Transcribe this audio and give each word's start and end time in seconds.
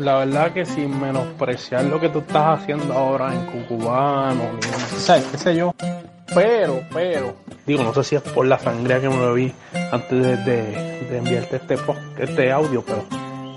La 0.00 0.16
verdad 0.16 0.52
que 0.52 0.64
sin 0.64 0.98
menospreciar 0.98 1.84
lo 1.84 2.00
que 2.00 2.08
tú 2.08 2.20
estás 2.20 2.60
haciendo 2.60 2.94
ahora 2.94 3.34
en 3.34 3.44
Cucubano, 3.44 4.44
¿sabes? 4.96 5.24
¿Qué 5.30 5.36
sé 5.36 5.54
yo? 5.54 5.74
Pero, 6.34 6.80
pero, 6.90 7.34
digo, 7.66 7.84
no 7.84 7.92
sé 7.92 8.04
si 8.04 8.16
es 8.16 8.22
por 8.22 8.46
la 8.46 8.58
sangre 8.58 8.98
que 8.98 9.10
me 9.10 9.18
bebí 9.26 9.52
antes 9.92 10.22
de, 10.22 10.36
de, 10.38 11.18
enviarte 11.18 11.56
este, 11.56 11.76
este 12.18 12.50
audio, 12.50 12.82
pero, 12.82 13.04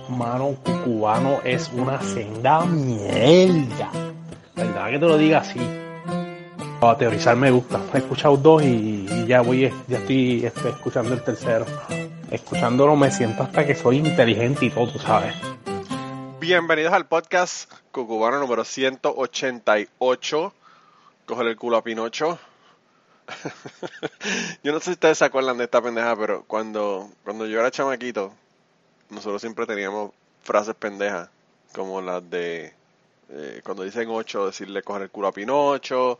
mano, 0.10 0.56
Cucubano 0.66 1.40
es 1.46 1.72
una 1.74 2.02
senda 2.02 2.66
mierda. 2.66 3.90
¿Verdad 4.54 4.90
que 4.90 5.00
te 5.00 5.06
lo 5.06 5.18
diga 5.18 5.38
así? 5.38 5.62
A 6.82 6.98
teorizar 6.98 7.38
me 7.38 7.52
gusta. 7.52 7.80
He 7.94 8.00
escuchado 8.00 8.36
dos 8.36 8.62
y, 8.64 9.26
ya 9.28 9.40
voy, 9.40 9.72
ya 9.88 9.98
estoy, 9.98 10.46
estoy 10.46 10.72
escuchando 10.72 11.14
el 11.14 11.24
tercero 11.24 11.66
escuchándolo 12.32 12.96
me 12.96 13.12
siento 13.12 13.44
hasta 13.44 13.64
que 13.64 13.76
soy 13.76 13.98
inteligente 13.98 14.66
y 14.66 14.72
todo, 14.72 14.98
¿sabes? 14.98 15.36
Bienvenidos 16.44 16.92
al 16.92 17.08
podcast 17.08 17.72
Cucubano 17.94 18.38
número 18.38 18.66
188. 18.66 20.54
Coger 21.26 21.48
el 21.48 21.56
culo 21.56 21.78
a 21.78 21.84
Pinocho. 21.86 22.38
yo 24.62 24.74
no 24.74 24.80
sé 24.80 24.86
si 24.88 24.92
ustedes 24.92 25.20
se 25.20 25.24
acuerdan 25.24 25.58
de 25.58 25.64
esta 25.64 25.82
pendeja, 25.82 26.18
pero 26.18 26.44
cuando, 26.44 27.10
cuando 27.24 27.46
yo 27.46 27.62
era 27.62 27.72
chamaquito, 27.72 28.34
nosotros 29.10 29.40
siempre 29.40 29.66
teníamos 29.66 30.12
frases 30.42 30.76
pendejas, 30.76 31.30
como 31.74 32.02
las 32.02 32.30
de 32.30 32.74
eh, 33.30 33.62
cuando 33.64 33.84
dicen 33.84 34.10
8, 34.10 34.48
decirle 34.48 34.84
coger 34.84 35.04
el 35.04 35.12
culo 35.12 35.30
a 35.30 35.32
Pinocho, 35.32 36.20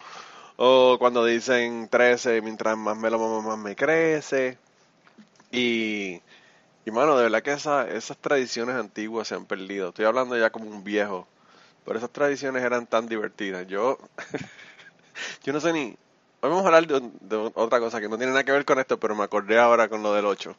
o 0.56 0.96
cuando 1.00 1.26
dicen 1.26 1.90
13, 1.90 2.40
mientras 2.42 2.78
más 2.78 2.96
me 2.96 3.10
lo 3.10 3.20
mamo, 3.20 3.42
más 3.42 3.58
me 3.58 3.76
crece. 3.76 4.58
Y, 5.52 6.22
y 6.86 6.92
mano, 6.92 7.18
de 7.18 7.24
verdad 7.24 7.42
que 7.42 7.52
esas 7.54 8.18
tradiciones 8.18 8.76
antiguas 8.76 9.28
se 9.28 9.36
han 9.36 9.46
perdido. 9.46 9.90
Estoy 9.90 10.06
hablando 10.06 10.38
ya 10.38 10.50
como 10.50 10.70
un 10.70 10.84
viejo. 10.84 11.28
Pero 11.86 11.98
esas 11.98 12.10
tradiciones 12.12 12.64
eran 12.64 12.88
tan 12.88 13.08
divertidas. 13.08 13.68
Yo, 13.68 13.98
yo 15.44 15.54
no 15.54 15.60
sé 15.60 15.74
ni... 15.74 15.98
Hoy 16.42 16.50
vamos 16.50 16.64
a 16.66 16.76
hablar 16.76 16.88
de, 16.88 17.52
otra 17.56 17.80
cosa 17.80 18.02
que 18.02 18.10
no 18.10 18.18
tiene 18.18 18.32
nada 18.34 18.44
que 18.44 18.52
ver 18.52 18.66
con 18.66 18.80
esto, 18.80 19.00
pero 19.00 19.16
me 19.16 19.24
acordé 19.24 19.58
ahora 19.58 19.88
con 19.88 20.04
lo 20.04 20.14
del 20.14 20.26
8. 20.26 20.56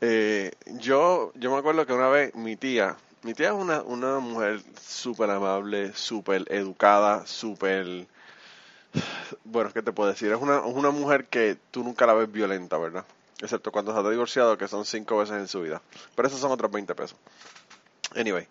Eh, 0.00 0.52
yo, 0.78 1.32
yo 1.34 1.50
me 1.50 1.58
acuerdo 1.58 1.86
que 1.86 1.92
una 1.92 2.08
vez 2.08 2.34
mi 2.36 2.54
tía, 2.56 2.96
mi 3.22 3.34
tía 3.34 3.48
es 3.48 3.54
una, 3.54 3.82
una 3.82 4.20
mujer 4.20 4.62
súper 4.80 5.30
amable, 5.30 5.92
súper 5.94 6.44
educada, 6.50 7.26
súper... 7.26 8.06
Bueno, 9.44 9.72
¿qué 9.72 9.82
te 9.82 9.90
puedo 9.90 10.10
decir? 10.10 10.30
Es 10.30 10.40
una, 10.40 10.60
una 10.60 10.90
mujer 10.90 11.26
que 11.26 11.56
tú 11.72 11.82
nunca 11.82 12.06
la 12.06 12.14
ves 12.14 12.30
violenta, 12.30 12.78
¿verdad? 12.78 13.04
Excepto 13.40 13.70
cuando 13.70 13.92
se 13.92 13.98
ha 13.98 14.10
divorciado, 14.10 14.56
que 14.56 14.68
son 14.68 14.84
cinco 14.84 15.18
veces 15.18 15.36
en 15.36 15.48
su 15.48 15.60
vida. 15.60 15.82
Pero 16.14 16.28
esos 16.28 16.40
son 16.40 16.52
otros 16.52 16.70
20 16.70 16.94
pesos. 16.94 17.18
Anyway, 18.14 18.46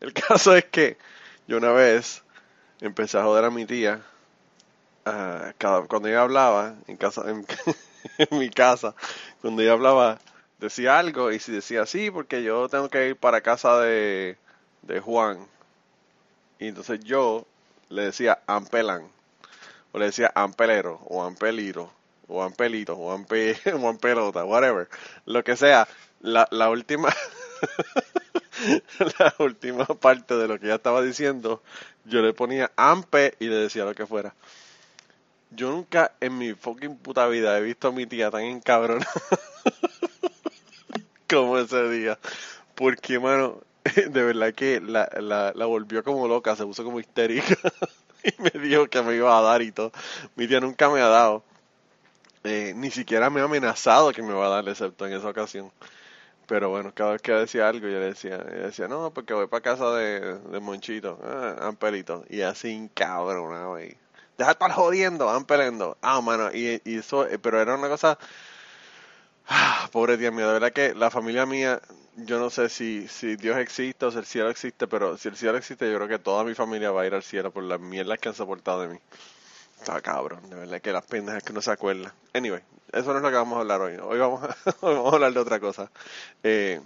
el 0.00 0.12
caso 0.28 0.54
es 0.54 0.66
que 0.66 0.98
yo 1.46 1.56
una 1.56 1.72
vez 1.72 2.22
empecé 2.80 3.18
a 3.18 3.22
joder 3.22 3.44
a 3.44 3.50
mi 3.50 3.64
tía. 3.66 4.02
Uh, 5.06 5.52
cada, 5.56 5.82
cuando 5.82 6.08
ella 6.08 6.22
hablaba 6.22 6.74
en 6.88 6.96
casa 6.96 7.22
en, 7.30 7.46
mi 8.32 8.50
casa, 8.50 8.94
cuando 9.40 9.62
ella 9.62 9.72
hablaba, 9.72 10.18
decía 10.58 10.98
algo 10.98 11.30
y 11.30 11.38
si 11.38 11.52
decía 11.52 11.86
sí, 11.86 12.10
porque 12.10 12.42
yo 12.42 12.68
tengo 12.68 12.88
que 12.88 13.08
ir 13.10 13.16
para 13.16 13.40
casa 13.40 13.78
de, 13.80 14.36
de 14.82 15.00
Juan. 15.00 15.46
Y 16.58 16.68
entonces 16.68 17.00
yo 17.04 17.46
le 17.88 18.02
decía 18.02 18.42
ampelan, 18.46 19.08
o 19.92 19.98
le 19.98 20.06
decía 20.06 20.32
ampelero, 20.34 21.00
o 21.04 21.22
ampeliro, 21.22 21.92
o 22.28 22.48
Pelito, 22.50 22.96
o 22.96 23.24
Pe, 23.26 23.56
Pelota, 24.00 24.44
whatever, 24.44 24.88
lo 25.26 25.44
que 25.44 25.56
sea, 25.56 25.86
la, 26.20 26.48
la 26.50 26.70
última 26.70 27.08
la 29.18 29.34
última 29.38 29.86
parte 29.86 30.36
de 30.36 30.48
lo 30.48 30.58
que 30.58 30.66
ella 30.66 30.76
estaba 30.76 31.02
diciendo, 31.02 31.62
yo 32.04 32.22
le 32.22 32.32
ponía 32.32 32.70
Ampe 32.76 33.34
y 33.38 33.46
le 33.46 33.56
decía 33.56 33.84
lo 33.84 33.94
que 33.94 34.06
fuera. 34.06 34.34
Yo 35.50 35.70
nunca 35.70 36.12
en 36.20 36.38
mi 36.38 36.54
fucking 36.54 36.96
puta 36.98 37.26
vida 37.28 37.56
he 37.56 37.62
visto 37.62 37.88
a 37.88 37.92
mi 37.92 38.06
tía 38.06 38.30
tan 38.30 38.42
encabrona 38.42 39.06
como 41.30 41.58
ese 41.58 41.88
día. 41.88 42.18
Porque, 42.74 43.18
mano, 43.18 43.60
de 43.94 44.22
verdad 44.22 44.52
que 44.54 44.80
la, 44.80 45.08
la, 45.20 45.52
la 45.54 45.66
volvió 45.66 46.02
como 46.02 46.28
loca, 46.28 46.56
se 46.56 46.64
puso 46.64 46.84
como 46.84 47.00
histérica 47.00 47.56
y 48.22 48.42
me 48.42 48.50
dijo 48.60 48.88
que 48.88 49.02
me 49.02 49.14
iba 49.14 49.38
a 49.38 49.42
dar 49.42 49.62
y 49.62 49.72
todo. 49.72 49.92
Mi 50.34 50.46
tía 50.48 50.60
nunca 50.60 50.90
me 50.90 51.00
ha 51.00 51.08
dado. 51.08 51.44
Eh, 52.46 52.74
ni 52.76 52.90
siquiera 52.90 53.28
me 53.30 53.40
ha 53.40 53.44
amenazado 53.44 54.12
que 54.12 54.22
me 54.22 54.32
va 54.32 54.46
a 54.46 54.48
dar, 54.50 54.68
excepto 54.68 55.06
en 55.06 55.14
esa 55.14 55.28
ocasión. 55.28 55.72
Pero 56.46 56.70
bueno, 56.70 56.92
cada 56.94 57.12
vez 57.12 57.22
que 57.22 57.32
decía 57.32 57.68
algo, 57.68 57.88
yo 57.88 57.98
le 58.00 58.06
decía, 58.06 58.36
ella 58.36 58.66
decía, 58.68 58.88
no, 58.88 59.12
porque 59.12 59.34
voy 59.34 59.48
para 59.48 59.62
casa 59.62 59.92
de, 59.94 60.38
de 60.38 60.60
Monchito, 60.60 61.18
ah, 61.24 61.56
Ampelito. 61.68 62.24
Y 62.30 62.42
así, 62.42 62.90
cabrón, 62.94 63.68
güey. 63.70 63.96
Deja 64.38 64.50
de 64.50 64.52
estar 64.52 64.72
jodiendo, 64.72 65.28
Ampelendo. 65.30 65.98
Ah, 66.02 66.20
mano, 66.20 66.50
y, 66.54 66.80
y 66.84 66.98
eso, 66.98 67.26
eh, 67.26 67.38
pero 67.38 67.60
era 67.60 67.74
una 67.76 67.88
cosa, 67.88 68.18
ah, 69.48 69.88
pobre 69.92 70.16
Dios 70.16 70.32
mío, 70.32 70.46
de 70.46 70.52
verdad 70.54 70.72
que 70.72 70.94
la 70.94 71.10
familia 71.10 71.46
mía, 71.46 71.80
yo 72.16 72.38
no 72.38 72.50
sé 72.50 72.68
si, 72.68 73.08
si 73.08 73.36
Dios 73.36 73.56
existe 73.58 74.06
o 74.06 74.10
si 74.10 74.18
el 74.18 74.26
cielo 74.26 74.50
existe, 74.50 74.86
pero 74.86 75.16
si 75.18 75.28
el 75.28 75.36
cielo 75.36 75.58
existe, 75.58 75.90
yo 75.90 75.96
creo 75.96 76.08
que 76.08 76.18
toda 76.18 76.44
mi 76.44 76.54
familia 76.54 76.90
va 76.90 77.02
a 77.02 77.06
ir 77.06 77.14
al 77.14 77.22
cielo 77.22 77.52
por 77.52 77.62
las 77.64 77.80
mierdas 77.80 78.18
que 78.18 78.28
han 78.28 78.34
soportado 78.34 78.82
de 78.82 78.88
mí. 78.88 78.98
Está 79.78 80.00
cabrón, 80.00 80.48
de 80.48 80.56
verdad 80.56 80.80
que 80.80 80.92
las 80.92 81.04
pendejas 81.04 81.42
que 81.42 81.52
no 81.52 81.62
se 81.62 81.70
acuerda. 81.70 82.14
Anyway, 82.34 82.62
eso 82.92 83.12
no 83.12 83.18
es 83.18 83.22
lo 83.22 83.30
que 83.30 83.36
vamos 83.36 83.56
a 83.56 83.60
hablar 83.60 83.80
hoy. 83.80 83.96
Hoy 83.96 84.18
vamos 84.18 84.42
a, 84.42 84.56
vamos 84.82 85.12
a 85.12 85.16
hablar 85.16 85.32
de 85.32 85.40
otra 85.40 85.60
cosa. 85.60 85.90
Eh, 86.42 86.80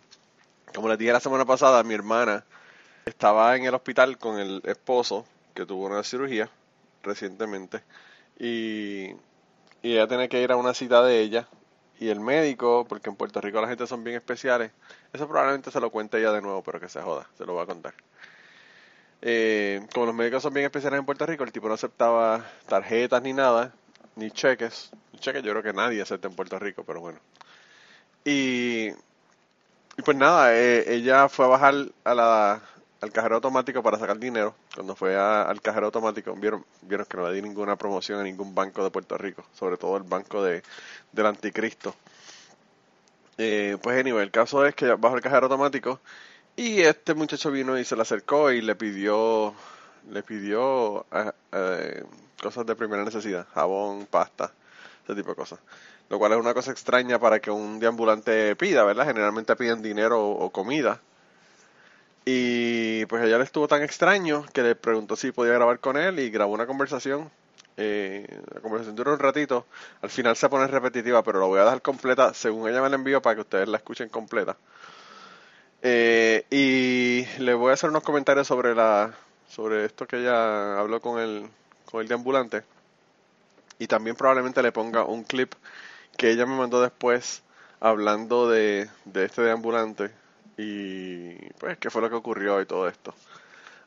como 0.74 0.88
les 0.88 0.98
dije 0.98 1.12
la 1.12 1.20
semana 1.20 1.44
pasada, 1.44 1.82
mi 1.82 1.94
hermana 1.94 2.44
estaba 3.04 3.56
en 3.56 3.64
el 3.64 3.74
hospital 3.74 4.18
con 4.18 4.38
el 4.38 4.60
esposo 4.64 5.24
que 5.54 5.66
tuvo 5.66 5.86
una 5.86 6.02
cirugía 6.02 6.48
recientemente 7.02 7.82
y, 8.38 9.10
y 9.82 9.92
ella 9.92 10.06
tenía 10.06 10.28
que 10.28 10.42
ir 10.42 10.52
a 10.52 10.56
una 10.56 10.74
cita 10.74 11.02
de 11.02 11.20
ella 11.20 11.48
y 12.00 12.08
el 12.08 12.20
médico, 12.20 12.86
porque 12.88 13.10
en 13.10 13.16
Puerto 13.16 13.40
Rico 13.40 13.60
la 13.60 13.68
gente 13.68 13.86
son 13.86 14.02
bien 14.02 14.16
especiales, 14.16 14.72
eso 15.12 15.28
probablemente 15.28 15.70
se 15.70 15.80
lo 15.80 15.90
cuente 15.90 16.18
ella 16.18 16.32
de 16.32 16.40
nuevo, 16.40 16.62
pero 16.62 16.80
que 16.80 16.88
se 16.88 17.02
joda, 17.02 17.28
se 17.36 17.44
lo 17.44 17.54
va 17.54 17.64
a 17.64 17.66
contar. 17.66 17.94
Eh, 19.22 19.86
como 19.92 20.06
los 20.06 20.14
médicos 20.14 20.42
son 20.42 20.54
bien 20.54 20.64
especiales 20.64 20.98
en 20.98 21.06
Puerto 21.06 21.26
Rico, 21.26 21.44
el 21.44 21.52
tipo 21.52 21.68
no 21.68 21.74
aceptaba 21.74 22.44
tarjetas 22.66 23.22
ni 23.22 23.32
nada, 23.32 23.72
ni 24.16 24.30
cheques. 24.30 24.90
Cheques 25.18 25.42
yo 25.42 25.52
creo 25.52 25.62
que 25.62 25.72
nadie 25.72 26.02
acepta 26.02 26.28
en 26.28 26.34
Puerto 26.34 26.58
Rico, 26.58 26.84
pero 26.84 27.00
bueno. 27.00 27.18
Y, 28.24 28.90
pues 30.04 30.16
nada, 30.16 30.54
eh, 30.54 30.94
ella 30.94 31.28
fue 31.28 31.46
a 31.46 31.48
bajar 31.48 31.74
al 32.04 33.12
cajero 33.12 33.36
automático 33.36 33.82
para 33.82 33.98
sacar 33.98 34.18
dinero. 34.18 34.54
Cuando 34.74 34.94
fue 34.96 35.16
al 35.16 35.60
cajero 35.60 35.86
automático, 35.86 36.34
vieron, 36.34 36.64
vieron 36.82 37.06
que 37.06 37.16
no 37.16 37.28
le 37.28 37.34
di 37.34 37.42
ninguna 37.42 37.76
promoción 37.76 38.20
a 38.20 38.22
ningún 38.22 38.54
banco 38.54 38.82
de 38.84 38.90
Puerto 38.90 39.18
Rico, 39.18 39.44
sobre 39.54 39.76
todo 39.76 39.96
el 39.96 40.04
banco 40.04 40.42
de, 40.42 40.62
del 41.12 41.26
anticristo. 41.26 41.94
Eh, 43.38 43.78
pues 43.82 43.98
anyway, 43.98 44.22
el 44.22 44.30
caso 44.30 44.66
es 44.66 44.74
que 44.74 44.92
bajo 44.94 45.16
el 45.16 45.22
cajero 45.22 45.46
automático 45.46 46.00
y 46.60 46.82
este 46.82 47.14
muchacho 47.14 47.50
vino 47.50 47.78
y 47.78 47.86
se 47.86 47.96
le 47.96 48.02
acercó 48.02 48.52
y 48.52 48.60
le 48.60 48.74
pidió, 48.74 49.54
le 50.10 50.22
pidió 50.22 51.06
eh, 51.10 51.32
eh, 51.52 52.04
cosas 52.42 52.66
de 52.66 52.76
primera 52.76 53.02
necesidad, 53.02 53.46
jabón, 53.54 54.04
pasta, 54.04 54.52
ese 55.04 55.14
tipo 55.14 55.30
de 55.30 55.36
cosas. 55.36 55.58
Lo 56.10 56.18
cual 56.18 56.32
es 56.32 56.38
una 56.38 56.52
cosa 56.52 56.70
extraña 56.70 57.18
para 57.18 57.40
que 57.40 57.50
un 57.50 57.80
deambulante 57.80 58.56
pida, 58.56 58.84
¿verdad? 58.84 59.06
Generalmente 59.06 59.56
piden 59.56 59.80
dinero 59.80 60.22
o, 60.22 60.50
comida. 60.50 61.00
Y 62.26 63.06
pues 63.06 63.24
ella 63.24 63.38
le 63.38 63.44
estuvo 63.44 63.66
tan 63.66 63.82
extraño 63.82 64.44
que 64.52 64.62
le 64.62 64.74
preguntó 64.74 65.16
si 65.16 65.32
podía 65.32 65.54
grabar 65.54 65.80
con 65.80 65.96
él 65.96 66.18
y 66.18 66.28
grabó 66.28 66.52
una 66.52 66.66
conversación. 66.66 67.30
Eh, 67.78 68.26
la 68.52 68.60
conversación 68.60 68.96
duró 68.96 69.14
un 69.14 69.18
ratito. 69.18 69.64
Al 70.02 70.10
final 70.10 70.36
se 70.36 70.50
pone 70.50 70.66
repetitiva, 70.66 71.22
pero 71.22 71.40
lo 71.40 71.48
voy 71.48 71.60
a 71.60 71.64
dejar 71.64 71.80
completa 71.80 72.34
según 72.34 72.68
ella 72.68 72.82
me 72.82 72.90
la 72.90 72.96
envió 72.96 73.22
para 73.22 73.36
que 73.36 73.40
ustedes 73.40 73.66
la 73.66 73.78
escuchen 73.78 74.10
completa. 74.10 74.58
Eh, 75.82 76.44
y 76.50 77.26
le 77.38 77.54
voy 77.54 77.70
a 77.70 77.74
hacer 77.74 77.90
unos 77.90 78.02
comentarios 78.02 78.46
sobre 78.46 78.74
la 78.74 79.14
sobre 79.48 79.84
esto 79.84 80.06
que 80.06 80.18
ella 80.18 80.78
habló 80.78 81.00
con 81.00 81.20
el, 81.20 81.48
con 81.90 82.00
el 82.00 82.08
deambulante. 82.08 82.62
Y 83.78 83.86
también 83.86 84.16
probablemente 84.16 84.62
le 84.62 84.72
ponga 84.72 85.04
un 85.04 85.24
clip 85.24 85.54
que 86.16 86.30
ella 86.30 86.46
me 86.46 86.56
mandó 86.56 86.80
después 86.82 87.42
hablando 87.80 88.48
de, 88.48 88.88
de 89.06 89.24
este 89.24 89.42
deambulante 89.42 90.10
y 90.56 91.34
pues 91.58 91.78
qué 91.78 91.90
fue 91.90 92.02
lo 92.02 92.10
que 92.10 92.16
ocurrió 92.16 92.60
y 92.60 92.66
todo 92.66 92.88
esto. 92.88 93.14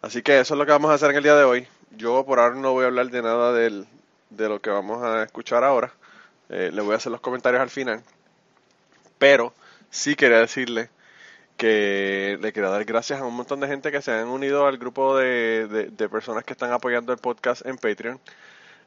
Así 0.02 0.22
que 0.22 0.40
eso 0.40 0.56
es 0.56 0.58
lo 0.58 0.66
que 0.66 0.72
vamos 0.72 0.92
a 0.92 0.96
hacer 0.96 1.12
en 1.12 1.18
el 1.18 1.24
día 1.24 1.36
de 1.36 1.44
hoy. 1.44 1.68
Yo 1.92 2.26
por 2.26 2.40
ahora 2.40 2.56
no 2.56 2.74
voy 2.74 2.84
a 2.84 2.88
hablar 2.88 3.10
de 3.10 3.22
nada 3.22 3.54
del, 3.54 3.88
de 4.32 4.50
lo 4.50 4.60
que 4.62 4.70
vamos 4.70 5.04
a 5.04 5.24
escuchar 5.24 5.64
ahora. 5.64 5.94
Eh, 6.50 6.72
le 6.74 6.82
voy 6.82 6.94
a 6.94 6.98
hacer 6.98 7.12
los 7.12 7.22
comentarios 7.22 7.62
al 7.62 7.70
final. 7.70 8.04
Pero 9.18 9.54
sí 9.92 10.16
quería 10.16 10.40
decirle 10.40 10.90
que 11.58 12.38
le 12.42 12.52
quiero 12.54 12.72
dar 12.72 12.84
gracias 12.86 13.22
a 13.22 13.26
un 13.26 13.36
montón 13.36 13.60
de 13.60 13.68
gente 13.68 13.92
que 13.92 14.02
se 14.02 14.12
han 14.12 14.28
unido 14.28 14.68
al 14.68 14.78
grupo 14.78 15.18
de, 15.18 15.68
de, 15.92 16.10
personas 16.10 16.44
que 16.44 16.54
están 16.54 16.72
apoyando 16.72 17.14
el 17.14 17.20
podcast 17.20 17.66
en 17.66 17.78
Patreon. 17.78 18.20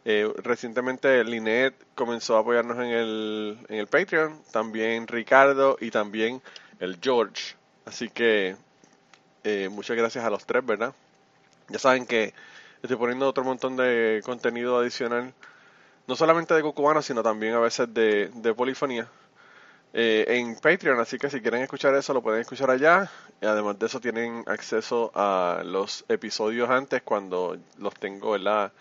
Eh, 0.05 0.33
recientemente 0.39 1.25
Linet 1.25 1.75
comenzó 1.95 2.37
a 2.37 2.41
apoyarnos 2.41 2.79
en 2.79 2.91
el, 2.91 3.59
en 3.69 3.77
el 3.79 3.87
Patreon, 3.89 4.43
también 4.53 5.07
Ricardo 5.09 5.77
y 5.81 5.91
también 5.91 6.43
el 6.81 6.99
George. 7.03 7.57
Así 7.87 8.11
que 8.11 8.57
Eh, 9.45 9.69
muchas 9.71 9.97
gracias 9.97 10.25
a 10.25 10.31
los 10.31 10.45
tres, 10.45 10.65
¿verdad? 10.67 10.93
Ya 11.69 11.79
saben 11.79 12.07
que 12.07 12.35
estoy 12.83 12.97
poniendo 12.97 13.29
otro 13.29 13.45
montón 13.45 13.77
de 13.77 14.21
contenido 14.25 14.79
adicional, 14.79 15.35
no 16.09 16.17
solamente 16.17 16.55
de 16.55 16.63
Cucubano, 16.63 17.03
sino 17.03 17.23
también 17.23 17.55
a 17.55 17.61
veces 17.61 17.93
de, 17.95 18.31
de 18.35 18.55
Polifonía. 18.55 19.09
Eh, 19.99 20.37
en 20.37 20.57
Patreon, 20.57 21.01
así 21.01 21.17
que 21.17 21.31
si 21.31 21.41
quieren 21.41 21.63
escuchar 21.63 21.95
eso 21.95 22.13
lo 22.13 22.21
pueden 22.21 22.43
escuchar 22.43 22.71
allá. 22.71 23.11
Además 23.41 23.79
de 23.79 23.87
eso 23.87 23.99
tienen 23.99 24.45
acceso 24.47 25.11
a 25.15 25.63
los 25.65 26.05
episodios 26.11 26.69
antes 26.69 27.01
cuando 27.01 27.57
los 27.79 27.95
tengo 27.95 28.33
¿verdad? 28.33 28.73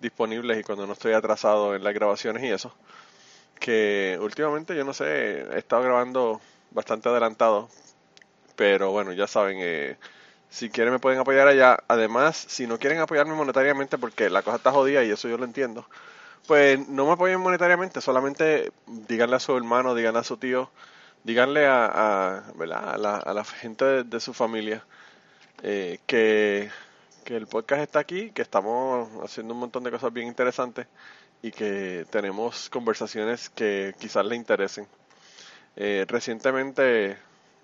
disponibles 0.00 0.58
y 0.58 0.62
cuando 0.62 0.86
no 0.86 0.94
estoy 0.94 1.12
atrasado 1.12 1.74
en 1.76 1.84
las 1.84 1.92
grabaciones 1.92 2.42
y 2.42 2.48
eso. 2.48 2.74
Que 3.60 4.18
últimamente 4.18 4.74
yo 4.74 4.84
no 4.84 4.94
sé, 4.94 5.42
he 5.42 5.58
estado 5.58 5.82
grabando 5.82 6.40
bastante 6.70 7.10
adelantado. 7.10 7.68
Pero 8.56 8.92
bueno, 8.92 9.12
ya 9.12 9.26
saben, 9.26 9.58
eh, 9.60 9.98
si 10.48 10.70
quieren 10.70 10.94
me 10.94 11.00
pueden 11.00 11.20
apoyar 11.20 11.48
allá. 11.48 11.78
Además, 11.88 12.36
si 12.48 12.66
no 12.66 12.78
quieren 12.78 13.00
apoyarme 13.00 13.34
monetariamente 13.34 13.98
porque 13.98 14.30
la 14.30 14.42
cosa 14.42 14.56
está 14.56 14.72
jodida 14.72 15.04
y 15.04 15.10
eso 15.10 15.28
yo 15.28 15.36
lo 15.36 15.44
entiendo 15.44 15.86
pues 16.46 16.88
no 16.88 17.06
me 17.06 17.12
apoyen 17.12 17.40
monetariamente, 17.40 18.00
solamente 18.00 18.72
díganle 18.86 19.36
a 19.36 19.40
su 19.40 19.56
hermano, 19.56 19.94
díganle 19.94 20.20
a 20.20 20.24
su 20.24 20.36
tío, 20.36 20.70
díganle 21.24 21.66
a, 21.66 21.86
a, 21.86 22.38
a, 22.38 22.66
la, 22.66 23.16
a 23.16 23.34
la, 23.34 23.44
gente 23.44 24.04
de, 24.04 24.20
su 24.20 24.32
familia 24.32 24.84
eh, 25.62 25.98
que, 26.06 26.70
que, 27.24 27.36
el 27.36 27.46
podcast 27.46 27.82
está 27.82 27.98
aquí, 27.98 28.30
que 28.30 28.42
estamos 28.42 29.08
haciendo 29.24 29.54
un 29.54 29.60
montón 29.60 29.82
de 29.84 29.90
cosas 29.90 30.12
bien 30.12 30.28
interesantes 30.28 30.86
y 31.42 31.50
que 31.50 32.06
tenemos 32.10 32.70
conversaciones 32.70 33.50
que 33.50 33.94
quizás 33.98 34.24
le 34.24 34.36
interesen. 34.36 34.86
Eh, 35.76 36.06
recientemente 36.08 37.18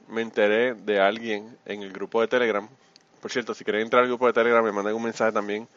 me 0.08 0.22
enteré 0.22 0.74
de 0.74 1.00
alguien 1.00 1.56
en 1.64 1.82
el 1.82 1.92
grupo 1.92 2.20
de 2.20 2.28
Telegram. 2.28 2.68
Por 3.20 3.30
cierto, 3.30 3.54
si 3.54 3.64
quieren 3.64 3.82
entrar 3.82 4.02
al 4.02 4.08
grupo 4.08 4.26
de 4.26 4.32
Telegram, 4.32 4.64
me 4.64 4.72
mandan 4.72 4.94
un 4.94 5.04
mensaje 5.04 5.32
también 5.32 5.68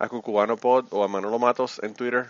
a 0.00 0.08
Cucubano 0.08 0.56
Pod 0.56 0.86
o 0.90 1.04
a 1.04 1.08
Manolo 1.08 1.38
Matos 1.38 1.80
en 1.84 1.94
Twitter 1.94 2.26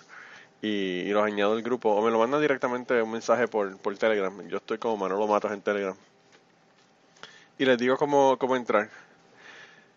y, 0.60 1.04
los 1.10 1.24
añado 1.24 1.52
al 1.52 1.62
grupo 1.62 1.90
o 1.90 2.04
me 2.04 2.10
lo 2.10 2.18
mandan 2.18 2.40
directamente 2.40 3.00
un 3.00 3.12
mensaje 3.12 3.48
por, 3.48 3.78
por 3.78 3.96
Telegram. 3.96 4.46
Yo 4.48 4.58
estoy 4.58 4.76
como 4.78 4.98
Manolo 4.98 5.26
Matos 5.26 5.52
en 5.52 5.62
Telegram. 5.62 5.96
Y 7.58 7.64
les 7.64 7.78
digo 7.78 7.96
cómo, 7.96 8.36
cómo 8.38 8.56
entrar. 8.56 8.90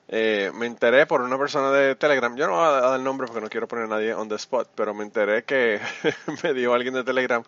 Eh, 0.07 0.51
me 0.53 0.67
enteré 0.67 1.05
por 1.05 1.21
una 1.21 1.37
persona 1.37 1.71
de 1.71 1.95
Telegram, 1.95 2.35
yo 2.35 2.45
no 2.45 2.53
voy 2.53 2.65
a 2.65 2.81
dar 2.81 2.99
el 2.99 3.03
nombre 3.03 3.25
porque 3.25 3.41
no 3.41 3.49
quiero 3.49 3.67
poner 3.67 3.85
a 3.85 3.87
nadie 3.87 4.13
on 4.13 4.29
the 4.29 4.35
spot, 4.35 4.69
pero 4.75 4.93
me 4.93 5.03
enteré 5.03 5.43
que 5.43 5.79
me 6.43 6.53
dio 6.53 6.73
alguien 6.73 6.93
de 6.93 7.03
Telegram, 7.03 7.43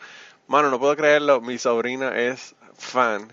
mano, 0.48 0.72
no 0.72 0.80
puedo 0.80 0.96
creerlo, 0.96 1.42
mi 1.42 1.58
sobrina 1.58 2.18
es 2.18 2.56
fan 2.78 3.32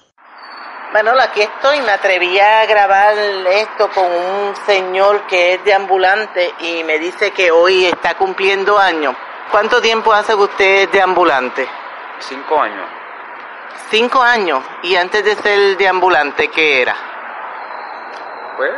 Manolo, 0.93 1.23
aquí 1.23 1.41
estoy, 1.41 1.81
me 1.81 1.93
atreví 1.93 2.39
a 2.39 2.67
grabar 2.67 3.15
esto 3.17 3.89
con 3.91 4.05
un 4.05 4.57
señor 4.67 5.27
que 5.27 5.55
es 5.55 5.65
de 5.65 5.73
ambulante 5.73 6.53
y 6.61 6.85
me 6.85 6.99
dice 6.99 7.31
que 7.31 7.51
hoy 7.51 7.87
está 7.87 8.15
cumpliendo 8.17 8.79
años. 8.79 9.17
¿Cuánto 9.51 9.81
tiempo 9.81 10.13
hace 10.13 10.35
que 10.35 10.43
usted 10.43 10.83
es 10.83 10.93
de 10.93 11.01
ambulante? 11.01 11.67
Cinco 12.19 12.61
años. 12.61 12.87
Cinco 13.91 14.21
años. 14.21 14.63
¿Y 14.83 14.97
antes 14.97 15.25
de 15.25 15.35
ser 15.37 15.77
de 15.77 15.89
ambulante, 15.89 16.49
qué 16.49 16.83
era? 16.83 16.95
Pues 18.57 18.73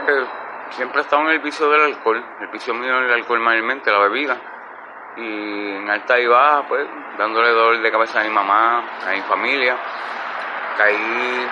siempre 0.71 1.01
he 1.01 1.03
estado 1.03 1.23
en 1.23 1.29
el 1.31 1.39
vicio 1.41 1.69
del 1.69 1.83
alcohol. 1.83 2.25
El 2.41 2.49
vicio 2.49 2.75
mío 2.75 3.01
es 3.01 3.07
el 3.07 3.15
alcohol 3.15 3.41
mayormente, 3.41 3.91
la 3.91 3.99
bebida 3.99 4.54
y 5.17 5.77
en 5.77 5.91
alta 5.91 6.19
y 6.19 6.27
baja, 6.27 6.65
pues, 6.69 6.87
dándole 7.19 7.51
dolor 7.51 7.81
de 7.81 7.91
cabeza 7.91 8.21
a 8.21 8.25
mi 8.25 8.31
mamá, 8.31 8.83
a 9.07 9.11
mi 9.11 9.21
familia. 9.23 9.77
Caí, 10.77 11.49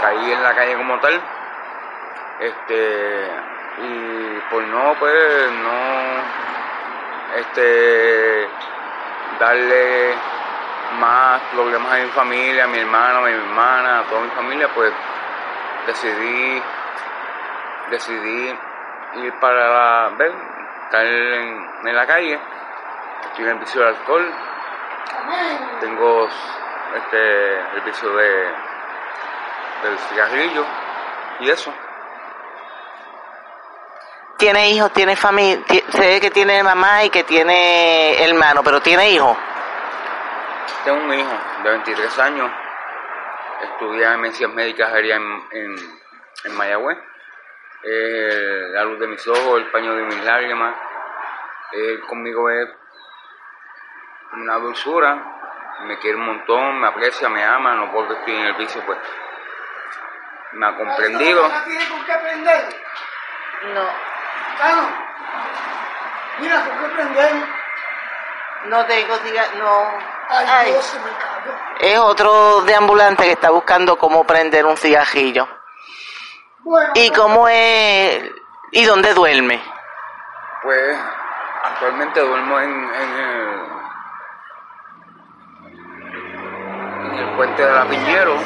caí 0.00 0.32
en 0.32 0.42
la 0.42 0.54
calle 0.54 0.76
como 0.76 0.98
tal. 1.00 1.20
Este, 2.40 3.30
y 3.82 4.40
por 4.50 4.62
no, 4.64 4.94
pues, 4.98 5.52
no, 5.52 7.36
este, 7.36 8.48
darle 9.38 10.14
más 10.98 11.40
problemas 11.52 11.92
a 11.92 11.96
mi 11.96 12.10
familia, 12.10 12.64
a 12.64 12.68
mi 12.68 12.78
hermano, 12.78 13.18
a 13.18 13.22
mi 13.22 13.32
hermana, 13.32 13.98
a 14.00 14.02
toda 14.04 14.22
mi 14.22 14.30
familia, 14.30 14.68
pues, 14.74 14.92
decidí, 15.86 16.62
decidí 17.90 18.58
ir 19.16 19.32
para 19.40 19.68
la, 19.68 20.08
ver, 20.16 20.32
estar 20.90 21.06
en, 21.06 21.94
la 21.94 22.04
calle, 22.04 22.36
estoy 23.26 23.44
en 23.44 23.50
el 23.50 23.58
vicio 23.58 23.80
del 23.80 23.94
alcohol, 23.94 24.34
tengo 25.78 26.28
este, 26.96 27.58
el 27.76 27.80
vicio 27.82 28.12
de, 28.16 28.54
del 29.84 29.98
cigarrillo 30.08 30.64
y 31.38 31.50
eso. 31.50 31.72
¿Tiene 34.36 34.70
hijos? 34.70 34.92
¿Tiene 34.92 35.14
familia? 35.14 35.64
Sé 35.90 36.20
que 36.20 36.30
tiene 36.32 36.60
mamá 36.64 37.04
y 37.04 37.10
que 37.10 37.22
tiene 37.22 38.24
hermano, 38.24 38.64
pero 38.64 38.80
¿tiene 38.80 39.10
hijos? 39.10 39.36
Tengo 40.84 41.04
un 41.04 41.14
hijo 41.14 41.38
de 41.62 41.70
23 41.70 42.18
años, 42.18 42.50
estudia 43.62 44.14
en 44.14 44.20
medicinas 44.22 44.54
médicas 44.54 44.92
en, 44.92 45.42
en, 45.52 45.76
en 46.46 46.56
Mayagüez 46.56 46.98
eh, 47.82 48.68
la 48.72 48.84
luz 48.84 48.98
de 48.98 49.06
mis 49.06 49.26
ojos, 49.26 49.58
el 49.58 49.70
paño 49.70 49.94
de 49.94 50.02
mis 50.04 50.24
lágrimas. 50.24 50.74
Él 51.72 52.00
conmigo 52.06 52.50
es 52.50 52.68
una 54.32 54.56
dulzura, 54.56 55.14
me 55.84 55.98
quiere 55.98 56.16
un 56.16 56.26
montón, 56.26 56.80
me 56.80 56.88
aprecia, 56.88 57.28
me 57.28 57.44
ama, 57.44 57.74
no 57.74 57.90
porque 57.92 58.14
estoy 58.14 58.34
en 58.34 58.46
el 58.46 58.54
vicio, 58.54 58.82
pues 58.84 58.98
me 60.52 60.66
ha 60.66 60.76
comprendido. 60.76 61.48
¿No 61.48 61.64
tiene 61.64 61.84
por 61.86 62.04
qué 62.04 62.12
aprender? 62.12 62.76
No. 63.74 63.88
Claro. 64.56 64.82
Mira, 66.40 66.64
¿por 66.64 66.78
qué 66.78 66.86
aprender? 66.86 67.32
No 68.66 68.86
tengo, 68.86 69.18
diga, 69.18 69.44
no. 69.58 69.98
Ay, 70.28 70.46
Ay. 70.48 70.70
Dios, 70.72 70.84
se 70.84 70.98
me 70.98 71.10
cayó. 71.10 71.56
Es 71.80 71.98
otro 71.98 72.60
de 72.62 72.74
ambulante 72.74 73.24
que 73.24 73.32
está 73.32 73.50
buscando 73.50 73.96
cómo 73.96 74.26
prender 74.26 74.66
un 74.66 74.76
cigarrillo. 74.76 75.48
¿Y 76.94 77.10
cómo 77.10 77.48
es? 77.48 78.30
¿Y 78.72 78.84
dónde 78.84 79.14
duerme? 79.14 79.60
Pues 80.62 80.98
actualmente 81.64 82.20
duermo 82.20 82.60
en, 82.60 82.70
en 82.70 83.16
el, 83.16 83.60
en 87.06 87.18
el 87.18 87.36
puente 87.36 87.64
de 87.64 87.72
la 87.72 87.88
Piñero. 87.88 88.36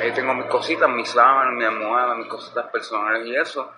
Ahí 0.00 0.12
tengo 0.12 0.34
mis 0.34 0.46
cositas, 0.46 0.88
mis 0.88 1.08
sábanas, 1.08 1.54
mi 1.54 1.64
almohada, 1.64 2.14
mis 2.14 2.28
cositas 2.28 2.66
personales 2.70 3.26
y 3.26 3.36
eso. 3.36 3.72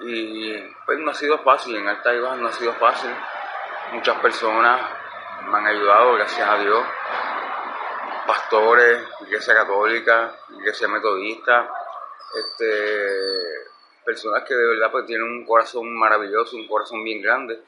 Y 0.00 0.58
pues 0.84 0.98
no 0.98 1.10
ha 1.12 1.14
sido 1.14 1.38
fácil, 1.38 1.76
en 1.76 1.88
alta 1.88 2.12
y 2.12 2.20
baja 2.20 2.36
no 2.36 2.48
ha 2.48 2.52
sido 2.52 2.72
fácil. 2.74 3.14
Muchas 3.92 4.16
personas 4.16 4.80
me 5.48 5.58
han 5.58 5.66
ayudado, 5.66 6.14
gracias 6.14 6.48
a 6.48 6.56
Dios. 6.58 6.84
Pastores, 8.26 9.08
iglesia 9.20 9.54
católica, 9.54 10.32
iglesia 10.50 10.88
metodista, 10.88 11.68
este, 12.34 13.62
personas 14.04 14.44
que 14.44 14.54
de 14.54 14.66
verdad 14.68 14.90
pues 14.90 15.06
tienen 15.06 15.26
un 15.26 15.44
corazón 15.44 15.92
maravilloso, 15.94 16.56
un 16.56 16.68
corazón 16.68 17.02
bien 17.04 17.22
grande 17.22 17.62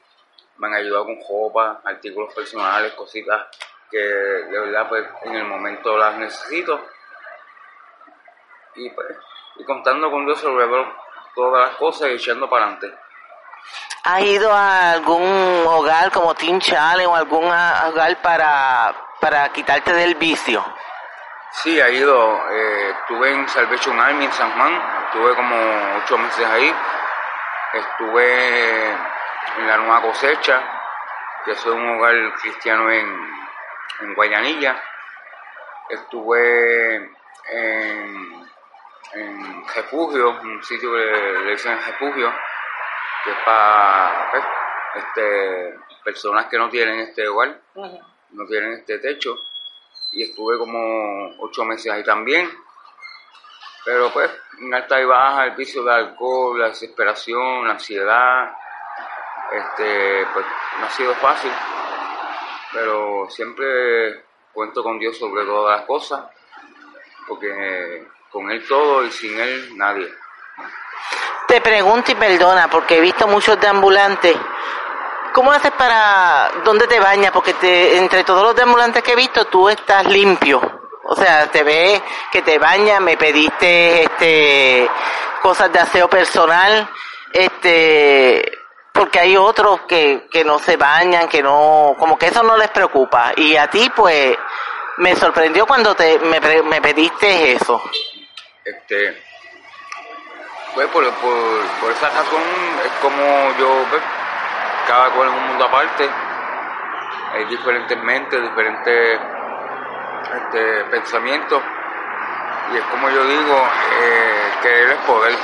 me 0.58 0.68
han 0.68 0.74
ayudado 0.74 1.06
con 1.06 1.18
ropa, 1.28 1.80
artículos 1.84 2.32
personales, 2.34 2.92
cositas 2.94 3.46
que 3.90 3.98
de 3.98 4.60
verdad 4.60 4.88
pues 4.88 5.04
en 5.22 5.34
el 5.34 5.44
momento 5.44 5.96
las 5.96 6.16
necesito. 6.16 6.80
Y 8.76 8.90
pues, 8.90 9.16
y 9.56 9.64
contando 9.64 10.10
con 10.10 10.26
Dios 10.26 10.40
sobre 10.40 10.66
todas 11.34 11.68
las 11.68 11.76
cosas 11.76 12.08
y 12.08 12.12
echando 12.14 12.48
para 12.48 12.66
adelante. 12.66 12.98
¿Has 14.04 14.22
ido 14.22 14.52
a 14.52 14.92
algún 14.92 15.64
hogar 15.66 16.10
como 16.12 16.34
Teen 16.34 16.60
Challenge 16.60 17.06
o 17.06 17.14
algún 17.14 17.44
hogar 17.44 18.20
para, 18.20 18.94
para 19.20 19.48
quitarte 19.50 19.92
del 19.92 20.16
vicio? 20.16 20.62
Sí, 21.62 21.80
ha 21.80 21.88
ido, 21.88 22.50
eh, 22.50 22.90
estuve 22.90 23.30
en 23.32 23.48
Salvation 23.48 23.98
Army 23.98 24.24
en 24.24 24.32
San 24.32 24.50
Juan, 24.52 24.74
estuve 25.06 25.36
como 25.36 25.54
ocho 26.02 26.18
meses 26.18 26.44
ahí, 26.46 26.74
estuve 27.72 28.90
en 28.90 29.66
la 29.68 29.76
Nueva 29.78 30.02
Cosecha, 30.02 30.60
que 31.44 31.52
es 31.52 31.64
un 31.66 31.90
hogar 31.90 32.34
cristiano 32.42 32.90
en, 32.90 33.06
en 34.00 34.14
Guayanilla, 34.14 34.82
estuve 35.88 36.96
en, 37.52 38.48
en 39.12 39.68
Refugio, 39.68 40.30
un 40.30 40.62
sitio 40.64 40.90
que 40.90 40.98
le 41.44 41.50
dicen 41.52 41.78
Refugio, 41.86 42.34
que 43.22 43.30
es 43.30 43.38
para 43.44 44.28
pues, 44.32 44.44
este, 44.96 45.78
personas 46.02 46.46
que 46.46 46.58
no 46.58 46.68
tienen 46.68 46.98
este 46.98 47.28
hogar, 47.28 47.56
no 47.74 48.46
tienen 48.46 48.72
este 48.72 48.98
techo 48.98 49.38
y 50.14 50.22
estuve 50.22 50.58
como 50.58 51.34
ocho 51.38 51.64
meses 51.64 51.92
ahí 51.92 52.04
también. 52.04 52.50
Pero 53.84 54.10
pues, 54.12 54.30
en 54.60 54.72
alta 54.72 55.00
y 55.00 55.04
baja, 55.04 55.46
el 55.46 55.56
vicio 55.56 55.82
de 55.84 55.92
alcohol, 55.92 56.58
la 56.58 56.68
desesperación, 56.68 57.66
la 57.66 57.74
ansiedad, 57.74 58.56
este, 59.52 60.26
pues 60.32 60.46
no 60.80 60.86
ha 60.86 60.90
sido 60.90 61.14
fácil, 61.16 61.52
pero 62.72 63.28
siempre 63.28 64.24
cuento 64.52 64.82
con 64.82 64.98
Dios 64.98 65.18
sobre 65.18 65.44
todas 65.44 65.78
las 65.78 65.86
cosas, 65.86 66.24
porque 67.28 68.06
con 68.30 68.50
Él 68.50 68.66
todo 68.66 69.04
y 69.04 69.10
sin 69.10 69.38
Él 69.38 69.76
nadie. 69.76 70.10
Te 71.46 71.60
pregunto 71.60 72.10
y 72.10 72.14
perdona, 72.14 72.68
porque 72.68 72.96
he 72.96 73.00
visto 73.00 73.28
muchos 73.28 73.60
de 73.60 73.68
ambulantes. 73.68 74.36
¿Cómo 75.34 75.50
haces 75.50 75.72
para... 75.72 76.48
¿Dónde 76.64 76.86
te 76.86 77.00
bañas? 77.00 77.32
Porque 77.32 77.54
te, 77.54 77.96
entre 77.96 78.22
todos 78.22 78.44
los 78.44 78.54
de 78.54 78.62
ambulantes 78.62 79.02
que 79.02 79.14
he 79.14 79.16
visto, 79.16 79.46
tú 79.46 79.68
estás 79.68 80.06
limpio. 80.06 80.60
O 81.06 81.16
sea, 81.16 81.48
te 81.48 81.64
ves 81.64 82.00
que 82.30 82.42
te 82.42 82.56
bañas, 82.56 83.00
me 83.00 83.16
pediste 83.16 84.04
este 84.04 84.88
cosas 85.42 85.72
de 85.72 85.80
aseo 85.80 86.08
personal, 86.08 86.88
este 87.32 88.58
porque 88.92 89.18
hay 89.18 89.36
otros 89.36 89.80
que, 89.88 90.28
que 90.30 90.44
no 90.44 90.60
se 90.60 90.76
bañan, 90.76 91.28
que 91.28 91.42
no, 91.42 91.96
como 91.98 92.16
que 92.16 92.28
eso 92.28 92.44
no 92.44 92.56
les 92.56 92.70
preocupa. 92.70 93.32
Y 93.36 93.56
a 93.56 93.68
ti, 93.68 93.90
pues, 93.94 94.36
me 94.98 95.16
sorprendió 95.16 95.66
cuando 95.66 95.96
te, 95.96 96.16
me, 96.20 96.38
me 96.62 96.80
pediste 96.80 97.54
eso. 97.54 97.82
Este, 98.64 99.20
pues 100.74 100.86
por, 100.88 101.04
por, 101.14 101.66
por 101.80 101.90
esa 101.90 102.08
razón 102.08 102.42
es 102.84 102.92
como 103.02 103.58
yo, 103.58 103.84
pues, 103.90 104.02
cada 104.86 105.10
cual 105.10 105.28
es 105.28 105.34
un 105.34 105.48
mundo 105.48 105.64
aparte, 105.64 106.08
hay 107.32 107.44
diferentes 107.46 108.02
mentes, 108.02 108.42
diferentes 108.42 109.20
este, 110.34 110.84
pensamientos, 110.84 111.62
y 112.72 112.76
es 112.76 112.84
como 112.84 113.08
yo 113.10 113.24
digo, 113.24 113.68
eh, 114.00 114.52
que 114.62 114.82
Él 114.82 114.90
es 114.90 114.98
poder. 114.98 115.34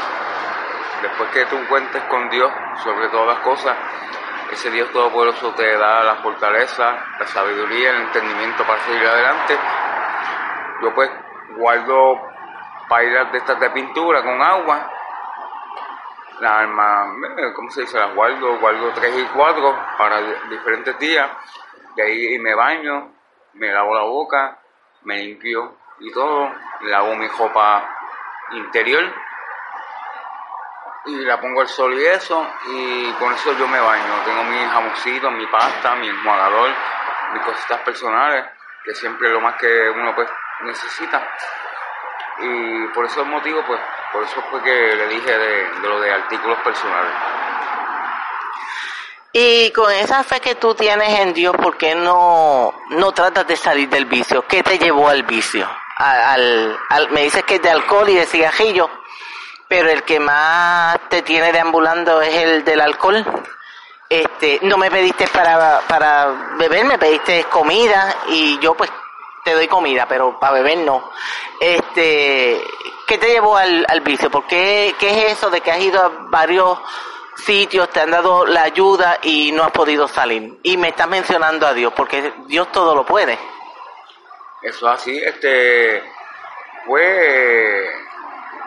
Después 1.03 1.31
que 1.31 1.47
tú 1.47 1.57
cuentes 1.69 2.03
con 2.05 2.29
Dios 2.29 2.51
sobre 2.83 3.09
todas 3.09 3.27
las 3.35 3.39
cosas, 3.39 3.77
ese 4.53 4.71
Dios 4.71 4.91
Todopoderoso 4.91 5.55
te 5.55 5.77
da 5.77 6.03
la 6.03 6.17
fortaleza, 6.17 6.99
la 7.19 7.27
sabiduría, 7.27 7.91
el 7.91 8.03
entendimiento 8.03 8.65
para 8.65 8.81
seguir 8.81 9.07
adelante. 9.07 9.59
Yo 10.83 10.95
pues 10.95 11.11
guardo 11.57 12.21
pailas 12.89 13.31
de 13.33 13.39
estas 13.39 13.61
de 13.61 13.71
pintura 13.71 14.23
con 14.23 14.43
agua. 14.43 14.91
Las 16.41 16.53
armas, 16.53 17.17
eh, 17.39 17.53
¿cómo 17.55 17.71
se 17.71 17.83
dice? 17.83 17.99
Las 17.99 18.15
guardo, 18.15 18.59
guardo 18.59 18.93
tres 18.95 19.15
y 19.19 19.25
cuatro 19.27 19.79
para 19.99 20.21
di- 20.23 20.49
diferentes 20.49 20.99
días. 20.99 21.31
De 21.97 22.03
ahí 22.03 22.39
me 22.39 22.55
baño, 22.55 23.13
me 23.55 23.71
lavo 23.71 23.95
la 23.95 24.03
boca, 24.05 24.59
me 25.03 25.19
limpio 25.19 25.77
y 25.99 26.11
todo. 26.13 26.51
Lavo 26.83 27.15
mi 27.17 27.29
ropa 27.29 27.87
interior 28.53 29.05
y 31.07 31.17
la 31.25 31.41
pongo 31.41 31.61
al 31.61 31.69
sol 31.69 31.93
y 31.95 32.05
eso. 32.07 32.47
Y 32.69 33.13
con 33.15 33.33
eso 33.33 33.53
yo 33.59 33.69
me 33.69 33.81
baño. 33.81 34.15
Tengo 34.25 34.43
mi 34.45 34.59
jamoncito, 34.65 35.31
mi 35.31 35.47
pasta, 35.47 35.95
mi 35.97 36.09
enjuagador, 36.09 36.71
mis 37.35 37.43
cositas 37.43 37.81
personales, 37.81 38.47
que 38.85 38.95
siempre 38.95 39.29
es 39.29 39.35
lo 39.35 39.41
más 39.43 39.57
que 39.57 39.91
uno 39.91 40.15
pues 40.15 40.29
necesita. 40.63 41.23
Y 42.39 42.87
por 42.89 43.05
esos 43.05 43.27
motivos, 43.27 43.63
pues, 43.67 43.81
por 44.13 44.25
eso 44.25 44.43
fue 44.51 44.63
que 44.63 44.71
le 44.97 45.07
dije 45.09 45.39
de, 45.39 45.69
lo 45.83 46.01
de 46.01 46.13
artículos 46.13 46.59
personales. 46.61 47.13
Y 49.33 49.71
con 49.71 49.93
esa 49.93 50.25
fe 50.25 50.41
que 50.41 50.57
tú 50.57 50.75
tienes 50.75 51.21
en 51.21 51.33
Dios, 51.33 51.55
¿por 51.57 51.77
qué 51.77 51.95
no, 51.95 52.75
no 52.91 53.13
tratas 53.13 53.47
de 53.47 53.57
salir 53.57 53.89
del 53.89 54.07
vicio? 54.07 54.45
¿Qué 54.47 54.63
te 54.63 54.79
llevó 54.79 55.09
al 55.09 55.23
vicio? 55.23 55.69
Al, 55.97 56.77
al- 56.89 57.11
me 57.11 57.23
dices 57.23 57.45
que 57.45 57.57
es 57.57 57.63
de 57.63 57.71
alcohol 57.71 58.09
y 58.09 58.15
de 58.17 58.27
cigarrillo, 58.27 58.91
pero 59.69 59.89
el 59.89 60.03
que 60.03 60.19
más 60.19 60.99
te 61.09 61.23
tiene 61.23 61.53
deambulando 61.53 62.21
es 62.23 62.35
el 62.35 62.65
del 62.65 62.81
alcohol. 62.81 63.25
Este, 64.09 64.59
no 64.63 64.77
me 64.77 64.91
pediste 64.91 65.29
para, 65.29 65.81
para 65.87 66.27
beber, 66.59 66.85
me 66.85 66.99
pediste 66.99 67.45
comida 67.45 68.13
y 68.27 68.59
yo 68.59 68.75
pues 68.75 68.91
te 69.45 69.55
doy 69.55 69.69
comida, 69.69 70.07
pero 70.09 70.39
para 70.39 70.55
beber 70.55 70.79
no. 70.79 71.11
Este, 71.61 72.61
¿qué 73.07 73.19
te 73.19 73.29
llevó 73.29 73.57
al, 73.57 73.85
al 73.89 74.01
vicio? 74.01 74.31
¿Por 74.31 74.47
qué, 74.47 74.95
qué 74.99 75.11
es 75.11 75.33
eso 75.33 75.51
de 75.51 75.61
que 75.61 75.71
has 75.71 75.81
ido 75.81 76.03
a 76.03 76.09
varios 76.29 76.79
sitios, 77.37 77.89
te 77.91 78.01
han 78.01 78.11
dado 78.11 78.45
la 78.47 78.63
ayuda 78.63 79.19
y 79.23 79.53
no 79.53 79.65
has 79.65 79.73
podido 79.73 80.09
salir? 80.09 80.59
Y 80.63 80.77
me 80.77 80.89
estás 80.89 81.09
mencionando 81.09 81.67
a 81.67 81.75
Dios, 81.75 81.93
porque 81.95 82.33
Dios 82.47 82.71
todo 82.73 82.95
lo 82.95 83.05
puede. 83.05 83.39
Eso 84.63 84.89
es 84.89 85.01
así, 85.01 85.19
este, 85.19 86.03
pues, 86.87 87.89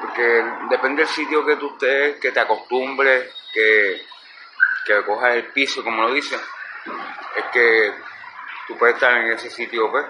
porque 0.01 0.43
depende 0.69 1.03
del 1.03 1.11
sitio 1.11 1.45
que 1.45 1.55
tú 1.57 1.73
estés, 1.73 2.19
que 2.19 2.31
te 2.31 2.39
acostumbres, 2.39 3.31
que, 3.53 4.01
que 4.85 5.05
cojas 5.05 5.35
el 5.35 5.45
piso, 5.47 5.83
como 5.83 6.01
lo 6.03 6.13
dicen, 6.13 6.39
es 7.35 7.45
que 7.51 7.93
tú 8.67 8.77
puedes 8.77 8.95
estar 8.95 9.15
en 9.17 9.33
ese 9.33 9.51
sitio, 9.51 9.91
pues, 9.91 10.05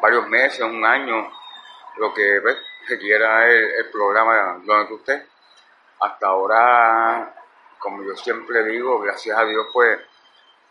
varios 0.00 0.28
meses, 0.28 0.60
un 0.60 0.84
año, 0.84 1.30
lo 1.98 2.12
que, 2.14 2.40
pues, 2.42 2.56
requiera 2.88 3.46
el, 3.46 3.64
el 3.74 3.90
programa 3.90 4.60
donde 4.64 4.86
tú 4.86 4.96
estés. 4.96 5.22
Hasta 6.00 6.26
ahora, 6.26 7.34
como 7.78 8.02
yo 8.02 8.14
siempre 8.16 8.64
digo, 8.64 9.00
gracias 9.00 9.38
a 9.38 9.44
Dios, 9.44 9.66
pues, 9.72 9.98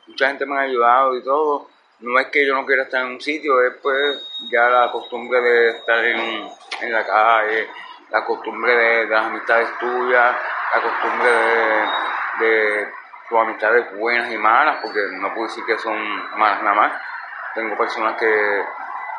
mucha 0.07 0.27
gente 0.27 0.45
me 0.45 0.57
ha 0.57 0.61
ayudado 0.61 1.15
y 1.17 1.23
todo. 1.23 1.67
No 1.99 2.19
es 2.19 2.27
que 2.27 2.45
yo 2.45 2.53
no 2.53 2.65
quiera 2.65 2.83
estar 2.83 3.01
en 3.01 3.13
un 3.13 3.21
sitio, 3.21 3.61
es 3.65 3.73
pues 3.81 4.21
ya 4.51 4.67
la 4.69 4.91
costumbre 4.91 5.39
de 5.41 5.69
estar 5.69 6.03
en, 6.03 6.49
en 6.81 6.91
la 6.91 7.05
calle, 7.05 7.69
la 8.09 8.25
costumbre 8.25 8.75
de, 8.75 9.07
las 9.07 9.25
amistades 9.25 9.69
tuyas, 9.79 10.35
la 10.73 10.81
costumbre 10.81 11.31
de 12.39 12.87
tus 13.29 13.39
amistades 13.39 13.97
buenas 13.97 14.31
y 14.31 14.37
malas, 14.37 14.79
porque 14.81 14.99
no 15.13 15.33
puedo 15.33 15.47
decir 15.47 15.63
que 15.65 15.77
son 15.79 15.97
malas 16.37 16.61
nada 16.63 16.75
más. 16.75 17.01
Tengo 17.55 17.77
personas 17.77 18.17
que, 18.19 18.65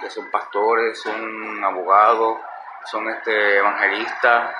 que 0.01 0.11
son 0.11 0.31
pastores, 0.31 1.01
son 1.01 1.65
abogados, 1.65 2.39
son 2.85 3.09
este 3.09 3.59
evangelistas, 3.59 4.55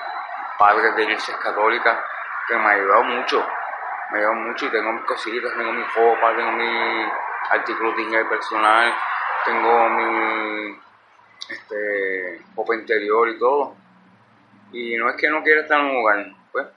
padres 0.57 0.95
de 0.95 1.03
iglesias 1.03 1.37
católicas, 1.37 1.99
que 2.47 2.55
me 2.55 2.61
han 2.61 2.79
ayudado 2.79 3.03
mucho 3.03 3.45
me 4.11 4.19
ayudan 4.19 4.47
mucho 4.47 4.65
y 4.65 4.71
tengo 4.71 4.93
mis 4.93 5.03
cositas, 5.03 5.53
tengo 5.55 5.71
mi 5.71 5.83
ropa, 5.83 6.35
tengo 6.35 6.51
mi 6.51 7.05
artículos 7.49 7.95
de 7.95 8.01
higiene 8.03 8.25
personal, 8.25 8.93
tengo 9.45 9.89
mi 9.89 10.79
este, 11.49 12.41
ropa 12.55 12.75
interior 12.75 13.29
y 13.29 13.39
todo. 13.39 13.75
Y 14.71 14.95
no 14.95 15.09
es 15.09 15.15
que 15.17 15.29
no 15.29 15.43
quiera 15.43 15.61
estar 15.61 15.79
en 15.79 15.87
un 15.87 15.97
hogar, 15.97 16.25
pues, 16.51 16.67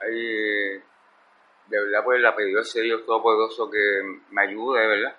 de 0.00 0.82
verdad, 1.68 2.04
pues, 2.04 2.20
le 2.20 2.28
ha 2.28 2.34
pedido 2.34 2.60
a 2.60 2.62
ese 2.62 2.80
Dios 2.80 3.04
Todopoderoso 3.04 3.70
que 3.70 4.20
me 4.30 4.42
ayude, 4.42 4.80
de 4.80 4.86
verdad, 4.86 5.16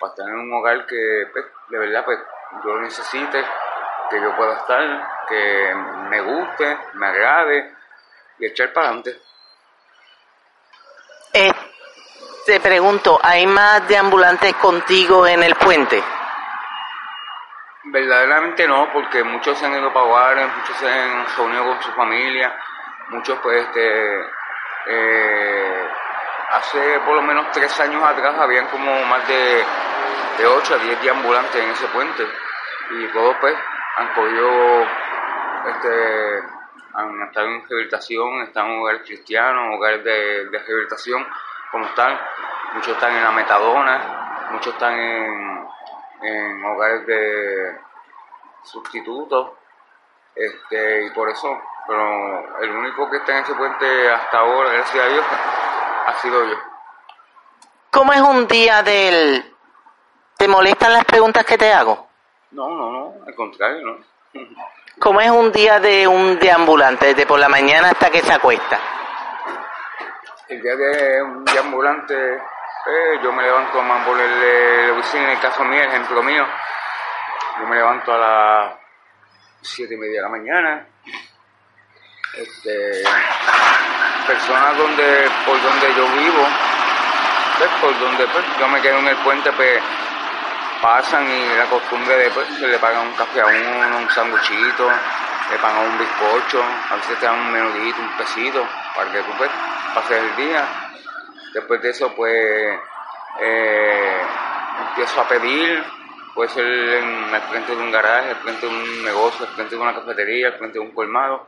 para 0.00 0.12
estar 0.12 0.28
en 0.28 0.40
un 0.40 0.52
hogar 0.54 0.86
que, 0.86 1.28
pues, 1.32 1.44
de 1.68 1.78
verdad, 1.78 2.04
pues, 2.04 2.18
yo 2.64 2.74
lo 2.74 2.80
necesite, 2.80 3.44
que 4.10 4.20
yo 4.20 4.34
pueda 4.34 4.54
estar, 4.56 5.26
que 5.28 5.74
me 6.08 6.20
guste, 6.22 6.78
me 6.94 7.06
agrade 7.06 7.74
y 8.38 8.46
echar 8.46 8.72
para 8.72 8.86
adelante. 8.86 9.20
Eh, 11.32 11.52
te 12.46 12.58
pregunto, 12.58 13.20
¿hay 13.22 13.46
más 13.46 13.86
deambulantes 13.86 14.54
contigo 14.54 15.26
en 15.26 15.42
el 15.44 15.54
puente? 15.54 16.02
Verdaderamente 17.84 18.66
no, 18.66 18.92
porque 18.92 19.22
muchos 19.22 19.56
se 19.58 19.66
han 19.66 19.74
ido 19.74 19.92
para 19.92 20.06
hogares, 20.06 20.48
muchos 20.56 20.76
se 20.76 20.88
han 20.88 21.26
reunido 21.36 21.64
con 21.66 21.82
su 21.82 21.92
familia, 21.92 22.52
muchos 23.10 23.38
pues 23.40 23.64
este, 23.64 24.20
eh, 24.86 25.88
hace 26.50 27.00
por 27.00 27.14
lo 27.14 27.22
menos 27.22 27.50
tres 27.52 27.78
años 27.80 28.02
atrás 28.02 28.34
habían 28.38 28.66
como 28.66 29.04
más 29.04 29.26
de, 29.28 29.64
de 30.38 30.46
8 30.46 30.74
a 30.74 30.78
10 30.78 31.10
ambulantes 31.10 31.56
en 31.56 31.70
ese 31.70 31.86
puente. 31.88 32.26
Y 32.90 33.06
todos 33.08 33.36
pues 33.40 33.56
han 33.96 34.14
cogido, 34.14 34.82
este, 35.68 36.42
han 36.94 37.22
estado 37.22 37.46
en 37.46 37.68
rehabilitación, 37.68 38.42
están 38.42 38.66
en 38.66 38.80
hogares 38.80 39.02
cristianos, 39.02 39.76
hogares 39.76 40.04
de, 40.04 40.48
de 40.50 40.58
rehabilitación, 40.58 41.26
como 41.70 41.86
están, 41.86 42.18
muchos 42.74 42.94
están 42.94 43.14
en 43.14 43.22
la 43.22 43.30
metadona, 43.30 44.48
muchos 44.50 44.72
están 44.72 44.98
en, 44.98 45.68
en 46.22 46.64
hogares 46.64 47.06
de 47.06 47.78
sustitutos, 48.64 49.52
este, 50.34 51.06
y 51.06 51.10
por 51.10 51.28
eso, 51.28 51.60
pero 51.86 52.58
el 52.60 52.70
único 52.70 53.10
que 53.10 53.18
está 53.18 53.38
en 53.38 53.44
ese 53.44 53.54
puente 53.54 54.10
hasta 54.10 54.38
ahora, 54.38 54.70
gracias 54.72 55.04
a 55.04 55.08
Dios, 55.08 55.24
ha 56.06 56.14
sido 56.14 56.44
yo. 56.44 56.56
¿Cómo 57.90 58.12
es 58.12 58.20
un 58.20 58.46
día 58.46 58.82
del... 58.82 59.44
¿Te 60.40 60.48
molestan 60.48 60.94
las 60.94 61.04
preguntas 61.04 61.44
que 61.44 61.58
te 61.58 61.70
hago? 61.70 62.08
No, 62.52 62.66
no, 62.70 62.90
no, 62.90 63.14
al 63.26 63.34
contrario, 63.34 63.82
no. 63.84 63.98
¿Cómo 64.98 65.20
es 65.20 65.30
un 65.30 65.52
día 65.52 65.78
de 65.80 66.08
un 66.08 66.38
deambulante, 66.38 67.08
desde 67.08 67.26
por 67.26 67.38
la 67.38 67.50
mañana 67.50 67.90
hasta 67.90 68.08
que 68.08 68.22
se 68.22 68.32
acuesta? 68.32 68.80
El 70.48 70.62
día 70.62 70.74
de 70.76 71.22
un 71.22 71.44
deambulante, 71.44 72.36
eh, 72.36 73.20
yo 73.22 73.30
me 73.32 73.42
levanto 73.42 73.82
a 73.82 74.04
ponerle 74.06 74.86
la 74.86 74.92
oficina, 74.94 75.24
en 75.24 75.30
el 75.32 75.40
caso 75.40 75.62
mío, 75.62 75.82
ejemplo 75.82 76.22
mío, 76.22 76.46
yo 77.60 77.66
me 77.66 77.76
levanto 77.76 78.10
a 78.14 78.16
las 78.16 78.74
siete 79.60 79.92
y 79.92 79.98
media 79.98 80.22
de 80.22 80.22
la 80.22 80.28
mañana. 80.30 80.86
Este, 82.32 83.02
personas 84.26 84.78
donde, 84.78 85.30
por 85.44 85.60
donde 85.60 85.94
yo 85.94 86.08
vivo, 86.12 86.46
pues, 87.58 87.70
por 87.82 88.00
donde 88.00 88.26
pues, 88.28 88.44
yo 88.58 88.68
me 88.68 88.80
quedo 88.80 89.00
en 89.00 89.08
el 89.08 89.16
puente, 89.18 89.52
pues 89.52 89.82
pasan 90.80 91.28
y 91.28 91.56
la 91.56 91.66
costumbre 91.66 92.16
de 92.16 92.30
pues, 92.30 92.48
se 92.58 92.66
le 92.66 92.78
pagan 92.78 93.06
un 93.06 93.14
café 93.14 93.40
a 93.40 93.46
uno, 93.46 93.98
un 93.98 94.10
sanguchito, 94.10 94.90
le 95.50 95.58
pagan 95.58 95.88
un 95.88 95.98
bizcocho, 95.98 96.62
a 96.90 96.96
veces 96.96 97.18
te 97.18 97.26
dan 97.26 97.38
un 97.38 97.52
menudito, 97.52 98.00
un 98.00 98.16
pesito, 98.16 98.66
para 98.94 99.12
que 99.12 99.22
tú 99.22 99.30
pues, 99.36 99.50
pases 99.94 100.22
el 100.22 100.36
día. 100.36 100.64
Después 101.52 101.82
de 101.82 101.90
eso, 101.90 102.14
pues, 102.14 102.78
eh, 103.40 104.20
empiezo 104.88 105.20
a 105.20 105.28
pedir, 105.28 105.84
puede 106.34 106.50
ser 106.50 106.64
el 106.64 107.40
frente 107.50 107.74
de 107.74 107.82
un 107.82 107.90
garaje, 107.90 108.30
al 108.30 108.36
frente 108.36 108.66
de 108.66 108.72
un 108.72 109.04
negocio, 109.04 109.46
al 109.46 109.52
frente 109.54 109.74
de 109.74 109.80
una 109.80 109.94
cafetería, 109.94 110.48
al 110.48 110.58
frente 110.58 110.78
de 110.78 110.84
un 110.84 110.92
colmado, 110.92 111.46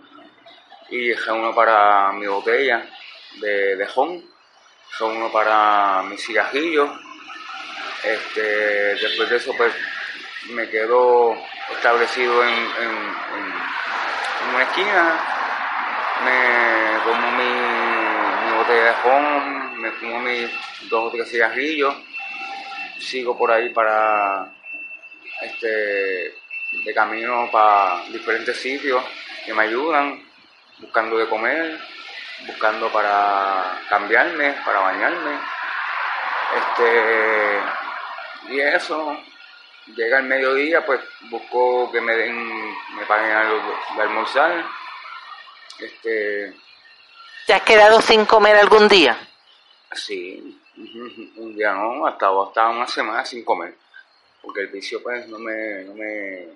y 0.90 1.12
uno 1.30 1.54
para 1.54 2.12
mi 2.12 2.26
botella 2.26 2.84
de, 3.40 3.76
de 3.76 3.86
jon, 3.86 4.22
uno 5.00 5.32
para 5.32 6.02
mis 6.02 6.24
cigajillos. 6.24 6.90
Este, 8.02 8.42
después 8.96 9.30
de 9.30 9.36
eso, 9.36 9.54
pues 9.56 9.72
me 10.50 10.68
quedo 10.68 11.36
establecido 11.70 12.42
en, 12.44 12.52
una 14.52 14.62
esquina, 14.64 15.20
me 16.24 16.98
tomo 17.04 17.30
mi, 17.30 17.44
mi 17.44 18.92
jon, 19.02 19.80
me 19.80 19.90
fumo 19.92 20.20
mis 20.20 20.50
dos 20.88 21.08
o 21.08 21.10
tres 21.12 21.30
cigarrillos, 21.30 21.94
sigo 22.98 23.38
por 23.38 23.52
ahí 23.52 23.70
para 23.70 24.52
este 25.42 26.34
de 26.84 26.94
camino 26.94 27.48
para 27.52 28.02
diferentes 28.08 28.56
sitios 28.56 29.04
que 29.46 29.54
me 29.54 29.62
ayudan, 29.62 30.22
buscando 30.78 31.18
de 31.18 31.28
comer, 31.28 31.78
buscando 32.46 32.90
para 32.90 33.80
cambiarme, 33.88 34.56
para 34.64 34.80
bañarme. 34.80 35.38
Este 36.56 37.81
y 38.48 38.60
eso, 38.60 39.16
llega 39.86 40.18
el 40.18 40.24
mediodía, 40.24 40.84
pues 40.84 41.00
busco 41.30 41.90
que 41.92 42.00
me 42.00 42.14
den, 42.16 42.70
me 42.94 43.06
paguen 43.06 43.30
algo 43.30 43.56
de, 43.96 44.02
almorzar. 44.02 44.64
Este, 45.78 46.54
¿Te 47.46 47.54
has 47.54 47.62
quedado 47.62 48.00
sin 48.00 48.24
comer 48.24 48.56
algún 48.56 48.88
día? 48.88 49.18
sí, 49.94 50.58
un 51.36 51.54
día 51.54 51.72
no, 51.74 52.06
hasta, 52.06 52.28
hasta 52.28 52.68
una 52.68 52.86
semana 52.86 53.24
sin 53.24 53.44
comer. 53.44 53.74
Porque 54.40 54.62
el 54.62 54.68
vicio 54.68 55.02
pues 55.02 55.28
no 55.28 55.38
me, 55.38 55.84
no 55.84 55.94
me, 55.94 56.48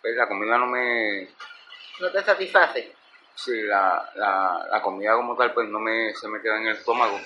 pues 0.00 0.14
la 0.14 0.28
comida 0.28 0.56
no 0.58 0.66
me, 0.66 1.28
¿No 1.98 2.10
te 2.10 2.22
satisface? 2.22 2.94
sí, 3.34 3.62
la, 3.62 4.10
la, 4.14 4.66
la 4.70 4.82
comida 4.82 5.14
como 5.14 5.36
tal 5.36 5.52
pues 5.52 5.68
no 5.68 5.80
me, 5.80 6.14
se 6.14 6.28
me 6.28 6.40
queda 6.40 6.58
en 6.58 6.68
el 6.68 6.76
estómago. 6.76 7.20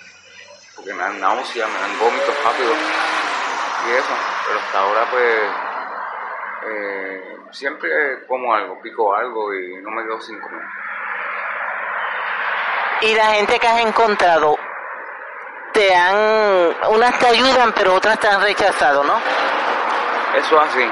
Porque 0.77 0.93
me 0.93 1.03
dan 1.03 1.21
náuseas, 1.21 1.71
me 1.71 1.79
dan 1.79 1.99
vómitos 1.99 2.45
rápidos 2.45 2.77
y 3.87 3.93
eso. 3.93 4.15
Pero 4.47 4.59
hasta 4.61 4.79
ahora 4.81 5.05
pues 5.11 5.43
eh, 6.69 7.37
siempre 7.53 8.27
como 8.27 8.55
algo, 8.55 8.81
pico 8.83 9.15
algo 9.15 9.55
y 9.55 9.83
no 9.83 9.91
me 9.91 10.03
quedo 10.05 10.21
sin 10.21 10.41
comer. 10.41 10.67
Y 13.03 13.15
la 13.15 13.27
gente 13.27 13.59
que 13.59 13.67
has 13.67 13.81
encontrado, 13.81 14.59
te 15.73 15.95
han... 15.95 16.75
Unas 16.89 17.19
te 17.19 17.27
ayudan, 17.27 17.73
pero 17.73 17.95
otras 17.95 18.19
te 18.19 18.27
han 18.27 18.41
rechazado, 18.41 19.05
¿no? 19.05 19.19
Eso 20.35 20.63
es 20.63 20.69
así. 20.69 20.91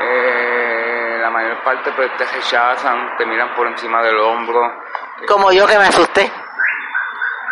Eh, 0.00 1.18
la 1.20 1.30
mayor 1.30 1.62
parte 1.64 1.90
pues 1.92 2.16
te 2.16 2.24
rechazan, 2.24 3.16
te 3.16 3.26
miran 3.26 3.54
por 3.56 3.66
encima 3.66 4.00
del 4.02 4.16
hombro. 4.18 4.84
Como 5.26 5.50
yo 5.50 5.66
que 5.66 5.76
me 5.76 5.86
asusté. 5.86 6.30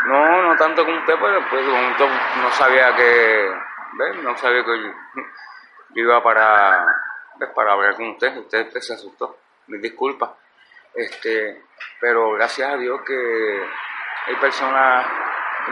No, 0.06 0.42
no 0.42 0.56
tanto 0.56 0.84
como 0.84 0.96
usted, 0.98 1.14
pero 1.20 1.40
pues 1.50 1.66
no 1.66 2.50
sabía 2.52 2.94
que, 2.94 3.50
No 3.96 4.36
sabía 4.36 4.64
que 4.64 4.82
yo, 4.82 4.90
iba 5.94 6.22
para, 6.22 6.86
¿ves? 7.36 7.48
Para 7.54 7.72
hablar 7.72 7.96
con 7.96 8.10
usted. 8.10 8.36
Usted 8.36 8.70
pues, 8.70 8.86
se 8.86 8.94
asustó. 8.94 9.38
Mis 9.68 9.80
disculpas. 9.80 10.30
Este, 10.94 11.64
pero 12.00 12.32
gracias 12.32 12.72
a 12.72 12.76
Dios 12.76 13.00
que 13.02 13.66
hay 14.26 14.36
personas 14.36 15.06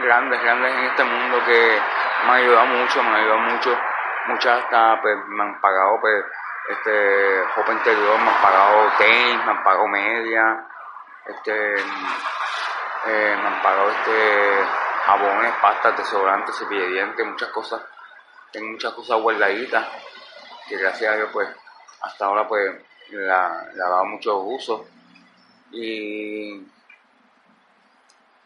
grandes, 0.03 0.41
grandes 0.41 0.73
en 0.73 0.83
este 0.85 1.03
mundo 1.03 1.37
que 1.45 1.79
me 2.25 2.31
han 2.31 2.37
ayudado 2.37 2.65
mucho, 2.67 3.03
me 3.03 3.09
han 3.09 3.15
ayudado 3.15 3.39
mucho. 3.39 3.79
Muchas 4.27 4.63
hasta 4.63 5.01
pues 5.01 5.17
me 5.27 5.43
han 5.43 5.61
pagado 5.61 5.99
pues 6.01 6.25
este 6.69 7.43
ropa 7.55 7.73
interior, 7.73 8.19
me 8.19 8.29
han 8.29 8.41
pagado 8.41 8.91
tenis, 8.97 9.45
me 9.45 9.51
han 9.51 9.63
pagado 9.63 9.87
media, 9.87 10.67
este 11.27 11.75
eh, 11.75 13.37
me 13.39 13.47
han 13.47 13.61
pagado 13.61 13.91
este 13.91 14.65
jabones, 15.05 15.53
pastas, 15.61 15.97
desodorantes, 15.97 16.57
cepillo 16.57 17.25
muchas 17.25 17.49
cosas. 17.49 17.81
Tengo 18.55 18.71
muchas 18.71 18.93
cosas 18.93 19.21
guardaditas 19.21 19.85
que 20.69 20.77
gracias 20.77 21.11
a 21.11 21.15
Dios 21.17 21.29
pues 21.33 21.49
hasta 22.01 22.25
ahora 22.25 22.47
pues 22.47 22.73
la, 23.11 23.67
le 23.73 23.83
ha 23.83 23.89
dado 23.89 24.05
mucho 24.05 24.37
uso. 24.39 24.87
Y, 25.71 26.65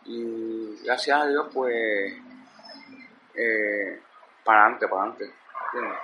y 0.06 0.80
gracias 0.84 1.22
a 1.22 1.26
Dios 1.28 1.48
pues 1.54 2.14
eh, 3.36 4.02
para 4.44 4.62
adelante, 4.62 4.88
para 4.88 5.02
adelante. 5.04 5.32
¿entiendes? 5.74 6.00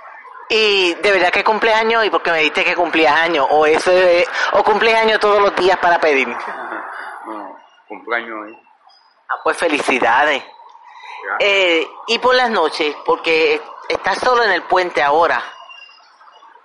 Y 0.50 0.94
de 1.02 1.12
verdad 1.12 1.32
que 1.32 1.44
cumples 1.44 1.74
años 1.74 2.06
y 2.06 2.12
porque 2.12 2.30
me 2.32 2.38
dijiste 2.38 2.64
que 2.64 2.76
cumplías 2.76 3.20
años, 3.20 3.48
o 3.50 3.66
eso 3.66 3.92
es- 3.92 4.28
o 4.54 4.64
cumples 4.64 4.94
años 4.94 5.20
todos 5.20 5.42
los 5.42 5.56
días 5.56 5.78
para 5.80 6.00
pedir. 6.00 6.28
Bueno, 7.26 7.58
cumpleaños 7.88 8.38
hoy. 8.46 8.60
Ah, 9.30 9.40
pues 9.44 9.58
felicidades. 9.58 10.44
Eh, 11.40 11.88
y 12.06 12.20
por 12.20 12.36
las 12.36 12.52
noches, 12.52 12.96
porque 13.04 13.60
estás 13.90 14.20
solo 14.20 14.44
en 14.44 14.52
el 14.52 14.64
puente 14.64 15.02
ahora. 15.02 15.42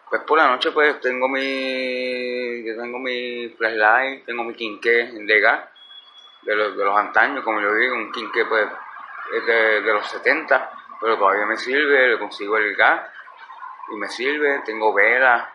Pues 0.08 0.22
por 0.22 0.38
la 0.38 0.48
noche 0.48 0.72
pues 0.72 1.00
tengo 1.00 1.28
mi 1.28 2.64
yo 2.64 2.76
tengo 2.76 2.98
mi 2.98 3.48
flashlight, 3.50 4.24
tengo 4.24 4.44
mi 4.44 4.54
quinqué 4.54 5.12
de 5.12 5.40
gas 5.40 5.68
de 6.42 6.56
los, 6.56 6.76
de 6.76 6.84
los 6.84 6.96
antaños, 6.96 7.44
como 7.44 7.60
yo 7.60 7.74
digo, 7.74 7.94
un 7.94 8.10
quinqué 8.10 8.44
pues 8.44 8.66
es 9.32 9.46
de, 9.46 9.82
de 9.82 9.92
los 9.92 10.06
70, 10.08 10.70
pero 11.00 11.16
todavía 11.16 11.46
me 11.46 11.56
sirve, 11.56 12.08
le 12.08 12.18
consigo 12.18 12.56
el 12.56 12.74
gas 12.74 13.08
y 13.90 13.96
me 13.96 14.08
sirve, 14.08 14.62
tengo 14.64 14.92
velas, 14.92 15.48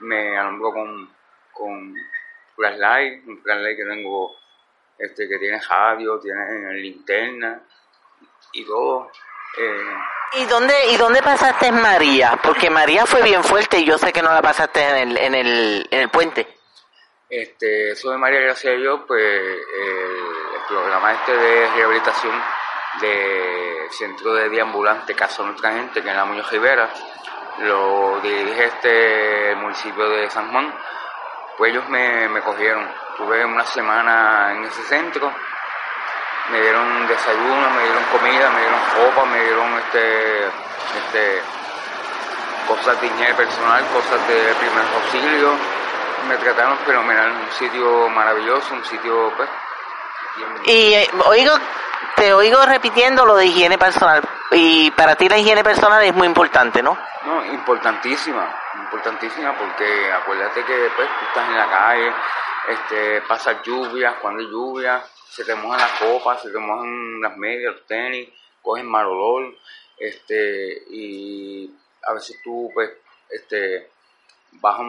me 0.00 0.36
alumbro 0.38 0.72
con, 0.72 1.10
con 1.52 1.94
flashlight, 2.54 3.26
un 3.26 3.42
flashlight 3.42 3.76
que 3.76 3.84
tengo 3.84 4.36
este 4.98 5.28
que 5.28 5.38
tiene 5.38 5.60
radio, 5.60 6.18
tiene 6.20 6.72
linterna 6.74 7.60
y 8.52 8.64
todo. 8.64 9.10
Eh, 9.56 9.96
¿Y 10.34 10.44
dónde, 10.44 10.74
¿Y 10.90 10.96
dónde 10.96 11.22
pasaste 11.22 11.72
María? 11.72 12.38
Porque 12.42 12.68
María 12.68 13.06
fue 13.06 13.22
bien 13.22 13.42
fuerte 13.42 13.78
y 13.78 13.84
yo 13.84 13.96
sé 13.96 14.12
que 14.12 14.22
no 14.22 14.32
la 14.32 14.42
pasaste 14.42 14.80
en 14.82 14.96
el, 14.96 15.16
en 15.16 15.34
el, 15.34 15.88
en 15.90 16.00
el 16.00 16.08
puente. 16.10 16.46
Este, 17.30 17.90
eso 17.92 18.10
de 18.10 18.18
María 18.18 18.40
Gracia 18.40 18.70
de 18.70 18.78
Dios, 18.78 19.00
pues 19.06 19.22
el, 19.22 19.88
el 19.88 20.66
programa 20.68 21.12
este 21.12 21.32
de 21.36 21.70
rehabilitación 21.70 22.42
de 23.00 23.86
Centro 23.90 24.34
de 24.34 24.48
Día 24.48 24.62
Ambulante 24.62 25.14
Casa 25.14 25.42
Nuestra 25.42 25.72
Gente, 25.72 26.02
que 26.02 26.08
es 26.10 26.16
la 26.16 26.24
Muñoz 26.24 26.50
Rivera, 26.50 26.90
lo 27.60 28.20
dirige 28.20 28.64
este 28.64 29.50
el 29.52 29.56
municipio 29.56 30.08
de 30.08 30.30
San 30.30 30.50
Juan, 30.52 30.74
pues 31.56 31.72
ellos 31.72 31.88
me, 31.88 32.28
me 32.28 32.40
cogieron. 32.40 32.88
Tuve 33.16 33.44
una 33.44 33.64
semana 33.64 34.52
en 34.54 34.64
ese 34.64 34.82
centro 34.84 35.34
me 36.50 36.60
dieron 36.60 37.06
desayuno, 37.06 37.70
me 37.70 37.82
dieron 37.82 38.04
comida, 38.04 38.50
me 38.50 38.60
dieron 38.60 38.80
ropa, 38.96 39.24
me 39.26 39.42
dieron 39.42 39.78
este, 39.78 40.46
este, 40.46 41.42
cosas 42.66 43.00
de 43.00 43.06
higiene 43.06 43.34
personal, 43.34 43.84
cosas 43.92 44.28
de 44.28 44.54
primer 44.54 44.84
auxilio. 44.94 45.52
Me 46.28 46.36
trataron 46.36 46.78
fenomenal, 46.78 47.30
un 47.30 47.52
sitio 47.52 48.08
maravilloso, 48.10 48.74
un 48.74 48.84
sitio 48.84 49.32
pues, 49.36 49.48
Y 50.64 50.94
eh, 50.94 51.10
oigo, 51.26 51.52
te 52.16 52.32
oigo 52.32 52.64
repitiendo 52.66 53.24
lo 53.24 53.36
de 53.36 53.46
higiene 53.46 53.78
personal. 53.78 54.22
Y 54.50 54.90
para 54.92 55.14
ti 55.16 55.28
la 55.28 55.38
higiene 55.38 55.62
personal 55.62 56.02
es 56.02 56.14
muy 56.14 56.26
importante, 56.26 56.82
¿no? 56.82 56.98
No, 57.24 57.44
importantísima, 57.44 58.48
importantísima 58.74 59.52
porque 59.52 60.10
acuérdate 60.12 60.64
que 60.64 60.90
pues 60.96 61.08
tú 61.08 61.24
estás 61.26 61.48
en 61.48 61.56
la 61.56 61.68
calle, 61.68 62.12
este, 62.68 63.20
pasas 63.22 63.62
lluvias, 63.62 64.14
cuando 64.20 64.40
hay 64.40 64.50
lluvia, 64.50 65.02
se 65.30 65.44
te 65.44 65.54
mojan 65.54 65.78
las 65.78 65.92
copas, 66.00 66.42
se 66.42 66.50
te 66.50 66.58
mojan 66.58 67.20
las 67.20 67.36
medias, 67.36 67.74
los 67.74 67.86
tenis, 67.86 68.28
cogen 68.62 68.86
mal 68.86 69.06
olor, 69.06 69.54
este, 69.98 70.84
y 70.90 71.70
a 72.06 72.12
veces 72.12 72.40
tú 72.42 72.70
pues, 72.72 72.90
este, 73.30 73.90
vas 74.52 74.80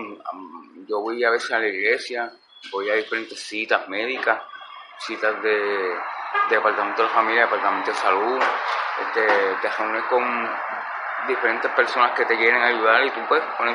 yo 0.88 1.02
voy 1.02 1.24
a 1.24 1.30
veces 1.30 1.52
a 1.52 1.60
la 1.60 1.68
iglesia, 1.68 2.32
voy 2.72 2.90
a 2.90 2.96
diferentes 2.96 3.40
citas 3.40 3.88
médicas, 3.90 4.42
citas 5.00 5.42
de, 5.44 5.50
de 5.50 5.98
departamento 6.50 7.02
de 7.02 7.08
la 7.08 7.14
familia, 7.14 7.42
departamento 7.44 7.92
de 7.92 7.98
salud, 7.98 8.40
este, 9.02 9.28
te 9.62 9.70
reúnes 9.70 10.04
con 10.06 10.50
diferentes 11.28 11.72
personas 11.72 12.14
que 12.14 12.26
te 12.26 12.38
quieren 12.38 12.62
ayudar 12.62 13.06
y 13.06 13.12
tú 13.12 13.20
pues 13.28 13.44
con 13.58 13.68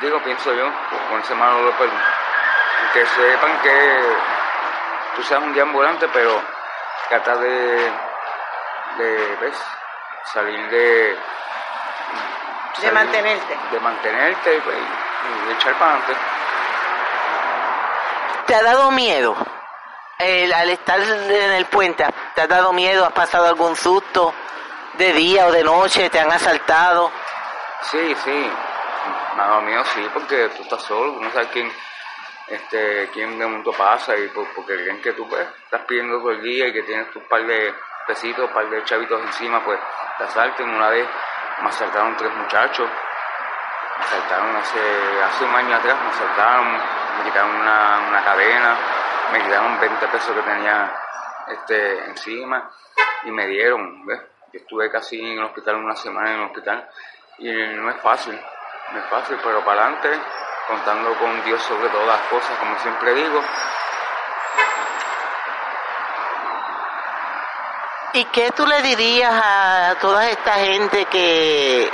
digo, 0.00 0.22
pienso 0.22 0.54
yo, 0.54 0.70
con 1.08 1.20
ese 1.20 1.34
mal 1.34 1.54
olor, 1.56 1.74
pues, 1.76 1.90
que 2.92 3.06
sepan 3.06 3.62
que 3.62 4.33
tú 5.16 5.22
seas 5.22 5.42
un 5.42 5.52
deambulante, 5.54 6.08
pero 6.08 6.42
trata 7.08 7.36
de, 7.36 7.92
de 8.98 9.36
¿ves? 9.40 9.56
salir 10.32 10.68
de... 10.70 11.18
salir- 12.74 12.92
mantenerte. 12.92 13.58
De 13.70 13.80
mantenerte 13.80 14.60
pues, 14.64 14.76
y 15.48 15.52
echar 15.52 15.74
para 15.74 15.92
adelante. 15.92 16.14
¿Te 18.46 18.54
ha 18.54 18.62
dado 18.62 18.90
miedo 18.90 19.34
el, 20.18 20.52
al 20.52 20.70
estar 20.70 21.00
en 21.00 21.52
el 21.52 21.66
puente? 21.66 22.06
¿Te 22.34 22.42
ha 22.42 22.46
dado 22.46 22.72
miedo? 22.72 23.06
¿Has 23.06 23.12
pasado 23.12 23.46
algún 23.46 23.74
susto 23.76 24.34
de 24.94 25.12
día 25.12 25.46
o 25.46 25.52
de 25.52 25.64
noche? 25.64 26.10
¿Te 26.10 26.20
han 26.20 26.30
asaltado? 26.30 27.10
Sí, 27.82 28.14
sí, 28.24 28.50
me 29.36 29.42
ha 29.42 29.46
dado 29.46 29.60
miedo, 29.62 29.84
sí, 29.94 30.06
porque 30.12 30.48
tú 30.56 30.62
estás 30.62 30.82
solo, 30.82 31.20
no 31.20 31.30
sabes 31.32 31.48
quién, 31.52 31.72
este, 32.48 33.08
quién 33.12 33.38
de 33.38 33.46
mundo 33.46 33.72
pasa 33.72 34.16
y 34.16 34.28
por- 34.28 34.48
porque 34.54 34.74
creen 34.76 35.00
que 35.00 35.12
tú 35.12 35.28
pues, 35.28 35.46
estás 35.64 35.82
pidiendo 35.82 36.18
todo 36.18 36.30
el 36.32 36.42
día 36.42 36.68
y 36.68 36.72
que 36.72 36.82
tienes 36.82 37.10
tu 37.10 37.20
par 37.28 37.44
de 37.46 37.74
pesitos, 38.06 38.50
par 38.50 38.68
de 38.68 38.84
chavitos 38.84 39.20
encima, 39.22 39.64
pues 39.64 39.78
te 40.18 40.24
asalten. 40.24 40.68
Una 40.68 40.90
vez 40.90 41.08
me 41.62 41.68
asaltaron 41.68 42.16
tres 42.16 42.32
muchachos, 42.34 42.88
me 43.98 44.04
asaltaron 44.04 44.56
hace, 44.56 45.22
hace 45.22 45.44
un 45.44 45.54
año 45.54 45.76
atrás, 45.76 45.96
me 46.02 46.08
asaltaron, 46.10 46.72
me 47.18 47.24
quitaron 47.24 47.56
una, 47.56 48.00
una 48.08 48.24
cadena, 48.24 48.76
me 49.32 49.42
quitaron 49.42 49.80
20 49.80 50.06
pesos 50.08 50.34
que 50.36 50.42
tenía 50.42 50.92
este, 51.48 52.04
encima 52.06 52.70
y 53.24 53.30
me 53.30 53.46
dieron, 53.46 54.04
¿ves? 54.06 54.20
Yo 54.52 54.60
estuve 54.60 54.90
casi 54.90 55.18
en 55.20 55.38
el 55.38 55.44
hospital 55.44 55.76
una 55.76 55.96
semana 55.96 56.30
en 56.32 56.40
el 56.40 56.46
hospital 56.46 56.88
y 57.38 57.50
no 57.50 57.90
es 57.90 57.96
fácil, 58.02 58.38
no 58.92 58.98
es 58.98 59.04
fácil, 59.06 59.36
pero 59.42 59.64
para 59.64 59.82
adelante, 59.86 60.10
contando 60.66 61.14
con 61.18 61.44
Dios 61.44 61.62
sobre 61.62 61.88
todas 61.88 62.06
las 62.06 62.20
cosas, 62.28 62.58
como 62.58 62.78
siempre 62.80 63.14
digo, 63.14 63.42
¿Y 68.16 68.24
qué 68.26 68.52
tú 68.52 68.64
le 68.64 68.80
dirías 68.82 69.32
a 69.34 69.96
toda 70.00 70.30
esta 70.30 70.52
gente 70.52 71.04
que 71.06 71.90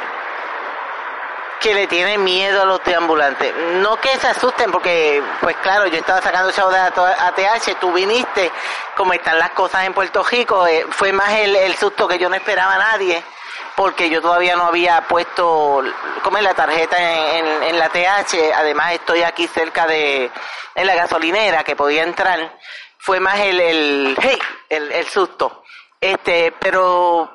que 1.60 1.74
le 1.74 1.86
tiene 1.86 2.18
miedo 2.18 2.60
a 2.60 2.66
los 2.66 2.84
deambulantes? 2.84 3.54
No 3.76 3.96
que 3.96 4.18
se 4.18 4.28
asusten, 4.28 4.70
porque, 4.70 5.22
pues 5.40 5.56
claro, 5.58 5.86
yo 5.86 5.96
estaba 5.96 6.20
sacando 6.20 6.52
chavo 6.52 6.70
de 6.70 6.78
ATH, 6.78 7.78
tú 7.80 7.90
viniste, 7.92 8.52
como 8.94 9.14
están 9.14 9.38
las 9.38 9.50
cosas 9.52 9.84
en 9.84 9.94
Puerto 9.94 10.22
Rico, 10.22 10.66
eh, 10.66 10.84
fue 10.90 11.10
más 11.12 11.32
el 11.32 11.74
susto 11.76 12.06
que 12.06 12.18
yo 12.18 12.28
no 12.28 12.34
esperaba 12.34 12.74
a 12.74 12.78
nadie, 12.78 13.24
porque 13.76 14.10
yo 14.10 14.20
todavía 14.20 14.56
no 14.56 14.64
había 14.64 15.00
puesto, 15.08 15.82
como 16.22 16.38
la 16.38 16.54
tarjeta 16.54 16.96
en, 17.38 17.62
en, 17.64 17.78
la 17.78 17.88
TH, 17.88 18.52
además 18.54 18.92
estoy 18.92 19.22
aquí 19.22 19.46
cerca 19.46 19.86
de, 19.86 20.30
en 20.74 20.86
la 20.86 20.94
gasolinera, 20.94 21.64
que 21.64 21.76
podía 21.76 22.02
entrar, 22.02 22.56
fue 22.98 23.20
más 23.20 23.38
el, 23.40 23.60
el, 23.60 24.16
el, 24.68 25.04
susto. 25.06 25.62
Este, 26.00 26.52
pero 26.60 27.30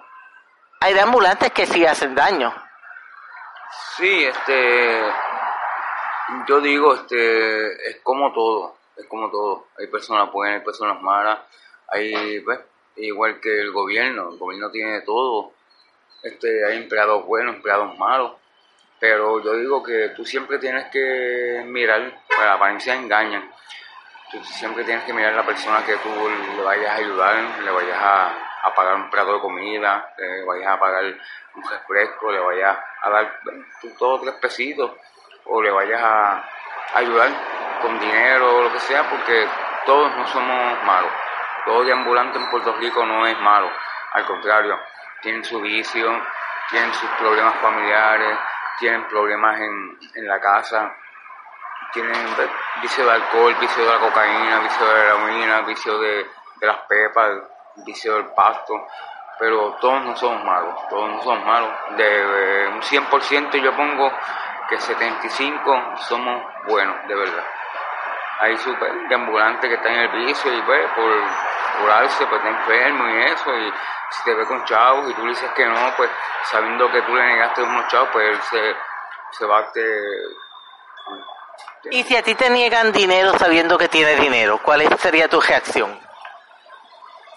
hay 0.80 0.94
de 0.94 1.02
ambulantes 1.02 1.52
que 1.52 1.66
sí 1.66 1.86
hacen 1.86 2.16
daño. 2.16 2.54
Sí, 3.98 4.26
este, 4.26 5.02
yo 6.48 6.62
digo, 6.62 6.94
este, 6.94 7.90
es 7.90 8.02
como 8.04 8.32
todo, 8.34 8.78
es 8.96 9.08
como 9.08 9.30
todo. 9.30 9.68
Hay 9.80 9.88
personas 9.88 10.32
buenas, 10.32 10.60
hay 10.60 10.66
personas 10.66 11.02
malas, 11.02 11.40
hay, 11.88 12.40
pues, 12.42 12.60
igual 12.98 13.40
que 13.40 13.60
el 13.60 13.72
gobierno, 13.72 14.30
el 14.32 14.38
gobierno 14.38 14.70
tiene 14.72 15.02
todo. 15.02 15.54
Este, 16.26 16.66
hay 16.66 16.78
empleados 16.78 17.24
buenos, 17.28 17.58
empleados 17.58 17.96
malos, 18.00 18.32
pero 19.00 19.44
yo 19.44 19.54
digo 19.58 19.84
que 19.84 20.10
tú 20.16 20.26
siempre 20.26 20.58
tienes 20.58 20.86
que 20.90 21.64
mirar, 21.68 22.02
pues 22.28 22.40
la 22.40 22.54
apariencia 22.54 22.96
engaña. 22.96 23.44
Tú 24.32 24.44
siempre 24.44 24.84
tienes 24.86 25.04
que 25.04 25.14
mirar 25.14 25.34
a 25.34 25.36
la 25.36 25.46
persona 25.46 25.86
que 25.86 25.96
tú 25.98 26.10
le 26.58 26.64
vayas 26.64 26.90
a 26.90 26.96
ayudar, 26.96 27.60
le 27.64 27.70
vayas 27.70 28.02
a, 28.02 28.34
a 28.64 28.74
pagar 28.74 28.96
un 28.96 29.12
plato 29.12 29.36
de 29.36 29.40
comida, 29.40 30.16
le 30.18 30.44
vayas 30.46 30.68
a 30.68 30.80
pagar 30.80 31.04
un 31.54 31.64
refresco, 31.70 32.32
le 32.32 32.40
vayas 32.40 32.76
a 33.04 33.10
dar 33.12 33.40
tú, 33.80 33.90
todos 33.96 34.22
tres 34.24 34.34
pesitos, 34.42 34.94
o 35.46 35.62
le 35.62 35.70
vayas 35.70 36.02
a 36.02 36.44
ayudar 36.96 37.30
con 37.84 38.00
dinero 38.00 38.58
o 38.58 38.64
lo 38.64 38.74
que 38.74 38.80
sea, 38.80 39.08
porque 39.12 39.48
todos 39.86 40.12
no 40.16 40.26
somos 40.30 40.84
malos. 40.86 41.12
Todo 41.66 41.84
deambulante 41.84 42.40
en 42.40 42.50
Puerto 42.50 42.74
Rico 42.78 43.06
no 43.06 43.28
es 43.28 43.40
malo, 43.42 43.70
al 44.14 44.26
contrario, 44.26 44.80
tienen 45.26 45.44
su 45.44 45.60
vicio, 45.60 46.22
tienen 46.70 46.94
sus 46.94 47.10
problemas 47.18 47.56
familiares, 47.56 48.38
tienen 48.78 49.08
problemas 49.08 49.60
en, 49.60 49.98
en 50.14 50.28
la 50.28 50.40
casa, 50.40 50.96
tienen 51.92 52.14
vicio 52.80 53.04
de 53.04 53.12
alcohol, 53.12 53.56
vicio 53.60 53.84
de 53.84 53.92
la 53.92 54.00
cocaína, 54.00 54.60
vicio 54.60 54.86
de 54.86 54.94
la 54.94 55.04
heroína, 55.04 55.62
vicio 55.62 55.98
de, 55.98 56.28
de 56.60 56.68
las 56.68 56.78
pepas, 56.88 57.32
vicio 57.78 58.14
del 58.14 58.26
pasto, 58.36 58.86
pero 59.40 59.74
todos 59.82 60.04
no 60.04 60.16
somos 60.16 60.44
malos, 60.44 60.76
todos 60.90 61.10
no 61.10 61.24
somos 61.24 61.44
malos. 61.44 61.72
De 61.98 62.66
eh, 62.66 62.68
un 62.68 62.82
100% 62.82 63.60
yo 63.60 63.76
pongo 63.76 64.12
que 64.70 64.80
75 64.80 65.96
somos 66.08 66.44
buenos, 66.68 67.08
de 67.08 67.16
verdad. 67.16 67.44
Hay 68.40 68.58
super 68.58 68.92
ambulantes 69.14 69.70
que 69.70 69.76
están 69.76 69.94
en 69.94 70.02
el 70.02 70.26
vicio 70.26 70.54
y 70.54 70.62
pues 70.64 70.92
por 70.92 71.12
curarse 71.80 72.26
pues 72.28 72.44
está 72.44 72.50
enfermo 72.50 73.08
y 73.08 73.24
eso 73.24 73.56
y 73.56 73.74
si 74.12 74.24
te 74.24 74.34
ve 74.34 74.46
con 74.46 74.64
chavos 74.66 75.10
y 75.10 75.14
tú 75.14 75.24
le 75.24 75.30
dices 75.30 75.50
que 75.52 75.66
no, 75.66 75.94
pues 75.96 76.10
sabiendo 76.44 76.92
que 76.92 77.02
tú 77.02 77.16
le 77.16 77.24
negaste 77.24 77.64
unos 77.64 77.88
chavos, 77.88 78.10
pues 78.12 78.30
él 78.30 78.42
se, 78.42 78.76
se 79.32 79.46
va 79.46 79.60
a 79.60 79.72
te, 79.72 79.82
Y 81.92 82.04
si 82.04 82.16
a 82.16 82.24
ti 82.24 82.36
te 82.36 82.50
niegan 82.50 82.92
dinero 82.92 83.38
sabiendo 83.38 83.78
que 83.78 83.88
tienes 83.88 84.20
dinero, 84.20 84.60
¿cuál 84.62 84.82
sería 84.98 85.28
tu 85.28 85.42
reacción? 85.42 86.00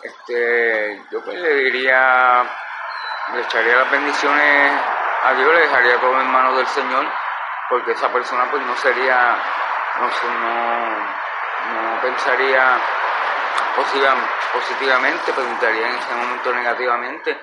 Este, 0.02 1.02
yo 1.10 1.22
pues 1.24 1.38
le 1.38 1.54
diría, 1.54 2.44
le 3.34 3.40
echaría 3.40 3.76
las 3.76 3.90
bendiciones 3.90 4.72
a 5.24 5.32
Dios, 5.34 5.54
le 5.54 5.60
dejaría 5.60 6.00
todo 6.00 6.20
en 6.20 6.30
manos 6.30 6.56
del 6.56 6.66
Señor, 6.68 7.06
porque 7.68 7.92
esa 7.92 8.12
persona 8.12 8.48
pues 8.50 8.62
no 8.64 8.76
sería, 8.76 9.36
no, 10.00 11.92
no, 11.94 12.00
pensaría 12.00 12.78
positiva- 13.76 14.16
positivamente, 14.52 15.32
pensaría 15.32 15.88
en 15.88 15.96
ese 15.96 16.14
momento 16.14 16.52
negativamente. 16.52 17.40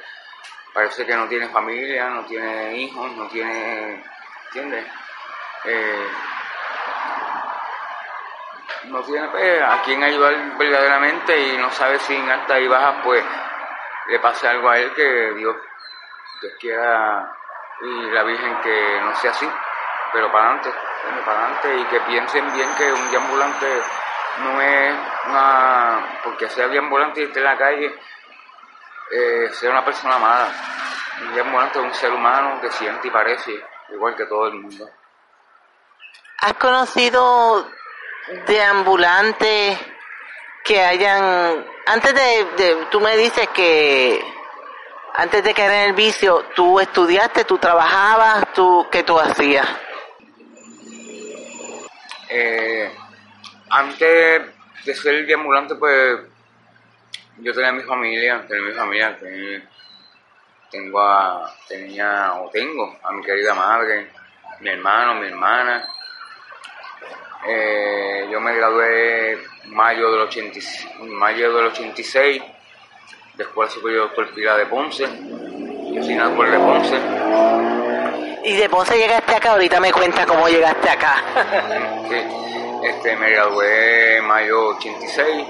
Parece 0.74 1.06
que 1.06 1.16
no 1.16 1.28
tiene 1.28 1.48
familia, 1.50 2.10
no 2.10 2.26
tiene 2.26 2.74
hijos, 2.78 3.12
no 3.12 3.28
tiene, 3.28 4.04
¿entiendes? 4.48 4.86
Eh, 5.66 6.08
no 8.86 9.02
tiene 9.04 9.28
pues, 9.30 9.62
a 9.62 9.82
quien 9.84 10.04
ayudar 10.04 10.58
verdaderamente 10.58 11.38
y 11.40 11.58
no 11.58 11.72
sabe 11.72 11.98
si 12.00 12.16
en 12.16 12.30
alta 12.30 12.60
y 12.60 12.68
baja 12.68 13.02
pues 13.04 13.24
le 14.08 14.20
pase 14.20 14.48
algo 14.48 14.70
a 14.70 14.78
él 14.78 14.94
que 14.94 15.32
Dios, 15.34 15.56
Dios 16.42 16.54
quiera 16.60 17.32
y 17.82 18.12
la 18.12 18.24
Virgen 18.24 18.62
que 18.62 19.02
no 19.02 19.16
sea 19.16 19.32
así, 19.32 19.50
pero 20.14 20.32
para 20.32 20.46
adelante, 20.52 20.74
bueno, 21.06 21.24
para 21.24 21.46
adelante 21.46 21.78
y 21.78 21.86
que 21.86 22.00
piensen 22.02 22.54
bien 22.54 22.70
que 22.78 22.92
un 22.92 23.12
deambulante 23.12 23.82
no 24.40 24.62
es 24.62 24.96
una, 25.28 26.20
porque 26.24 26.50
sea 26.50 26.68
deambulante 26.68 27.22
y 27.22 27.24
esté 27.26 27.40
en 27.40 27.46
la 27.46 27.58
calle, 27.58 27.96
eh, 29.12 29.50
sea 29.54 29.70
una 29.70 29.86
persona 29.86 30.18
mala. 30.18 30.50
Un 31.22 31.34
deambulante 31.34 31.80
es 31.80 31.86
un 31.86 31.94
ser 31.94 32.12
humano 32.12 32.60
que 32.60 32.72
siente 32.72 33.08
y 33.08 33.12
parece 33.12 33.64
igual 33.90 34.16
que 34.16 34.26
todo 34.26 34.48
el 34.48 34.56
mundo. 34.56 34.90
¿Has 36.40 36.54
conocido 36.56 37.70
de 38.48 38.64
ambulantes 38.64 39.80
que 40.64 40.84
hayan, 40.84 41.66
antes 41.86 42.14
de, 42.14 42.46
de, 42.58 42.86
tú 42.90 43.00
me 43.00 43.16
dices 43.16 43.48
que 43.50 44.20
antes 45.14 45.44
de 45.44 45.54
caer 45.54 45.72
en 45.72 45.90
el 45.90 45.94
vicio, 45.94 46.46
tú 46.56 46.80
estudiaste, 46.80 47.46
tú 47.46 47.58
trabajabas, 47.58 48.52
tú, 48.54 48.88
¿qué 48.92 49.04
tú 49.04 49.18
hacías? 49.18 49.68
Eh, 52.38 52.92
antes 53.70 54.42
de 54.84 54.94
ser 54.94 55.34
ambulante, 55.34 55.76
pues 55.76 56.20
yo 57.38 57.54
tenía 57.54 57.72
mi 57.72 57.84
familia, 57.84 58.46
tenía 58.46 58.68
mi 58.68 58.74
familia, 58.74 59.18
tengo 60.70 61.00
a, 61.02 61.56
tenía 61.70 62.34
o 62.34 62.50
tengo 62.50 63.00
a 63.02 63.14
mi 63.14 63.24
querida 63.24 63.54
madre, 63.54 64.12
mi 64.60 64.70
hermano, 64.70 65.22
mi 65.22 65.28
hermana. 65.28 65.88
Eh, 67.48 68.28
yo 68.30 68.42
me 68.42 68.54
gradué 68.54 69.32
en 69.64 69.74
mayo 69.74 70.12
del, 70.12 70.22
80, 70.24 70.60
mayo 71.04 71.54
del 71.54 71.68
86 71.68 72.44
de 73.36 73.44
Escuela 73.44 73.72
Superior 73.72 74.12
Pilar 74.34 74.58
de 74.58 74.66
Ponce, 74.66 75.06
yo 75.06 76.04
soy 76.04 76.16
de 76.16 76.60
Ponce. 76.60 77.75
Y 78.46 78.54
de 78.54 78.70
Ponce 78.70 78.96
llegaste 78.96 79.36
acá, 79.36 79.54
ahorita 79.54 79.80
me 79.80 79.92
cuenta 79.92 80.24
cómo 80.24 80.48
llegaste 80.48 80.88
acá. 80.88 81.24
sí, 82.10 82.16
este, 82.84 83.18
me 83.18 83.32
gradué 83.32 84.18
en 84.18 84.26
mayo 84.26 84.68
86. 84.68 85.48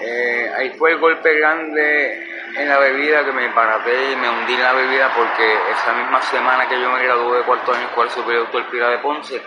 Eh, 0.00 0.50
ahí 0.56 0.70
fue 0.78 0.92
el 0.92 0.98
golpe 0.98 1.38
grande 1.38 2.26
en 2.56 2.68
la 2.68 2.78
bebida 2.78 3.22
que 3.22 3.32
me 3.32 3.50
paraté 3.50 4.12
y 4.12 4.16
me 4.16 4.30
hundí 4.30 4.54
en 4.54 4.62
la 4.62 4.72
bebida 4.72 5.12
porque 5.14 5.54
esa 5.72 5.92
misma 5.92 6.22
semana 6.22 6.66
que 6.66 6.80
yo 6.80 6.90
me 6.90 7.02
gradué 7.02 7.38
de 7.38 7.44
cuarto 7.44 7.72
año 7.72 7.86
Escuela 7.88 8.10
Superior 8.10 8.48
Pilar 8.70 8.92
de 8.92 8.98
Ponce, 8.98 9.42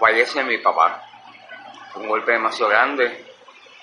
fallece 0.00 0.42
mi 0.44 0.56
papá. 0.56 1.02
Fue 1.92 2.02
un 2.02 2.08
golpe 2.08 2.32
demasiado 2.32 2.70
grande. 2.70 3.22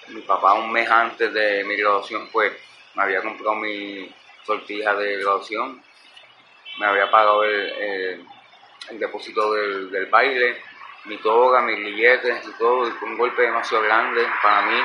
Mi 0.08 0.22
papá 0.22 0.54
un 0.54 0.72
mes 0.72 0.90
antes 0.90 1.32
de 1.32 1.64
mi 1.64 1.78
graduación 1.78 2.28
pues 2.32 2.54
me 2.96 3.04
había 3.04 3.22
comprado 3.22 3.54
mi 3.54 4.12
sortija 4.44 4.96
de 4.96 5.18
graduación, 5.18 5.82
me 6.80 6.86
había 6.86 7.10
pagado 7.10 7.44
el, 7.44 8.26
depósito 8.92 9.54
del, 9.54 9.92
del, 9.92 10.06
baile, 10.08 10.62
mi 11.06 11.18
toga, 11.18 11.62
mis 11.62 11.78
billetes 11.78 12.48
y 12.48 12.52
todo, 12.58 12.88
y 12.88 12.92
fue 12.92 13.10
un 13.10 13.18
golpe 13.18 13.44
demasiado 13.44 13.84
grande 13.84 14.28
para 14.42 14.62
mí 14.64 14.84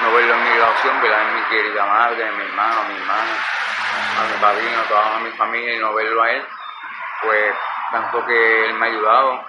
no 0.00 0.12
verlo 0.14 0.34
en 0.34 0.44
mi 0.44 0.50
graduación, 0.56 1.02
ver 1.02 1.12
a 1.12 1.24
mi 1.32 1.42
querida 1.42 1.84
madre, 1.84 2.26
a 2.26 2.32
mi 2.32 2.42
hermano, 2.44 2.80
a 2.80 2.88
mi 2.88 2.94
hermana, 2.94 3.36
a 4.18 4.26
mi 4.26 4.40
padrino, 4.40 4.80
a 4.80 4.88
toda 4.88 5.18
mi 5.20 5.30
familia 5.30 5.76
y 5.76 5.78
no 5.78 5.94
verlo 5.94 6.22
a 6.22 6.30
él, 6.32 6.42
pues 7.22 7.54
tanto 7.90 8.24
que 8.26 8.66
él 8.66 8.74
me 8.74 8.86
ha 8.86 8.88
ayudado, 8.90 9.44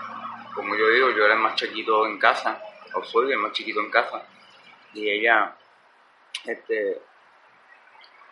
como 0.54 0.76
yo 0.76 0.89
digo, 0.89 1.10
yo 1.12 1.26
era 1.26 1.36
el 1.36 1.39
más 1.39 1.56
chiquito 1.56 2.06
en 2.06 2.19
casa, 2.19 2.62
o 2.93 3.04
soy 3.04 3.32
el 3.32 3.38
más 3.38 3.54
chiquito 3.54 3.80
en 3.80 3.89
casa, 3.89 4.22
y 4.93 5.10
ella, 5.10 5.56
este, 6.46 7.02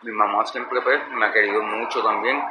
mi 0.02 0.12
mamá 0.12 0.44
siempre 0.44 0.80
pues, 0.82 1.08
me 1.08 1.26
ha 1.26 1.32
querido 1.32 1.62
mucho 1.62 2.02
también, 2.02 2.44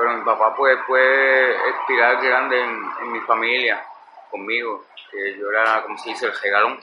pero 0.00 0.16
mi 0.16 0.24
papá 0.24 0.56
pues 0.56 0.78
fue 0.86 1.54
espiral 1.68 2.16
grande 2.22 2.58
en, 2.58 3.12
mi 3.12 3.20
familia, 3.20 3.84
conmigo, 4.30 4.86
yo 5.12 5.50
era, 5.50 5.82
como 5.82 5.98
se 5.98 6.08
dice, 6.08 6.24
el 6.24 6.40
regalón. 6.40 6.80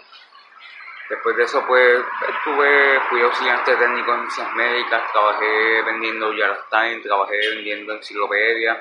Después 1.09 1.35
de 1.35 1.43
eso 1.45 1.65
pues 1.65 2.03
estuve, 2.29 2.99
fui 3.09 3.21
auxiliante 3.23 3.75
técnico 3.75 4.13
en 4.13 4.29
ciencias 4.29 4.55
médicas, 4.55 5.11
trabajé 5.11 5.81
vendiendo 5.81 6.31
Yarastime, 6.31 7.01
trabajé 7.01 7.37
vendiendo 7.55 7.93
enciclopedias, 7.93 8.77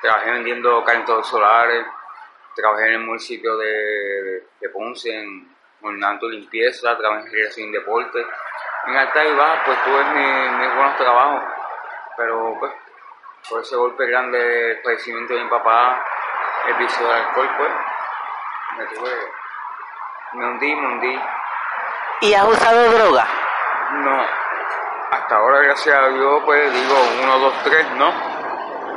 trabajé 0.00 0.30
vendiendo 0.30 0.84
calentadores 0.84 1.26
solares, 1.26 1.84
trabajé 2.54 2.86
en 2.86 2.92
el 2.92 3.00
municipio 3.00 3.56
de, 3.56 4.44
de 4.60 4.68
Ponce, 4.68 5.12
en 5.12 5.52
ornamento 5.80 6.28
limpieza, 6.28 6.96
trabajé 6.96 7.24
en 7.24 7.32
creación 7.32 7.68
y 7.70 7.72
deporte 7.72 8.24
en 8.86 8.96
alta 8.96 9.24
y 9.24 9.34
baja, 9.34 9.62
pues 9.64 9.84
tuve 9.84 10.04
mis, 10.04 10.74
buenos 10.74 10.96
trabajos, 10.96 11.42
pero 12.16 12.56
pues 12.58 12.72
por 13.48 13.60
ese 13.60 13.76
golpe 13.76 14.06
grande 14.06 14.80
padecimiento 14.82 15.34
de 15.34 15.44
mi 15.44 15.50
papá, 15.50 16.04
el 16.68 16.74
vicio 16.74 17.06
del 17.06 17.16
alcohol, 17.16 17.50
pues 17.56 17.70
me 18.78 18.84
tuve, 18.94 19.32
me 20.34 20.46
hundí, 20.46 20.76
me 20.76 20.86
hundí. 20.86 21.20
¿Y 22.20 22.34
has 22.34 22.46
usado 22.46 22.90
droga? 22.92 23.26
No, 23.92 24.24
hasta 25.10 25.36
ahora 25.36 25.58
gracias 25.58 25.96
a 25.96 26.08
Dios, 26.08 26.42
pues 26.44 26.72
digo, 26.72 26.94
uno, 27.22 27.38
dos, 27.38 27.54
tres, 27.64 27.86
¿no? 27.96 28.12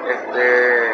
Este, 0.08 0.92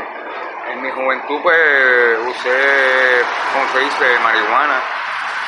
en 0.71 0.81
mi 0.81 0.91
juventud 0.91 1.41
pues 1.43 2.19
usé, 2.27 3.23
como 3.53 3.67
se 3.69 3.79
dice, 3.79 4.19
marihuana 4.23 4.81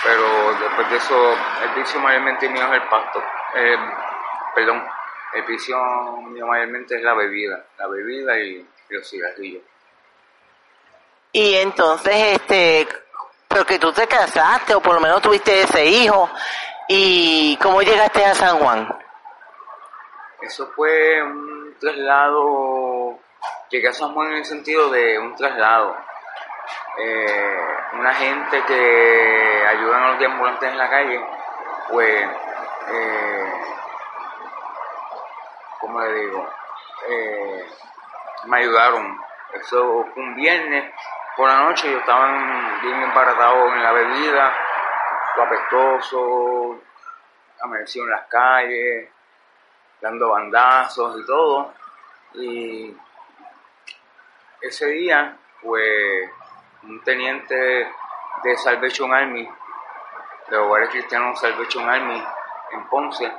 pero 0.03 0.53
después 0.59 0.89
de 0.89 0.97
eso, 0.97 1.35
el 1.63 1.69
vicio 1.75 1.99
mayormente 2.01 2.49
mío 2.49 2.65
es 2.65 2.73
el 2.73 2.87
pasto. 2.89 3.23
Eh, 3.55 3.77
perdón, 4.53 4.83
el 5.35 5.43
vicio 5.43 5.77
mío 6.27 6.47
mayormente 6.47 6.95
es 6.95 7.03
la 7.03 7.13
bebida, 7.13 7.65
la 7.77 7.87
bebida 7.87 8.39
y, 8.39 8.67
los 8.89 9.09
cigarrillos. 9.09 9.63
Y 11.31 11.55
entonces, 11.55 12.13
este, 12.15 12.87
porque 13.47 13.79
tú 13.79 13.91
te 13.91 14.05
casaste 14.05 14.75
o 14.75 14.81
por 14.81 14.93
lo 14.93 15.01
menos 15.01 15.21
tuviste 15.21 15.61
ese 15.61 15.83
hijo, 15.85 16.29
¿y 16.87 17.57
cómo 17.57 17.81
llegaste 17.81 18.23
a 18.23 18.35
San 18.35 18.59
Juan? 18.59 18.95
Eso 20.41 20.69
fue 20.75 21.23
un 21.23 21.75
traslado, 21.79 23.17
llegué 23.71 23.87
a 23.87 23.93
San 23.93 24.13
Juan 24.13 24.33
en 24.33 24.37
el 24.37 24.45
sentido 24.45 24.91
de 24.91 25.17
un 25.17 25.35
traslado 25.35 25.95
eh, 26.97 27.57
una 27.99 28.13
gente 28.13 28.63
que 28.67 29.65
ayuda 29.67 29.97
a 29.97 30.13
los 30.13 30.25
ambulantes 30.25 30.69
en 30.69 30.77
la 30.77 30.89
calle, 30.89 31.19
pues, 31.89 32.29
eh, 32.91 33.53
¿cómo 35.83 35.99
le 35.99 36.13
digo? 36.13 36.49
Eh, 37.09 37.65
me 38.45 38.57
ayudaron. 38.57 39.19
Eso 39.53 40.05
fue 40.13 40.23
un 40.23 40.33
viernes 40.33 40.93
por 41.35 41.49
la 41.49 41.63
noche, 41.63 41.91
yo 41.91 41.99
estaba 41.99 42.27
bien 42.81 43.01
embaratado 43.01 43.73
en 43.73 43.83
la 43.83 43.91
bebida, 43.91 44.53
apestoso, 45.41 46.79
amanecido 47.61 48.05
en 48.05 48.11
las 48.11 48.27
calles, 48.27 49.09
dando 49.99 50.29
bandazos 50.29 51.19
y 51.19 51.25
todo. 51.25 51.73
Y 52.35 52.97
ese 54.61 54.87
día, 54.87 55.37
pues, 55.61 56.29
un 56.83 57.03
teniente 57.03 57.91
de 58.43 58.57
Salvation 58.57 59.13
Army, 59.13 59.49
de 60.47 60.57
Hogares 60.57 60.89
Cristianos 60.89 61.41
Salvation 61.41 61.89
Army 61.89 62.23
en 62.71 62.87
Ponce, 62.87 63.31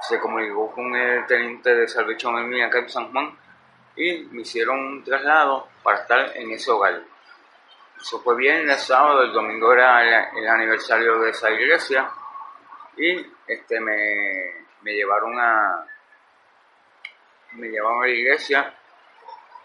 se 0.00 0.18
comunicó 0.18 0.70
con 0.72 0.94
el 0.94 1.26
teniente 1.26 1.74
de 1.74 1.88
Salvation 1.88 2.36
Army 2.36 2.62
acá 2.62 2.78
en 2.78 2.88
San 2.88 3.12
Juan 3.12 3.36
y 3.96 4.28
me 4.30 4.42
hicieron 4.42 4.78
un 4.78 5.04
traslado 5.04 5.68
para 5.82 5.98
estar 5.98 6.36
en 6.36 6.50
ese 6.50 6.70
hogar. 6.70 7.02
Eso 8.00 8.20
fue 8.20 8.36
bien 8.36 8.68
el 8.68 8.78
sábado, 8.78 9.22
el 9.22 9.32
domingo 9.32 9.72
era 9.72 10.30
el, 10.30 10.48
aniversario 10.48 11.20
de 11.20 11.30
esa 11.30 11.50
iglesia 11.50 12.10
y 12.96 13.26
este 13.46 13.80
me, 13.80 14.66
me 14.82 14.92
llevaron 14.92 15.38
a 15.38 15.86
me 17.52 17.68
llevaron 17.68 18.02
a 18.02 18.06
la 18.06 18.12
iglesia 18.12 18.74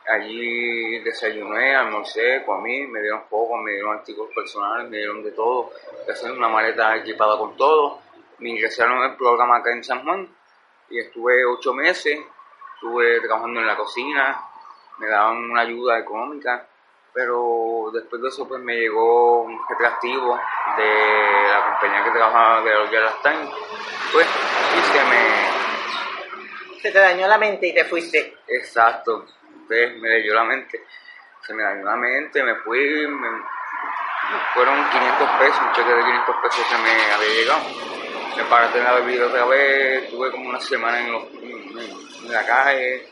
Allí 0.08 1.00
desayuné, 1.00 1.76
almorcé, 1.76 2.44
comí, 2.46 2.86
me 2.86 3.02
dieron 3.02 3.24
poco, 3.28 3.58
me 3.58 3.72
dieron 3.72 3.98
artículos 3.98 4.32
personales, 4.36 4.88
me 4.88 4.98
dieron 4.98 5.24
de 5.24 5.32
todo. 5.32 5.72
Hice 6.08 6.32
una 6.32 6.48
maleta 6.48 6.96
equipada 6.98 7.40
con 7.40 7.58
todo. 7.58 8.02
Me 8.40 8.50
ingresaron 8.50 8.98
en 9.00 9.12
el 9.12 9.16
programa 9.16 9.58
acá 9.58 9.72
en 9.72 9.84
San 9.84 10.04
Juan 10.04 10.28
y 10.90 11.00
estuve 11.00 11.46
ocho 11.46 11.74
meses. 11.74 12.20
Estuve 12.76 13.22
trabajando 13.22 13.62
en 13.62 13.68
la 13.68 13.78
cocina, 13.78 14.38
me 15.00 15.08
daban 15.08 15.38
una 15.50 15.62
ayuda 15.62 15.98
económica, 15.98 16.68
pero 17.14 17.90
después 17.94 18.22
de 18.22 18.28
eso 18.28 18.48
pues 18.48 18.62
me 18.62 18.76
llegó 18.76 19.44
un 19.44 19.58
atractivo 19.70 20.38
de 20.78 21.50
la 21.50 21.66
compañía 21.72 22.04
que 22.04 22.12
trabajaba 22.12 22.62
de 22.62 22.76
los 23.00 23.22
Time, 23.22 23.50
pues 24.12 24.28
y 24.28 24.82
se 24.82 25.04
me... 25.06 26.82
Se 26.82 26.92
te 26.92 27.00
dañó 27.00 27.28
la 27.28 27.38
mente 27.38 27.68
y 27.68 27.74
te 27.74 27.86
fuiste. 27.86 28.38
Exacto, 28.48 29.26
me 29.70 30.10
leyó 30.10 30.34
la 30.34 30.44
mente. 30.44 30.84
Se 31.42 31.54
me 31.54 31.64
dañó 31.64 31.86
la 31.86 31.96
mente, 31.96 32.44
me 32.44 32.56
fui, 32.56 33.08
me, 33.08 33.30
fueron 34.54 34.90
500 34.90 35.30
pesos, 35.40 35.62
un 35.62 35.72
cheque 35.74 35.94
de 35.94 36.04
500 36.04 36.36
pesos 36.44 36.66
que 36.70 36.78
me 36.78 37.14
había 37.14 37.28
llegado. 37.30 38.05
Me 38.36 38.44
paré 38.46 38.78
en 38.78 38.84
la 38.84 38.94
bebida 38.94 39.28
otra 39.28 39.46
vez, 39.46 40.04
estuve 40.04 40.32
como 40.32 40.50
una 40.50 40.60
semana 40.60 41.00
en, 41.00 41.08
en, 41.08 42.32
la 42.32 42.46
calle, 42.46 43.08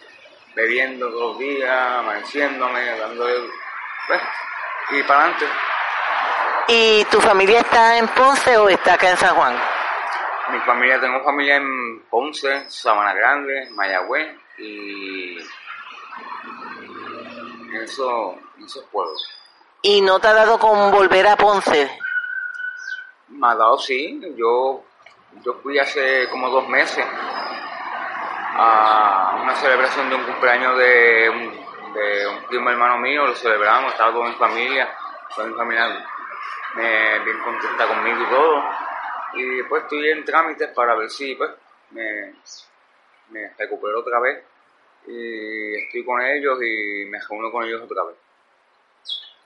bebiendo 0.53 1.09
todos 1.09 1.31
los 1.31 1.39
días, 1.39 1.71
amaneciéndome, 1.99 2.97
dándole, 2.97 3.49
pues, 4.07 4.21
y 4.91 5.03
para 5.03 5.21
adelante. 5.21 5.45
¿Y 6.67 7.05
tu 7.05 7.21
familia 7.21 7.59
está 7.59 7.97
en 7.97 8.07
Ponce 8.09 8.57
o 8.57 8.69
está 8.69 8.93
acá 8.95 9.11
en 9.11 9.17
San 9.17 9.35
Juan? 9.35 9.55
Mi 10.51 10.59
familia, 10.59 10.99
tengo 10.99 11.23
familia 11.23 11.55
en 11.55 12.01
Ponce, 12.09 12.69
Sabana 12.69 13.13
Grande, 13.13 13.69
Mayagüez 13.71 14.35
y 14.57 15.37
eso, 17.81 18.35
esos 18.63 18.83
pueblos. 18.91 19.29
¿Y 19.81 20.01
no 20.01 20.19
te 20.19 20.27
ha 20.27 20.33
dado 20.33 20.57
con 20.59 20.91
volver 20.91 21.27
a 21.27 21.35
Ponce? 21.35 21.89
Me 23.29 23.47
ha 23.47 23.55
dado, 23.55 23.77
sí. 23.77 24.21
Yo 24.37 24.83
yo 25.43 25.53
fui 25.55 25.79
hace 25.79 26.27
como 26.29 26.49
dos 26.49 26.67
meses 26.67 27.05
a 28.55 29.39
una 29.41 29.55
celebración 29.55 30.09
de 30.09 30.15
un 30.15 30.23
cumpleaños 30.23 30.77
de 30.77 31.29
un, 31.29 31.93
de 31.93 32.27
un 32.27 32.43
primo 32.45 32.69
hermano 32.69 32.97
mío, 32.99 33.25
lo 33.25 33.35
celebramos, 33.35 33.91
estaba 33.91 34.11
toda 34.11 34.29
mi 34.29 34.35
familia, 34.35 34.95
toda 35.35 35.47
mi 35.47 35.55
familia 35.55 36.05
me, 36.75 37.19
bien 37.19 37.39
contenta 37.39 37.87
conmigo 37.87 38.21
y 38.21 38.29
todo. 38.29 38.63
Y 39.33 39.43
después 39.57 39.83
estoy 39.83 40.09
en 40.11 40.23
trámites 40.23 40.69
para 40.69 40.95
ver 40.95 41.09
si 41.09 41.33
pues 41.35 41.49
me, 41.91 42.35
me 43.29 43.51
recupero 43.57 43.99
otra 43.99 44.19
vez 44.19 44.43
y 45.07 45.83
estoy 45.83 46.05
con 46.05 46.21
ellos 46.21 46.59
y 46.61 47.05
me 47.05 47.19
reúno 47.19 47.51
con 47.51 47.63
ellos 47.63 47.81
otra 47.81 48.03
vez. 48.03 48.15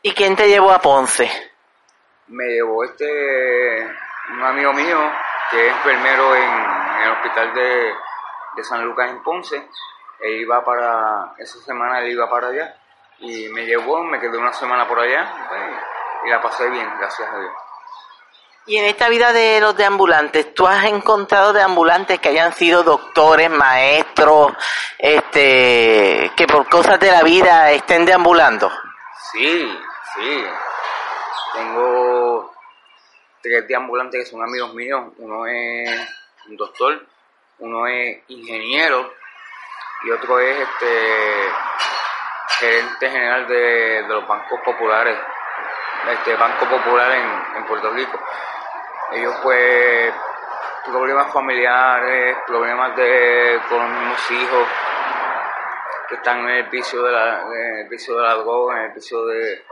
¿Y 0.01 0.11
quién 0.11 0.35
te 0.35 0.47
llevó 0.47 0.71
a 0.71 0.79
Ponce? 0.79 1.29
Me 2.27 2.45
llevó 2.45 2.83
este 2.83 3.87
un 4.29 4.43
amigo 4.43 4.73
mío 4.73 4.99
que 5.49 5.67
es 5.67 5.73
enfermero 5.73 6.35
en, 6.35 6.43
en 6.43 7.01
el 7.03 7.11
hospital 7.11 7.53
de, 7.53 7.93
de 8.55 8.63
San 8.63 8.83
Lucas 8.83 9.09
en 9.09 9.23
Ponce. 9.23 9.69
Él 10.19 10.41
iba 10.41 10.63
para, 10.65 11.33
esa 11.37 11.59
semana 11.59 11.99
él 11.99 12.11
iba 12.11 12.29
para 12.29 12.47
allá 12.47 12.75
y 13.19 13.47
me 13.49 13.65
llevó, 13.65 14.03
me 14.03 14.19
quedé 14.19 14.37
una 14.37 14.53
semana 14.53 14.87
por 14.87 14.99
allá 14.99 15.45
pues, 15.47 15.61
y 16.25 16.29
la 16.29 16.41
pasé 16.41 16.69
bien, 16.69 16.91
gracias 16.99 17.29
a 17.29 17.39
Dios. 17.39 17.53
Y 18.65 18.75
en 18.75 18.85
esta 18.85 19.07
vida 19.07 19.31
de 19.31 19.61
los 19.61 19.77
deambulantes, 19.77 20.53
¿tú 20.53 20.67
has 20.67 20.83
encontrado 20.83 21.53
deambulantes 21.53 22.19
que 22.19 22.29
hayan 22.29 22.51
sido 22.51 22.83
doctores, 22.83 23.49
maestros, 23.49 24.51
este, 24.99 26.33
que 26.35 26.47
por 26.47 26.67
cosas 26.67 26.99
de 26.99 27.09
la 27.09 27.23
vida 27.23 27.71
estén 27.71 28.05
deambulando? 28.05 28.69
Sí, 29.31 29.79
sí. 30.15 30.45
Tengo 31.53 32.46
tres 33.41 33.67
deambulantes 33.67 34.23
que 34.23 34.29
son 34.29 34.43
amigos 34.43 34.73
míos. 34.73 35.13
Uno 35.17 35.45
es 35.47 35.89
un 36.47 36.57
doctor, 36.57 37.05
uno 37.59 37.87
es 37.87 38.19
ingeniero 38.27 39.13
y 40.03 40.11
otro 40.11 40.39
es 40.39 40.57
este 40.59 41.51
gerente 42.59 43.09
general 43.09 43.47
de, 43.47 44.03
de 44.03 44.07
los 44.07 44.27
bancos 44.27 44.59
populares, 44.61 45.17
este 46.11 46.35
Banco 46.35 46.65
Popular 46.65 47.11
en, 47.11 47.57
en 47.57 47.65
Puerto 47.65 47.91
Rico. 47.91 48.19
Ellos 49.11 49.35
pues 49.43 50.13
problemas 50.85 51.31
familiares, 51.33 52.37
problemas 52.47 52.95
de 52.95 53.59
con 53.69 53.79
los 53.79 53.89
mismos 53.89 54.31
hijos 54.31 54.67
que 56.07 56.15
están 56.15 56.39
en 56.39 56.49
el 56.49 56.63
vicio 56.69 57.03
de 57.03 57.11
la, 57.11 57.41
en 57.41 57.77
el 57.79 57.89
de 57.89 58.43
droga, 58.43 58.77
en 58.77 58.83
el 58.85 58.91
vicio 58.93 59.25
de, 59.25 59.65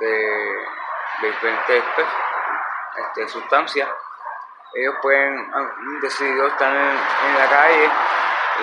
de, 0.00 0.08
de 1.20 1.26
diferentes 1.28 1.84
pues, 1.94 2.06
este, 3.00 3.28
sustancias. 3.28 3.88
Ellos 4.74 4.94
pues 5.00 5.18
han 5.18 6.00
decidido 6.00 6.46
estar 6.46 6.74
en, 6.74 7.38
la 7.38 7.48
calle 7.48 7.90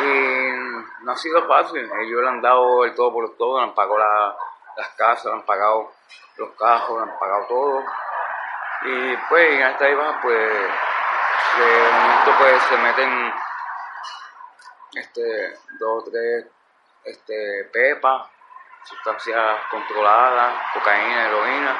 y 0.03 1.03
no 1.03 1.11
ha 1.11 1.17
sido 1.17 1.47
fácil. 1.47 1.89
Ellos 2.01 2.21
le 2.21 2.27
han 2.29 2.41
dado 2.41 2.85
el 2.85 2.93
todo 2.93 3.11
por 3.11 3.35
todo, 3.37 3.57
le 3.59 3.63
han 3.63 3.75
pagado 3.75 3.97
la- 3.97 4.35
las 4.77 4.89
casas, 4.89 5.25
le 5.25 5.33
han 5.33 5.45
pagado 5.45 5.91
los 6.37 6.49
cajos, 6.51 6.97
le 6.97 7.11
han 7.11 7.19
pagado 7.19 7.45
todo. 7.47 7.83
Y 8.83 9.17
pues 9.29 9.53
en 9.53 9.67
esta 9.67 9.89
iba 9.89 10.19
pues 10.21 10.51
de 11.57 11.91
momento 11.91 12.31
pues 12.37 12.63
se 12.63 12.77
meten 12.77 13.33
este 14.93 15.59
dos 15.79 16.03
o 16.03 16.11
tres 16.11 16.45
este 17.05 17.69
pepas, 17.71 18.27
sustancias 18.83 19.61
controladas, 19.69 20.73
cocaína, 20.73 21.27
heroína, 21.27 21.77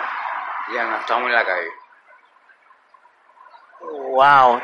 y 0.70 0.78
han 0.78 0.94
estado 0.94 1.22
en 1.22 1.34
la 1.34 1.46
calle. 1.46 1.72
Wow, 4.12 4.62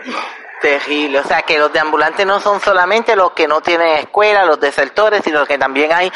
terrible. 0.62 1.20
O 1.20 1.24
sea 1.24 1.42
que 1.42 1.60
los 1.60 1.72
deambulantes 1.74 2.26
no 2.26 2.40
son 2.40 2.60
solamente 2.62 3.16
los 3.16 3.32
que 3.32 3.48
no 3.48 3.62
tienen 3.62 3.98
escuela, 3.98 4.46
los 4.46 4.60
desertores, 4.60 5.22
sino 5.24 5.46
que 5.46 5.58
también 5.58 5.92
hay 5.92 6.12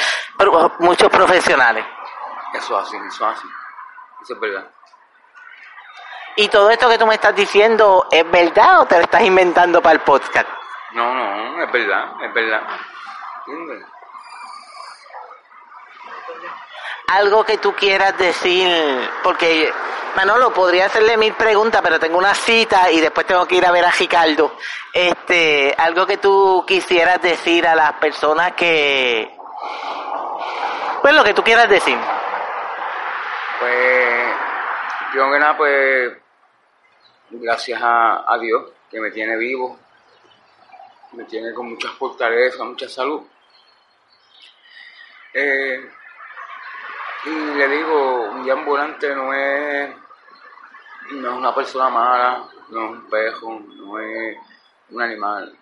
muchos 0.80 1.10
profesionales. 1.10 1.86
Eso 2.54 2.80
es 2.80 2.88
así, 2.88 2.98
eso 2.98 3.30
es 3.30 3.38
así. 3.38 3.48
Eso 4.22 4.34
es 4.34 4.40
verdad. 4.40 4.66
¿Y 6.38 6.50
todo 6.50 6.70
esto 6.70 6.90
que 6.90 6.98
tú 6.98 7.06
me 7.08 7.16
estás 7.16 7.36
diciendo 7.36 8.08
es 8.12 8.30
verdad 8.30 8.82
o 8.82 8.86
te 8.86 8.96
lo 8.98 9.04
estás 9.04 9.22
inventando 9.22 9.82
para 9.82 9.94
el 9.94 10.02
podcast? 10.02 10.48
No, 10.94 11.14
no, 11.14 11.64
es 11.64 11.72
verdad, 11.72 12.14
es 12.24 12.34
verdad. 12.34 12.62
¿Entiendes? 13.48 13.88
Algo 17.08 17.44
que 17.44 17.58
tú 17.58 17.74
quieras 17.76 18.18
decir, 18.18 18.68
porque 19.24 19.72
Manolo, 20.16 20.54
podría 20.54 20.86
hacerle 20.86 21.18
mil 21.18 21.34
preguntas, 21.34 21.82
pero 21.82 22.00
tengo 22.00 22.18
una 22.18 22.34
cita 22.34 22.90
y 22.92 23.02
después 23.02 23.28
tengo 23.28 23.46
que 23.46 23.56
ir 23.56 23.66
a 23.66 23.72
ver 23.72 23.86
a 23.86 23.92
Ricardo. 23.92 24.56
Este, 24.94 25.76
algo 25.78 26.06
que 26.08 26.18
tú 26.18 26.64
quisieras 26.66 27.22
decir 27.22 27.68
a 27.68 27.76
las 27.76 27.94
personas 27.94 28.54
que, 28.54 29.36
pues 31.02 31.14
lo 31.14 31.24
que 31.24 31.34
tú 31.34 31.44
quieras 31.44 31.70
decir. 31.70 31.98
Pues, 33.60 33.76
que 35.12 35.40
nada, 35.40 35.58
pues, 35.58 36.14
gracias 37.30 37.82
a, 37.82 38.26
a 38.28 38.38
Dios 38.38 38.72
que 38.90 39.00
me 39.00 39.12
tiene 39.12 39.36
vivo, 39.38 39.78
me 41.12 41.26
tiene 41.26 41.54
con 41.54 41.70
mucha 41.70 41.90
fortaleza, 41.90 42.64
mucha 42.64 42.90
salud. 42.90 43.22
Eh, 45.34 45.90
y 47.26 47.30
le 47.30 47.68
digo, 47.68 48.22
un 48.32 48.50
ambulante 48.50 49.14
no 49.16 49.34
es, 49.34 49.90
no 51.12 51.30
es 51.30 51.36
una 51.36 51.54
persona 51.54 51.90
mala, 51.90 52.48
no 52.70 52.86
es 52.86 52.92
un 52.92 53.10
pejo, 53.10 53.62
no 53.76 54.00
es 54.00 54.38
un 54.90 55.02
animal. 55.02 55.58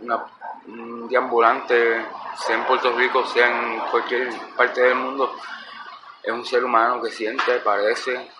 Una, 0.00 0.24
un 0.66 1.08
deambulante, 1.08 2.04
sea 2.36 2.56
en 2.56 2.64
Puerto 2.64 2.92
Rico, 2.96 3.24
sea 3.26 3.48
en 3.48 3.80
cualquier 3.90 4.30
parte 4.56 4.80
del 4.80 4.96
mundo, 4.96 5.34
es 6.22 6.32
un 6.32 6.44
ser 6.44 6.64
humano 6.64 7.00
que 7.02 7.10
siente, 7.10 7.60
parece, 7.60 8.30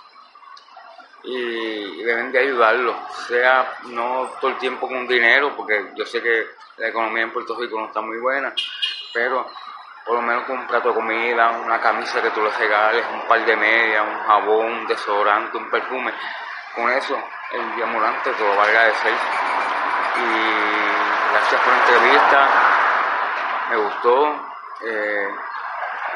y 1.25 2.03
deben 2.03 2.33
de 2.33 2.39
ayudarlo, 2.41 2.97
sea 3.29 3.79
no 3.85 4.31
todo 4.41 4.51
el 4.51 4.59
tiempo 4.59 4.89
con 4.89 5.07
dinero, 5.07 5.55
porque 5.57 5.93
yo 5.97 6.05
sé 6.05 6.23
que 6.23 6.47
la 6.79 6.89
economía 6.89 7.23
en 7.23 7.33
Puerto 7.33 7.57
Rico 7.59 7.79
no 7.79 7.87
está 7.87 8.01
muy 8.01 8.19
buena, 8.19 8.53
pero 9.13 9.49
por 10.05 10.17
lo 10.17 10.23
menos 10.23 10.45
con 10.45 10.59
un 10.59 10.67
plato 10.67 10.89
de 10.89 10.95
comida, 10.95 11.51
una 11.51 11.81
camisa 11.81 12.21
que 12.21 12.31
tú 12.31 12.43
le 12.43 12.51
regales, 12.51 13.05
un 13.13 13.27
par 13.29 13.45
de 13.45 13.57
medias, 13.57 14.07
un 14.07 14.19
jabón, 14.27 14.67
un 14.67 14.87
desodorante, 14.87 15.57
un 15.57 15.71
perfume, 15.71 16.13
con 16.75 16.91
eso 16.91 17.17
el 17.53 17.75
diamulante 17.77 18.31
te 18.33 18.45
lo 18.45 18.57
va 18.57 18.65
a 18.65 18.67
agradecer. 18.67 19.13
Y 20.17 21.33
gracias 21.33 21.61
por 21.61 21.73
la 21.73 21.79
entrevista, 21.79 22.49
me 23.71 23.77
gustó. 23.77 24.49
eh, 24.85 25.29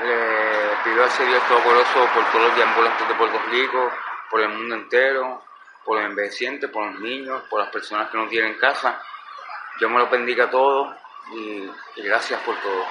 le 0.02 0.76
pido 0.84 1.04
a 1.04 1.06
ese 1.06 1.24
Dios 1.24 1.42
Todopoderoso 1.48 2.06
por 2.12 2.24
todos 2.26 2.48
los 2.48 2.56
deambulantes 2.56 3.08
de 3.08 3.14
Puerto 3.14 3.38
Rico, 3.50 3.90
por 4.28 4.40
el 4.40 4.50
mundo 4.50 4.74
entero, 4.74 5.42
por 5.84 5.96
los 5.96 6.10
envejecientes, 6.10 6.68
por 6.70 6.84
los 6.84 7.00
niños, 7.00 7.42
por 7.48 7.60
las 7.60 7.70
personas 7.70 8.10
que 8.10 8.18
no 8.18 8.28
tienen 8.28 8.58
casa. 8.58 9.00
Yo 9.80 9.88
me 9.88 9.98
lo 9.98 10.08
bendiga 10.08 10.44
a 10.44 10.50
todos 10.50 10.94
y 11.32 11.70
gracias 11.96 12.40
por 12.40 12.56
todo. 12.56 12.84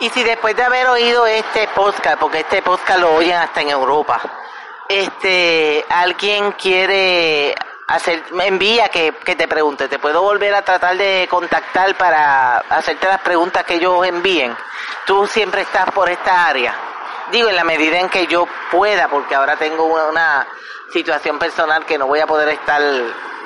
Y 0.00 0.10
si 0.10 0.22
después 0.22 0.54
de 0.56 0.62
haber 0.62 0.86
oído 0.88 1.26
este 1.26 1.68
podcast, 1.68 2.18
porque 2.18 2.40
este 2.40 2.62
podcast 2.62 3.00
lo 3.00 3.14
oyen 3.14 3.36
hasta 3.36 3.60
en 3.60 3.70
Europa, 3.70 4.20
este, 4.88 5.84
alguien 5.88 6.52
quiere 6.52 7.54
hacer, 7.86 8.24
me 8.32 8.46
envía 8.46 8.88
que, 8.88 9.12
que 9.24 9.36
te 9.36 9.48
pregunte, 9.48 9.88
¿te 9.88 9.98
puedo 9.98 10.22
volver 10.22 10.54
a 10.54 10.62
tratar 10.62 10.96
de 10.96 11.26
contactar 11.28 11.96
para 11.96 12.58
hacerte 12.58 13.06
las 13.08 13.20
preguntas 13.20 13.64
que 13.64 13.74
ellos 13.74 14.06
envíen? 14.06 14.56
Tú 15.04 15.26
siempre 15.26 15.62
estás 15.62 15.90
por 15.90 16.08
esta 16.08 16.46
área. 16.46 16.74
Digo, 17.32 17.48
en 17.48 17.56
la 17.56 17.64
medida 17.64 17.98
en 17.98 18.08
que 18.08 18.26
yo 18.26 18.46
pueda, 18.70 19.08
porque 19.08 19.34
ahora 19.34 19.56
tengo 19.56 19.84
una, 19.84 20.46
situación 20.90 21.38
personal 21.38 21.84
que 21.84 21.98
no 21.98 22.06
voy 22.06 22.20
a 22.20 22.26
poder 22.26 22.48
estar, 22.48 22.80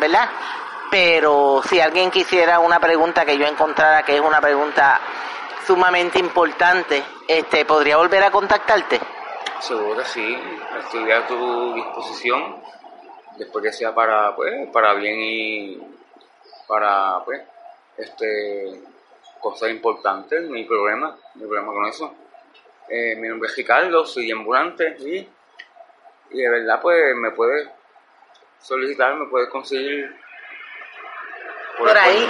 ¿verdad? 0.01 0.29
Pero 0.91 1.63
si 1.69 1.81
alguien 1.81 2.11
quisiera 2.11 2.59
una 2.59 2.79
pregunta 2.79 3.25
que 3.25 3.39
yo 3.39 3.47
encontrara 3.47 4.03
que 4.03 4.15
es 4.15 4.21
una 4.21 4.41
pregunta 4.41 5.01
sumamente 5.67 6.19
importante, 6.19 7.03
este, 7.27 7.65
¿podría 7.65 7.97
volver 7.97 8.23
a 8.23 8.31
contactarte? 8.31 9.01
Seguro 9.61 9.97
que 9.99 10.05
sí, 10.05 10.39
estoy 10.81 11.11
a 11.11 11.27
tu 11.27 11.75
disposición, 11.75 12.57
después 13.37 13.65
que 13.65 13.73
sea 13.73 13.95
para, 13.95 14.35
pues, 14.35 14.69
para 14.73 14.95
bien 14.95 15.21
y 15.21 15.81
para, 16.67 17.23
pues, 17.25 17.43
este, 17.97 18.83
cosas 19.41 19.71
importantes, 19.71 20.43
no 20.49 20.57
hay 20.57 20.65
problema, 20.65 21.17
no 21.35 21.43
hay 21.43 21.49
problema 21.49 21.73
con 21.73 21.87
eso. 21.87 22.15
Eh, 22.89 23.15
mi 23.17 23.29
nombre 23.29 23.49
es 23.49 23.57
Ricardo, 23.57 24.05
soy 24.05 24.31
ambulante 24.31 24.97
y, 24.99 25.29
y 26.31 26.39
de 26.43 26.49
verdad, 26.49 26.81
pues, 26.81 27.15
me 27.17 27.31
puedes 27.31 27.69
solicitar, 28.61 29.15
me 29.15 29.27
puedes 29.27 29.49
conseguir 29.49 30.15
Por 31.79 31.97
ahí. 31.97 32.29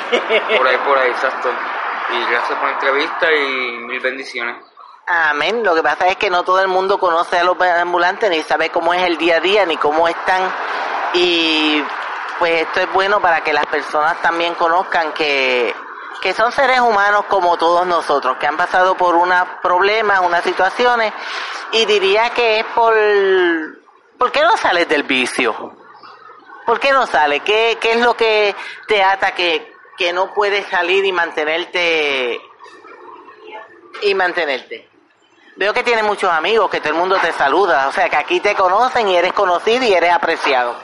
Por 0.57 0.67
ahí, 0.67 0.77
por 0.79 0.99
ahí, 0.99 1.11
exacto. 1.11 1.51
Y 2.13 2.31
gracias 2.31 2.59
por 2.59 2.69
la 2.69 2.75
entrevista 2.75 3.33
y 3.33 3.79
mil 3.79 4.01
bendiciones. 4.01 4.57
Amén. 5.07 5.65
Lo 5.65 5.75
que 5.75 5.83
pasa 5.83 6.09
es 6.09 6.17
que 6.17 6.31
no 6.31 6.45
todo 6.45 6.61
el 6.61 6.69
mundo 6.69 6.99
conoce 6.99 7.39
a 7.39 7.45
los 7.45 7.61
ambulantes 7.61 8.31
ni 8.31 8.43
sabe 8.43 8.71
cómo 8.71 8.95
es 8.95 9.03
el 9.03 9.17
día 9.17 9.37
a 9.37 9.41
día 9.41 9.67
ni 9.67 9.77
cómo 9.77 10.07
están. 10.09 10.43
Y 11.15 11.83
pues 12.39 12.63
esto 12.63 12.81
es 12.81 12.93
bueno 12.93 13.21
para 13.21 13.43
que 13.43 13.53
las 13.53 13.67
personas 13.67 14.21
también 14.21 14.55
conozcan 14.55 15.13
que, 15.13 15.75
que 16.21 16.33
son 16.35 16.53
seres 16.53 16.81
humanos 16.81 17.25
como 17.29 17.57
todos 17.57 17.87
nosotros, 17.87 18.37
que 18.39 18.47
han 18.47 18.57
pasado 18.57 18.97
por 18.97 19.15
unos 19.17 19.45
problemas, 19.63 20.21
unas 20.21 20.45
situaciones, 20.45 21.13
y 21.73 21.85
diría 21.85 22.31
que 22.31 22.61
es 22.61 22.67
por... 22.67 22.95
¿Por 24.19 24.31
qué 24.31 24.43
no 24.43 24.57
sales 24.57 24.89
del 24.89 25.03
vicio? 25.03 25.75
¿Por 26.65 26.79
qué 26.79 26.93
no 26.93 27.07
sales? 27.07 27.43
¿Qué, 27.43 27.77
qué 27.81 27.93
es 27.93 28.01
lo 28.01 28.15
que 28.15 28.55
te 28.87 29.03
ata 29.03 29.35
que, 29.35 29.72
que 29.97 30.13
no 30.13 30.33
puedes 30.35 30.67
salir 30.67 31.05
y 31.05 31.13
mantenerte 31.13 32.41
y 34.03 34.15
mantenerte? 34.15 34.89
Veo 35.57 35.75
que 35.75 35.83
tienes 35.83 36.05
muchos 36.05 36.31
amigos, 36.31 36.71
que 36.71 36.81
todo 36.81 36.95
el 36.95 36.99
mundo 36.99 37.19
te 37.21 37.33
saluda, 37.33 37.89
o 37.89 37.93
sea 37.93 38.09
que 38.09 38.17
aquí 38.17 38.41
te 38.41 38.55
conocen 38.55 39.09
y 39.09 39.17
eres 39.17 39.35
conocido 39.35 39.85
y 39.85 39.93
eres 39.93 40.13
apreciado. 40.13 40.75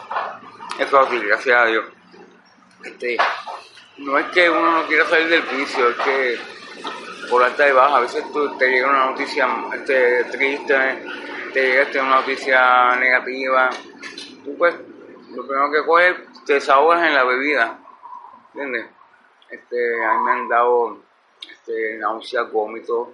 Eso 0.79 1.01
así, 1.01 1.19
gracias 1.19 1.57
a 1.57 1.65
Dios. 1.65 1.85
Este, 2.85 3.17
no 3.97 4.19
es 4.19 4.27
que 4.27 4.49
uno 4.51 4.83
no 4.83 4.87
quiera 4.87 5.07
salir 5.07 5.29
del 5.29 5.43
vicio, 5.43 5.89
es 5.89 5.97
que 5.97 6.39
por 7.31 7.43
alta 7.43 7.69
y 7.69 7.73
baja, 7.73 7.97
a 7.97 8.01
veces 8.01 8.25
tú, 8.33 8.57
te 8.59 8.69
llega 8.69 8.89
una 8.89 9.07
noticia 9.07 9.49
este, 9.75 10.25
triste, 10.25 11.03
te 11.53 11.63
llega 11.63 11.83
este, 11.83 12.01
una 12.01 12.17
noticia 12.17 12.95
negativa, 12.97 13.71
tú 14.45 14.55
pues 14.57 14.75
lo 15.31 15.47
primero 15.47 15.71
que 15.71 15.85
coges, 15.87 16.15
te 16.45 16.55
desahogas 16.55 17.07
en 17.07 17.15
la 17.15 17.25
bebida, 17.25 17.79
¿entiendes? 18.55 18.87
Este, 19.51 20.05
a 20.05 20.15
mí 20.15 20.25
me 20.25 20.33
han 20.33 20.49
dado 20.49 20.99
este, 21.51 21.97
náuseas, 21.99 22.51
vómitos, 22.53 23.09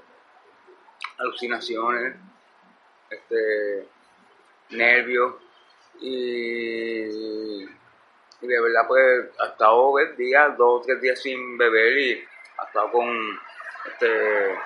alucinaciones, 1.19 2.17
este, 3.11 3.89
nervios 4.71 5.35
y, 6.01 7.65
de 7.65 8.61
verdad 8.61 8.87
pues 8.87 9.31
hasta 9.39 9.71
hoy 9.71 10.15
días, 10.17 10.57
dos 10.57 10.81
o 10.81 10.85
tres 10.85 11.01
días 11.01 11.21
sin 11.21 11.57
beber 11.57 11.99
y 11.99 12.25
hasta 12.59 12.91
con 12.91 13.09
este 13.87 14.59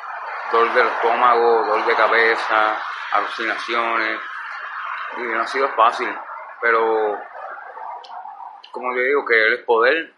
dolor 0.50 0.74
del 0.74 0.86
estómago, 0.86 1.66
dolor 1.66 1.86
de 1.86 1.94
cabeza, 1.94 2.78
alucinaciones. 3.12 4.20
Y 5.18 5.22
no 5.22 5.40
ha 5.40 5.46
sido 5.46 5.68
fácil, 5.70 6.08
pero 6.60 7.18
como 8.72 8.94
yo 8.94 9.02
digo 9.02 9.24
que 9.24 9.46
él 9.46 9.54
es 9.54 9.64
poder, 9.64 10.14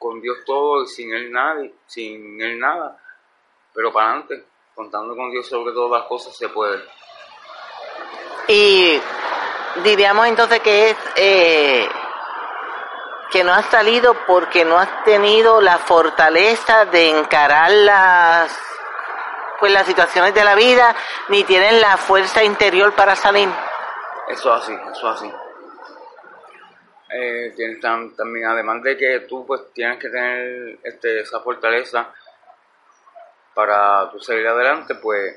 con 0.00 0.18
Dios 0.20 0.38
todo 0.46 0.82
y 0.82 0.86
sin 0.86 1.12
él 1.12 1.30
nada, 1.30 1.62
sin 1.86 2.40
él 2.40 2.58
nada, 2.58 2.96
pero 3.74 3.92
para 3.92 4.12
adelante, 4.12 4.46
contando 4.74 5.14
con 5.14 5.30
Dios 5.30 5.46
sobre 5.46 5.74
todas 5.74 6.00
las 6.00 6.08
cosas 6.08 6.34
se 6.34 6.48
puede. 6.48 6.82
Y 8.48 8.98
diríamos 9.84 10.26
entonces 10.26 10.60
que 10.60 10.90
es 10.90 10.96
eh, 11.16 11.88
que 13.30 13.44
no 13.44 13.52
has 13.52 13.66
salido 13.66 14.16
porque 14.26 14.64
no 14.64 14.78
has 14.78 15.04
tenido 15.04 15.60
la 15.60 15.76
fortaleza 15.76 16.86
de 16.86 17.10
encarar 17.10 17.70
las 17.70 18.58
pues 19.60 19.70
las 19.70 19.86
situaciones 19.86 20.32
de 20.32 20.42
la 20.42 20.54
vida 20.54 20.96
ni 21.28 21.44
tienes 21.44 21.78
la 21.78 21.98
fuerza 21.98 22.42
interior 22.42 22.94
para 22.94 23.14
salir. 23.14 23.50
Eso 24.28 24.50
así, 24.50 24.72
eso 24.90 25.08
así. 25.08 25.30
Eh, 27.12 27.52
tienes 27.56 27.80
tam- 27.80 28.14
también, 28.14 28.46
además 28.46 28.82
de 28.82 28.96
que 28.96 29.20
tú 29.20 29.44
pues 29.44 29.72
tienes 29.72 29.98
que 29.98 30.08
tener 30.08 30.78
este, 30.84 31.20
esa 31.20 31.40
fortaleza 31.40 32.12
para 33.54 34.08
tu 34.10 34.20
salir 34.20 34.46
adelante, 34.46 34.94
pues 34.94 35.36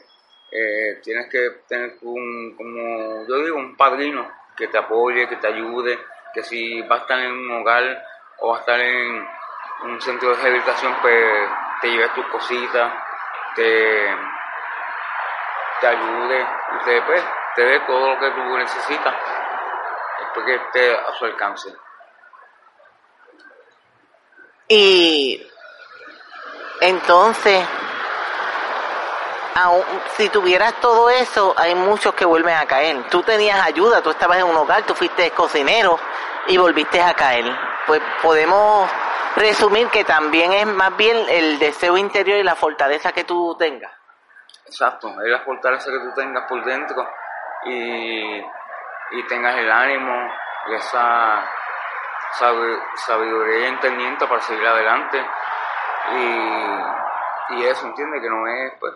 eh, 0.52 1.00
tienes 1.04 1.28
que 1.30 1.50
tener 1.68 1.96
un, 2.04 2.56
como 2.56 3.26
yo 3.28 3.44
digo, 3.44 3.58
un 3.58 3.76
padrino 3.76 4.32
que 4.56 4.68
te 4.68 4.78
apoye, 4.78 5.28
que 5.28 5.38
te 5.38 5.48
ayude, 5.48 5.98
que 6.34 6.44
si 6.44 6.82
vas 6.84 7.00
a 7.00 7.02
estar 7.04 7.20
en 7.20 7.32
un 7.32 7.52
hogar 7.62 8.06
o 8.40 8.50
vas 8.52 8.60
a 8.60 8.62
estar 8.62 8.80
en 8.80 9.28
un 9.86 10.00
centro 10.00 10.30
de 10.30 10.36
rehabilitación, 10.36 10.96
pues 11.02 11.50
te 11.82 11.88
lleves 11.90 12.14
tus 12.14 12.26
cositas, 12.28 12.94
te, 13.56 14.16
te 15.82 15.88
ayude 15.88 16.40
y 16.42 16.86
te, 16.86 17.02
pues, 17.02 17.24
te 17.56 17.62
dé 17.64 17.80
todo 17.82 18.14
lo 18.14 18.20
que 18.20 18.30
tú 18.30 18.58
necesitas 18.58 19.16
que 20.46 20.56
esté 20.56 20.96
a 20.96 21.14
su 21.14 21.26
alcance. 21.26 21.74
Y 24.68 25.46
entonces, 26.82 27.66
aun 29.56 29.84
si 30.16 30.30
tuvieras 30.30 30.74
todo 30.80 31.10
eso, 31.10 31.54
hay 31.58 31.76
muchos 31.76 32.14
que 32.14 32.26
vuelven 32.26 32.56
a 32.56 32.66
caer. 32.66 33.10
Tú 33.10 33.22
tenías 33.24 33.64
ayuda, 33.64 34.02
tú 34.02 34.10
estabas 34.10 34.40
en 34.40 34.46
un 34.46 34.56
hogar, 34.56 34.84
tú 34.84 34.94
fuiste 34.96 35.32
cocinero 35.32 36.00
y 36.48 36.58
volviste 36.58 37.02
a 37.02 37.14
caer. 37.14 37.46
Pues 37.86 38.02
podemos 38.22 38.90
resumir 39.36 39.88
que 39.88 40.04
también 40.04 40.54
es 40.54 40.66
más 40.66 40.96
bien 40.96 41.26
el 41.30 41.60
deseo 41.60 41.98
interior 41.98 42.38
y 42.38 42.44
la 42.44 42.56
fortaleza 42.56 43.12
que 43.12 43.24
tú 43.24 43.56
tengas. 43.58 43.92
Exacto, 44.66 45.10
es 45.22 45.30
la 45.30 45.42
fortaleza 45.42 45.92
que 45.92 46.00
tú 46.00 46.14
tengas 46.16 46.48
por 46.48 46.64
dentro 46.64 47.08
y, 47.66 48.42
y 49.14 49.24
tengas 49.28 49.56
el 49.56 49.72
ánimo 49.72 50.34
y 50.70 50.74
esa 50.74 51.46
sabiduría 52.96 53.60
y 53.60 53.66
entendimiento 53.66 54.28
para 54.28 54.42
seguir 54.42 54.66
adelante. 54.66 55.26
Y, 56.16 57.56
y 57.56 57.66
eso, 57.66 57.86
¿entiendes? 57.86 58.22
Que 58.22 58.30
no 58.30 58.48
es, 58.48 58.74
pues, 58.80 58.94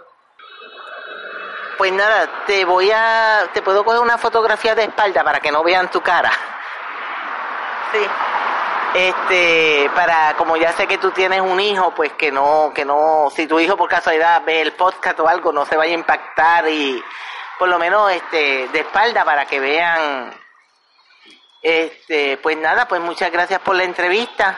Pues 1.77 1.91
nada, 1.93 2.27
te 2.45 2.65
voy 2.65 2.91
a, 2.91 3.47
te 3.53 3.61
puedo 3.61 3.85
coger 3.85 4.01
una 4.01 4.17
fotografía 4.17 4.75
de 4.75 4.83
espalda 4.83 5.23
para 5.23 5.39
que 5.39 5.51
no 5.51 5.63
vean 5.63 5.89
tu 5.89 6.01
cara. 6.01 6.31
Sí. 7.91 8.05
Este, 8.93 9.91
para, 9.93 10.33
como 10.37 10.57
ya 10.57 10.71
sé 10.71 10.87
que 10.87 10.97
tú 10.97 11.11
tienes 11.11 11.41
un 11.41 11.59
hijo, 11.59 11.91
pues 11.91 12.13
que 12.13 12.31
no, 12.31 12.71
que 12.73 12.83
no, 12.83 13.29
si 13.29 13.45
tu 13.45 13.59
hijo 13.59 13.77
por 13.77 13.89
casualidad 13.89 14.41
ve 14.43 14.61
el 14.61 14.73
podcast 14.73 15.19
o 15.19 15.27
algo, 15.27 15.51
no 15.51 15.65
se 15.65 15.77
vaya 15.77 15.91
a 15.91 15.99
impactar 15.99 16.67
y 16.67 17.03
por 17.57 17.69
lo 17.69 17.79
menos 17.79 18.11
este, 18.11 18.67
de 18.67 18.79
espalda 18.79 19.25
para 19.25 19.45
que 19.45 19.59
vean. 19.59 20.33
Este, 21.61 22.37
pues 22.37 22.55
nada, 22.57 22.87
pues 22.87 23.01
muchas 23.01 23.31
gracias 23.31 23.59
por 23.59 23.75
la 23.75 23.83
entrevista 23.83 24.57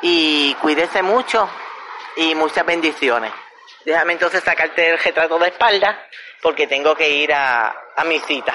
y 0.00 0.54
cuídese 0.54 1.02
mucho 1.02 1.48
y 2.16 2.34
muchas 2.34 2.64
bendiciones. 2.66 3.32
Déjame 3.84 4.14
entonces 4.14 4.42
sacarte 4.42 4.90
el 4.90 4.98
retrato 4.98 5.38
de 5.38 5.48
espalda 5.48 6.06
porque 6.42 6.66
tengo 6.66 6.94
que 6.94 7.08
ir 7.08 7.32
a, 7.32 7.74
a 7.96 8.04
mi 8.04 8.18
cita. 8.20 8.54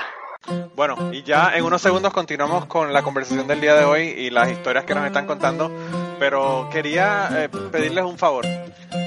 Bueno, 0.75 1.11
y 1.11 1.23
ya 1.23 1.51
en 1.55 1.63
unos 1.63 1.81
segundos 1.81 2.13
continuamos 2.13 2.65
con 2.65 2.93
la 2.93 3.01
conversación 3.01 3.47
del 3.47 3.59
día 3.59 3.75
de 3.75 3.83
hoy 3.83 4.01
y 4.03 4.29
las 4.29 4.49
historias 4.49 4.85
que 4.85 4.95
nos 4.95 5.05
están 5.05 5.25
contando, 5.25 5.71
pero 6.19 6.69
quería 6.71 7.29
eh, 7.33 7.49
pedirles 7.49 8.05
un 8.05 8.17
favor. 8.17 8.45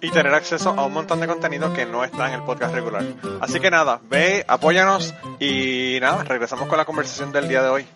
y 0.00 0.10
tener 0.10 0.32
acceso 0.34 0.70
a 0.70 0.84
un 0.84 0.92
montón 0.92 1.20
de 1.20 1.26
contenido 1.26 1.72
que 1.74 1.86
no 1.86 2.04
está 2.04 2.28
en 2.28 2.34
el 2.34 2.42
podcast 2.42 2.74
regular. 2.74 3.04
Así 3.40 3.60
que 3.60 3.70
nada, 3.70 4.00
ve, 4.04 4.44
apóyanos 4.48 5.14
y 5.38 5.98
nada, 6.00 6.24
regresamos 6.24 6.68
con 6.68 6.78
la 6.78 6.84
conversación 6.84 7.32
del 7.32 7.48
día 7.48 7.62
de 7.62 7.68
hoy. 7.68 7.86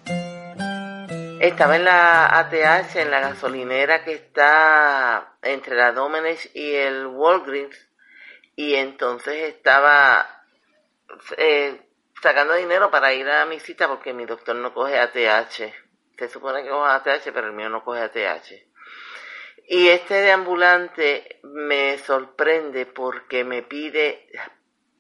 Estaba 1.41 1.77
en 1.77 1.85
la 1.85 2.39
ATH, 2.39 2.97
en 2.97 3.11
la 3.11 3.21
gasolinera 3.21 4.05
que 4.05 4.15
está 4.15 5.35
entre 5.43 5.77
la 5.77 5.93
Domenech 5.93 6.51
y 6.55 6.75
el 6.75 7.07
Walgreens, 7.07 7.77
y 8.57 8.75
entonces 8.75 9.55
estaba 9.55 10.45
eh, 11.37 11.81
sacando 12.23 12.55
dinero 12.55 12.91
para 12.91 13.13
ir 13.13 13.29
a 13.29 13.45
mi 13.47 13.61
cita 13.61 13.89
porque 13.89 14.13
mi 14.13 14.25
doctor 14.25 14.57
no 14.57 14.73
coge 14.73 14.99
ATH. 14.99 15.73
Se 16.17 16.29
supone 16.29 16.63
que 16.63 16.71
coge 16.71 16.91
ATH, 16.91 17.33
pero 17.33 17.49
el 17.49 17.53
mío 17.53 17.69
no 17.69 17.85
coge 17.85 18.01
ATH. 18.01 18.74
Y 19.67 19.89
este 19.89 20.15
de 20.15 20.31
ambulante 20.33 21.41
me 21.43 21.97
sorprende 21.99 22.85
porque 22.85 23.45
me 23.45 23.63
pide 23.63 24.29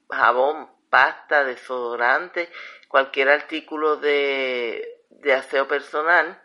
jabón, 0.09 0.71
pasta, 0.89 1.45
desodorante, 1.45 2.51
cualquier 2.89 3.29
artículo 3.29 3.97
de, 3.97 5.03
de 5.11 5.35
aseo 5.35 5.69
personal, 5.69 6.43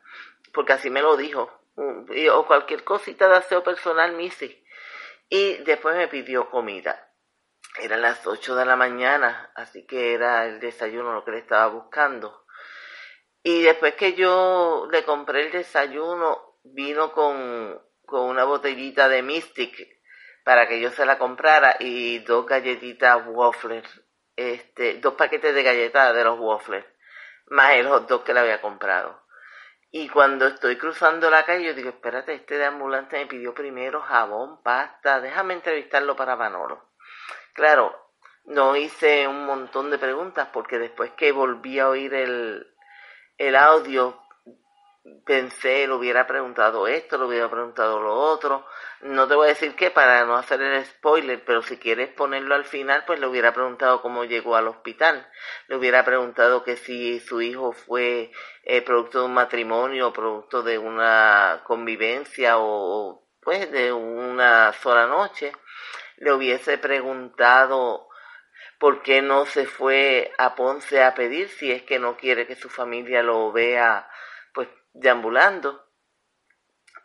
porque 0.54 0.74
así 0.74 0.90
me 0.90 1.02
lo 1.02 1.16
dijo, 1.16 1.50
o 1.76 2.48
cualquier 2.48 2.84
cosita 2.84 3.30
de 3.30 3.38
aseo 3.38 3.64
personal, 3.64 4.14
Missy. 4.14 4.66
Y 5.30 5.58
después 5.64 5.96
me 5.96 6.08
pidió 6.08 6.50
comida. 6.50 7.14
Eran 7.80 8.02
las 8.02 8.26
8 8.28 8.56
de 8.56 8.66
la 8.66 8.76
mañana, 8.76 9.52
así 9.56 9.86
que 9.86 10.14
era 10.14 10.46
el 10.46 10.60
desayuno 10.60 11.14
lo 11.14 11.24
que 11.24 11.32
le 11.32 11.38
estaba 11.38 11.68
buscando. 11.68 12.46
Y 13.44 13.62
después 13.62 13.94
que 13.94 14.14
yo 14.14 14.88
le 14.92 15.06
compré 15.06 15.46
el 15.46 15.52
desayuno, 15.52 16.58
vino 16.64 17.14
con, 17.14 17.80
con 18.10 18.22
una 18.22 18.44
botellita 18.44 19.08
de 19.08 19.22
Mystic 19.22 20.00
para 20.44 20.68
que 20.68 20.80
yo 20.80 20.90
se 20.92 21.06
la 21.06 21.18
comprara 21.18 21.76
y 21.80 22.20
dos 22.20 22.46
galletitas 22.46 23.22
waffles, 23.28 23.86
este, 24.36 24.96
dos 24.96 25.14
paquetes 25.14 25.54
de 25.54 25.64
galletas 25.64 26.16
de 26.16 26.24
los 26.24 26.40
waffles, 26.40 26.86
más 27.48 27.72
el 27.72 27.88
hot 27.88 28.08
dog 28.08 28.24
que 28.24 28.34
le 28.34 28.40
había 28.40 28.62
comprado. 28.62 29.22
Y 29.92 30.08
cuando 30.10 30.48
estoy 30.48 30.78
cruzando 30.78 31.30
la 31.30 31.46
calle, 31.46 31.66
yo 31.66 31.74
digo, 31.74 31.90
espérate, 31.90 32.34
este 32.34 32.58
de 32.58 32.66
ambulante 32.66 33.18
me 33.18 33.26
pidió 33.26 33.54
primero 33.54 34.02
jabón, 34.02 34.62
pasta, 34.62 35.20
déjame 35.20 35.56
entrevistarlo 35.56 36.16
para 36.16 36.36
Manolo. 36.36 36.90
Claro, 37.54 38.10
no 38.46 38.76
hice 38.76 39.28
un 39.28 39.46
montón 39.46 39.90
de 39.90 39.98
preguntas 39.98 40.48
porque 40.54 40.78
después 40.78 41.12
que 41.12 41.32
volví 41.32 41.80
a 41.80 41.90
oír 41.90 42.14
el, 42.14 42.72
el 43.38 43.56
audio, 43.56 44.22
pensé, 45.26 45.88
lo 45.88 45.98
hubiera 45.98 46.28
preguntado 46.28 46.88
esto, 46.88 47.18
lo 47.18 47.28
hubiera 47.28 47.50
preguntado 47.50 48.00
lo 48.02 48.14
otro. 48.16 48.66
No 49.02 49.28
te 49.28 49.36
voy 49.36 49.46
a 49.46 49.50
decir 49.50 49.76
qué 49.76 49.92
para 49.92 50.26
no 50.26 50.36
hacer 50.36 50.62
el 50.62 50.86
spoiler, 50.86 51.44
pero 51.46 51.62
si 51.62 51.78
quieres 51.78 52.10
ponerlo 52.10 52.56
al 52.56 52.66
final, 52.66 53.04
pues 53.06 53.20
le 53.20 53.28
hubiera 53.28 53.54
preguntado 53.54 54.02
cómo 54.02 54.26
llegó 54.26 54.56
al 54.56 54.68
hospital. 54.68 55.28
Le 55.68 55.78
hubiera 55.78 56.04
preguntado 56.04 56.64
que 56.64 56.78
si 56.78 57.20
su 57.20 57.42
hijo 57.42 57.72
fue 57.72 58.32
eh, 58.64 58.82
producto 58.82 59.20
de 59.20 59.26
un 59.26 59.34
matrimonio, 59.34 60.14
producto 60.14 60.64
de 60.64 60.78
una 60.78 61.62
convivencia 61.64 62.58
o 62.58 63.26
pues 63.42 63.72
de 63.72 63.94
una 63.94 64.74
sola 64.74 65.08
noche. 65.08 65.54
Le 66.18 66.34
hubiese 66.34 66.78
preguntado 66.78 68.10
por 68.80 69.02
qué 69.02 69.22
no 69.22 69.46
se 69.46 69.66
fue 69.66 70.34
a 70.38 70.56
Ponce 70.56 71.04
a 71.04 71.14
pedir 71.14 71.50
si 71.50 71.72
es 71.72 71.84
que 71.84 72.00
no 72.00 72.18
quiere 72.18 72.48
que 72.48 72.56
su 72.56 72.70
familia 72.70 73.24
lo 73.24 73.52
vea 73.52 74.10
deambulando. 74.94 75.86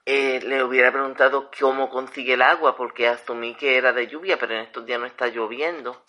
Eh, 0.07 0.41
le 0.43 0.62
hubiera 0.62 0.93
preguntado 0.93 1.51
cómo 1.59 1.89
consigue 1.89 2.35
el 2.35 2.43
agua, 2.43 2.76
porque 2.76 3.09
asumí 3.09 3.55
que 3.55 3.78
era 3.78 3.93
de 3.93 4.07
lluvia, 4.07 4.39
pero 4.39 4.55
en 4.55 4.61
estos 4.61 4.85
días 4.85 5.01
no 5.01 5.07
está 5.07 5.28
lloviendo. 5.28 6.05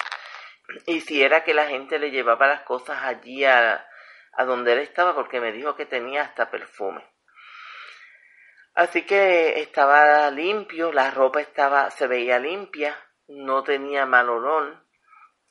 Y 0.86 1.00
si 1.02 1.24
era 1.24 1.44
que 1.44 1.54
la 1.54 1.68
gente 1.68 1.98
le 2.00 2.12
llevaba 2.12 2.48
las 2.48 2.62
cosas 2.64 3.04
allí 3.04 3.46
a, 3.46 3.88
a 4.34 4.46
donde 4.46 4.74
él 4.74 4.80
estaba, 4.80 5.16
porque 5.16 5.40
me 5.40 5.54
dijo 5.54 5.76
que 5.76 5.86
tenía 5.86 6.24
hasta 6.24 6.52
perfume. 6.52 7.06
Así 8.74 9.04
que 9.04 9.62
estaba 9.62 10.30
limpio, 10.32 10.92
la 10.92 11.12
ropa 11.12 11.40
estaba, 11.40 11.90
se 11.92 12.08
veía 12.08 12.40
limpia, 12.40 13.00
no 13.28 13.64
tenía 13.64 14.06
mal 14.06 14.30
olor. 14.30 14.86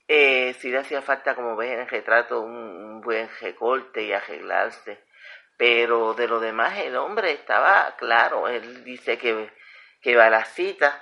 Eh, 0.06 0.54
sí 0.58 0.70
le 0.70 0.80
hacía 0.80 1.00
falta, 1.00 1.34
como 1.34 1.56
ves 1.56 1.70
en 1.70 1.80
el 1.80 1.88
retrato, 1.88 2.42
un, 2.42 2.54
un 2.54 3.00
buen 3.00 3.30
recorte 3.40 4.02
y 4.02 4.12
arreglarse 4.12 5.02
pero 5.56 6.14
de 6.14 6.28
lo 6.28 6.40
demás 6.40 6.78
el 6.78 6.96
hombre 6.96 7.32
estaba 7.32 7.94
claro, 7.96 8.48
él 8.48 8.84
dice 8.84 9.18
que, 9.18 9.52
que 10.00 10.16
va 10.16 10.26
a 10.26 10.30
la 10.30 10.44
cita. 10.44 11.00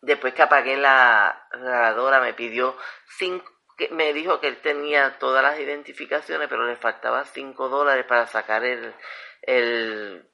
Después 0.00 0.34
que 0.34 0.42
apagué 0.42 0.76
la 0.76 1.46
grabadora 1.52 2.20
me 2.20 2.34
pidió 2.34 2.76
cinco, 3.06 3.48
me 3.90 4.12
dijo 4.12 4.40
que 4.40 4.48
él 4.48 4.60
tenía 4.60 5.18
todas 5.18 5.42
las 5.42 5.58
identificaciones, 5.58 6.48
pero 6.48 6.66
le 6.66 6.76
faltaba 6.76 7.24
cinco 7.24 7.68
dólares 7.68 8.04
para 8.06 8.26
sacar 8.26 8.64
el, 8.64 8.94
el 9.42 10.28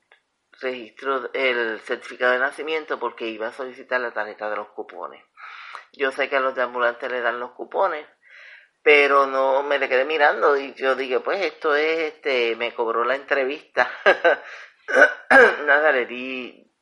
registro, 0.61 1.30
el 1.34 1.80
certificado 1.80 2.32
de 2.32 2.39
nacimiento 2.39 2.99
porque 2.99 3.26
iba 3.26 3.49
a 3.49 3.53
solicitar 3.53 4.01
la 4.01 4.12
tarjeta 4.12 4.51
de 4.51 4.57
los 4.57 4.68
cupones. 4.68 5.24
Yo 5.93 6.12
sé 6.12 6.28
que 6.28 6.36
a 6.36 6.41
los 6.41 6.55
de 6.55 6.62
ambulantes 6.62 7.11
le 7.11 7.20
dan 7.20 7.41
los 7.41 7.53
cupones, 7.53 8.07
pero 8.83 9.26
no 9.26 9.62
me 9.62 9.79
le 9.79 9.89
quedé 9.89 10.05
mirando 10.05 10.57
y 10.57 10.74
yo 10.74 10.95
dije, 10.95 11.20
pues 11.20 11.45
esto 11.45 11.74
es, 11.74 12.14
este, 12.14 12.57
me 12.57 12.74
cobró 12.74 13.05
la 13.05 13.16
entrevista. 13.16 13.91
Nada, 15.66 15.93
le 15.93 16.07
di 16.07 16.72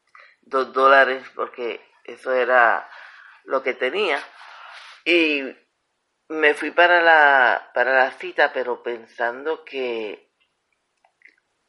dos 0.43 0.73
dólares 0.73 1.25
porque 1.35 1.81
eso 2.05 2.33
era 2.33 2.89
lo 3.45 3.63
que 3.63 3.75
tenía. 3.75 4.21
Y 5.05 5.43
me 6.29 6.55
fui 6.55 6.71
para 6.71 7.01
la, 7.01 7.71
para 7.75 7.95
la 7.95 8.11
cita, 8.13 8.53
pero 8.53 8.83
pensando 8.83 9.65
que 9.65 10.33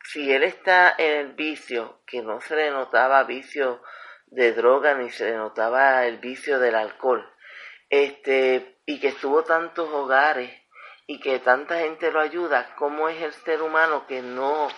si 0.04 0.32
él 0.32 0.44
está 0.44 0.96
en 0.98 1.20
el 1.20 1.34
vicio, 1.34 2.02
que 2.06 2.22
no 2.22 2.40
se 2.42 2.56
le 2.56 2.72
notaba 2.72 3.24
vicio 3.24 3.82
de 4.28 4.54
droga 4.54 4.94
ni 4.94 5.10
se 5.10 5.26
le 5.26 5.38
notaba 5.38 6.06
el 6.06 6.18
vicio 6.18 6.60
del 6.60 6.76
alcohol, 6.76 7.30
este, 7.90 8.77
y 8.88 9.00
que 9.00 9.10
estuvo 9.10 9.44
tantos 9.44 9.88
hogares 9.92 10.52
y 11.06 11.20
que 11.20 11.38
tanta 11.38 11.78
gente 11.78 12.12
lo 12.12 12.20
ayuda, 12.20 12.74
¿cómo 12.76 13.10
es 13.10 13.22
el 13.22 13.34
ser 13.34 13.62
humano 13.62 14.08
que 14.08 14.24
no 14.24 14.70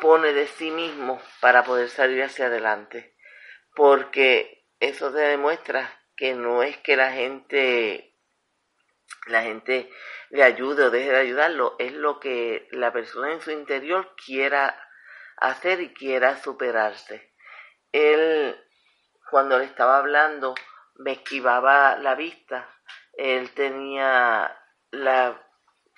pone 0.00 0.32
de 0.32 0.48
sí 0.48 0.72
mismo 0.72 1.22
para 1.40 1.62
poder 1.62 1.88
salir 1.88 2.24
hacia 2.24 2.46
adelante? 2.46 3.14
Porque 3.76 4.66
eso 4.80 5.12
te 5.12 5.20
demuestra 5.20 6.00
que 6.16 6.34
no 6.34 6.62
es 6.62 6.76
que 6.78 6.96
la 6.96 7.12
gente 7.12 8.10
la 9.26 9.42
gente 9.42 9.90
le 10.30 10.42
ayude 10.42 10.84
o 10.84 10.90
deje 10.90 11.10
de 11.10 11.20
ayudarlo, 11.20 11.76
es 11.78 11.92
lo 11.92 12.20
que 12.20 12.68
la 12.72 12.92
persona 12.92 13.32
en 13.32 13.40
su 13.40 13.50
interior 13.50 14.14
quiera 14.24 14.76
hacer 15.36 15.80
y 15.80 15.92
quiera 15.92 16.36
superarse. 16.42 17.32
Él, 17.92 18.58
cuando 19.30 19.58
le 19.58 19.64
estaba 19.64 19.98
hablando, 19.98 20.54
me 20.96 21.12
esquivaba 21.12 21.96
la 21.96 22.14
vista. 22.14 22.68
Él 23.16 23.50
tenía 23.52 24.56
la, 24.90 25.40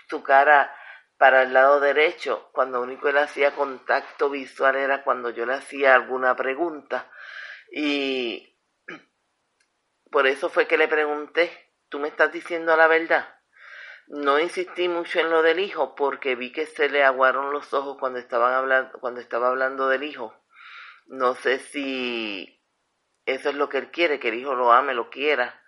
su 0.09 0.23
cara 0.23 0.75
para 1.19 1.43
el 1.43 1.53
lado 1.53 1.81
derecho. 1.81 2.49
Cuando 2.53 2.83
único 2.83 3.09
él 3.09 3.19
hacía 3.19 3.55
contacto 3.55 4.31
visual 4.31 4.77
era 4.77 5.03
cuando 5.05 5.31
yo 5.31 5.47
le 5.47 5.55
hacía 5.55 5.95
alguna 5.95 6.37
pregunta. 6.37 7.11
Y 7.71 8.59
por 10.11 10.27
eso 10.27 10.49
fue 10.49 10.67
que 10.67 10.79
le 10.79 10.89
pregunté, 10.89 11.73
¿tú 11.89 11.99
me 11.99 12.09
estás 12.09 12.33
diciendo 12.33 12.77
la 12.77 12.87
verdad? 12.87 13.37
No 14.09 14.39
insistí 14.39 14.89
mucho 14.89 15.19
en 15.19 15.31
lo 15.31 15.43
del 15.43 15.59
hijo 15.59 15.97
porque 15.97 16.37
vi 16.37 16.53
que 16.53 16.67
se 16.67 16.89
le 16.89 17.03
aguaron 17.03 17.53
los 17.53 17.75
ojos 17.75 17.97
cuando 17.99 18.21
estaban 18.21 18.53
hablando, 18.53 18.99
cuando 19.01 19.21
estaba 19.21 19.49
hablando 19.49 19.89
del 19.89 20.05
hijo. 20.05 20.33
No 21.07 21.35
sé 21.35 21.59
si 21.59 22.63
eso 23.25 23.51
es 23.51 23.57
lo 23.57 23.69
que 23.69 23.79
él 23.79 23.91
quiere, 23.91 24.21
que 24.21 24.29
el 24.29 24.35
hijo 24.35 24.55
lo 24.55 24.73
ame, 24.73 24.95
lo 24.95 25.11
quiera, 25.11 25.61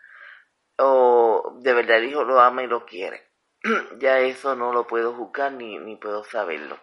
o 0.79 1.59
de 1.61 1.73
verdad 1.73 1.99
el 1.99 2.11
hijo 2.11 2.25
lo 2.25 2.41
ama 2.41 2.63
y 2.63 2.67
lo 2.67 2.87
quiere. 2.87 3.29
ya 3.99 4.21
eso 4.21 4.55
no 4.55 4.73
lo 4.73 4.87
puedo 4.87 5.13
juzgar 5.15 5.53
ni, 5.53 5.79
ni 5.79 5.97
puedo 5.97 6.25
saberlo. 6.25 6.79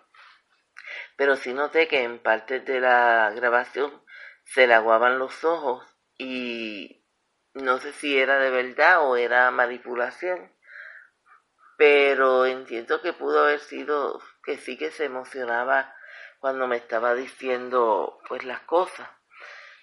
Pero 1.18 1.36
sí 1.36 1.54
noté 1.54 1.88
que 1.88 2.04
en 2.04 2.20
parte 2.20 2.60
de 2.60 2.80
la 2.80 3.32
grabación 3.36 4.04
se 4.43 4.68
le 4.68 4.74
aguaban 4.74 5.18
los 5.18 5.43
ojos 5.43 5.86
y 6.18 7.04
no 7.54 7.80
sé 7.80 7.93
si 7.93 8.18
era 8.18 8.38
de 8.38 8.50
verdad 8.50 9.08
o 9.08 9.16
era 9.16 9.50
manipulación, 9.52 10.54
pero 11.78 12.46
entiendo 12.46 13.02
que 13.02 13.14
pudo 13.14 13.43
haber 13.43 13.60
sido 13.60 14.22
que 14.43 14.58
sí 14.58 14.78
que 14.78 14.91
se 14.91 15.06
emocionaba 15.06 15.96
cuando 16.39 16.68
me 16.68 16.78
estaba 16.78 17.16
diciendo 17.16 18.20
pues 18.28 18.43
las 18.43 18.62
cosas. 18.62 19.10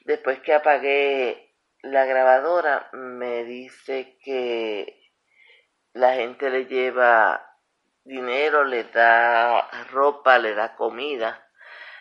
Después 0.05 0.41
que 0.41 0.55
apagué 0.55 1.52
la 1.83 2.05
grabadora, 2.05 2.89
me 2.93 3.45
dice 3.45 4.19
que 4.25 5.11
la 5.93 6.15
gente 6.15 6.49
le 6.51 6.67
lleva 6.67 7.59
dinero, 8.05 8.65
le 8.65 8.85
da 8.85 9.69
ropa, 9.91 10.39
le 10.39 10.55
da 10.55 10.75
comida. 10.75 11.49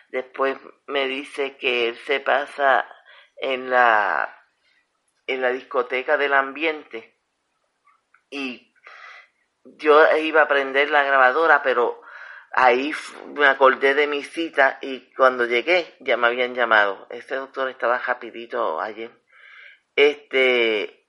Después 0.08 0.58
me 0.86 1.06
dice 1.06 1.56
que 1.56 1.88
él 1.88 1.96
se 1.98 2.20
pasa 2.20 2.86
en 3.36 3.70
la 3.70 4.38
en 5.26 5.40
la 5.40 5.50
discoteca 5.50 6.16
del 6.16 6.34
ambiente 6.34 7.20
y 8.28 8.74
yo 9.64 10.16
iba 10.16 10.42
a 10.42 10.48
prender 10.48 10.90
la 10.90 11.04
grabadora, 11.04 11.62
pero 11.62 12.02
ahí 12.52 12.92
me 13.26 13.46
acordé 13.46 13.94
de 13.94 14.06
mi 14.06 14.22
cita 14.24 14.78
y 14.80 15.12
cuando 15.14 15.46
llegué 15.46 15.96
ya 16.00 16.16
me 16.16 16.26
habían 16.26 16.54
llamado. 16.54 17.06
Ese 17.10 17.36
doctor 17.36 17.68
estaba 17.70 17.98
rapidito 17.98 18.80
ayer. 18.80 19.21
Este, 19.94 21.08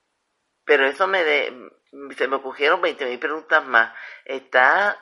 pero 0.66 0.86
eso 0.86 1.08
me 1.08 1.24
de, 1.24 1.72
se 2.18 2.28
me 2.28 2.38
ocurrieron 2.38 2.82
20 2.82 3.06
mil 3.06 3.20
preguntas 3.20 3.66
más. 3.66 3.94
Está 4.26 4.98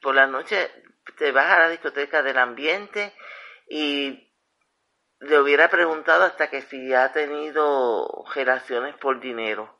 por 0.00 0.14
la 0.14 0.26
noche, 0.26 0.70
te 1.16 1.32
vas 1.32 1.46
a 1.50 1.58
la 1.60 1.68
discoteca 1.68 2.22
del 2.22 2.38
ambiente 2.38 3.14
y 3.68 4.32
le 5.20 5.40
hubiera 5.40 5.68
preguntado 5.68 6.24
hasta 6.24 6.48
que 6.48 6.62
si 6.62 6.94
ha 6.94 7.12
tenido 7.12 8.24
relaciones 8.34 8.96
por 8.96 9.20
dinero. 9.20 9.78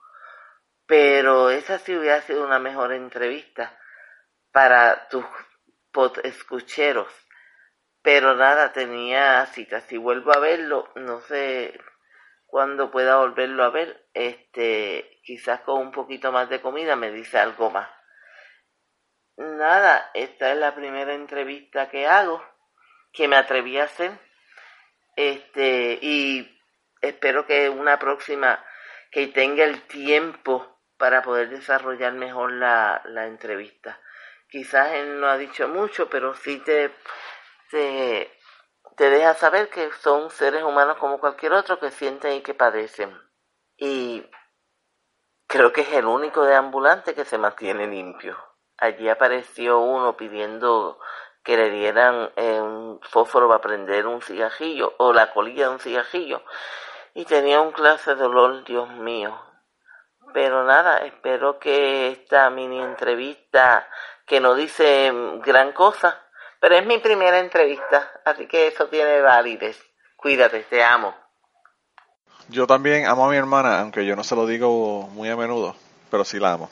Pero 0.87 1.51
esa 1.51 1.79
sí 1.79 1.97
hubiera 1.97 2.23
sido 2.23 2.45
una 2.45 2.59
mejor 2.59 2.93
entrevista 2.93 3.79
para 4.53 5.09
tus 5.09 5.25
escucheros. 6.25 7.13
Pero 8.03 8.35
nada, 8.35 8.73
tenía 8.73 9.45
cita. 9.47 9.81
Si 9.83 9.99
vuelvo 9.99 10.33
a 10.33 10.39
verlo, 10.39 10.91
no 10.95 11.21
sé 11.21 11.79
cuándo 12.49 12.91
pueda 12.91 13.19
volverlo 13.19 13.63
a 13.63 13.71
ver. 13.71 14.09
Este, 14.15 15.21
quizás 15.23 15.61
con 15.61 15.81
un 15.81 15.93
poquito 15.93 16.33
más 16.33 16.49
de 16.49 16.61
comida 16.61 16.97
me 16.97 17.13
dice 17.13 17.39
algo 17.39 17.71
más. 17.71 17.89
nada, 19.37 20.11
esta 20.15 20.51
es 20.51 20.59
la 20.59 20.75
primera 20.75 21.15
entrevista 21.15 21.89
que 21.89 22.09
hago, 22.09 22.43
que 23.13 23.29
me 23.29 23.37
atreví 23.37 23.79
a 23.79 23.85
hacer. 23.85 24.11
Este, 25.15 25.99
y 26.03 26.61
espero 27.01 27.47
que 27.47 27.69
una 27.69 27.99
próxima 27.99 28.65
que 29.11 29.29
tenga 29.29 29.65
el 29.65 29.83
tiempo 29.83 30.81
para 30.97 31.23
poder 31.23 31.51
desarrollar 31.51 32.15
mejor 32.15 32.53
la, 32.53 33.03
la 33.05 33.27
entrevista. 33.27 34.01
Quizás 34.49 34.95
él 34.95 35.21
no 35.21 35.29
ha 35.29 35.37
dicho 35.37 35.69
mucho, 35.69 36.09
pero 36.09 36.35
sí 36.35 36.59
te, 36.59 36.91
te, 37.71 38.38
te 38.99 39.09
deja 39.11 39.35
saber 39.35 39.71
que 39.71 39.93
son 40.03 40.29
seres 40.29 40.65
humanos 40.65 40.99
como 40.99 41.21
cualquier 41.21 41.53
otro 41.53 41.79
que 41.79 41.93
sienten 41.93 42.33
y 42.33 42.41
que 42.43 42.53
padecen. 42.53 43.17
Y 43.77 44.29
creo 45.47 45.73
que 45.73 45.83
es 45.83 45.93
el 45.93 46.05
único 46.05 46.45
de 46.45 46.57
ambulante 46.57 47.15
que 47.15 47.25
se 47.25 47.39
mantiene 47.39 47.87
limpio. 47.87 48.37
Allí 48.77 49.09
apareció 49.09 49.79
uno 49.79 50.17
pidiendo 50.17 50.99
que 51.45 51.57
le 51.57 51.71
dieran 51.71 52.33
eh, 52.35 52.61
un 52.61 53.01
fósforo 53.03 53.47
para 53.47 53.61
prender 53.61 54.07
un 54.09 54.21
cigajillo 54.21 54.93
o 54.99 55.13
la 55.13 55.33
colilla 55.33 55.69
de 55.69 55.75
un 55.75 55.81
cigajillo 55.81 56.43
y 57.15 57.25
tenía 57.25 57.61
un 57.61 57.71
clase 57.71 58.17
de 58.17 58.21
dolor, 58.21 58.65
Dios 58.65 58.89
mío. 58.91 59.41
Pero 60.35 60.65
nada, 60.65 60.99
espero 61.07 61.61
que 61.61 62.09
esta 62.09 62.51
mini 62.51 62.81
entrevista, 62.81 63.89
que 64.27 64.41
no 64.41 64.55
dice 64.55 65.13
gran 65.45 65.73
cosa, 65.73 66.28
pero 66.61 66.77
es 66.77 66.87
mi 66.87 66.99
primera 66.99 67.39
entrevista, 67.39 68.11
así 68.25 68.47
que 68.47 68.69
eso 68.69 68.89
tiene 68.89 69.21
validez. 69.21 69.79
Cuídate, 70.17 70.61
te 70.65 70.83
amo. 70.83 71.15
Yo 72.49 72.67
también 72.67 73.07
amo 73.07 73.27
a 73.27 73.31
mi 73.31 73.37
hermana, 73.37 73.81
aunque 73.81 74.07
yo 74.07 74.17
no 74.17 74.25
se 74.25 74.35
lo 74.35 74.47
digo 74.47 75.09
muy 75.13 75.29
a 75.29 75.37
menudo, 75.37 75.77
pero 76.11 76.25
sí 76.25 76.39
la 76.39 76.55
amo. 76.55 76.71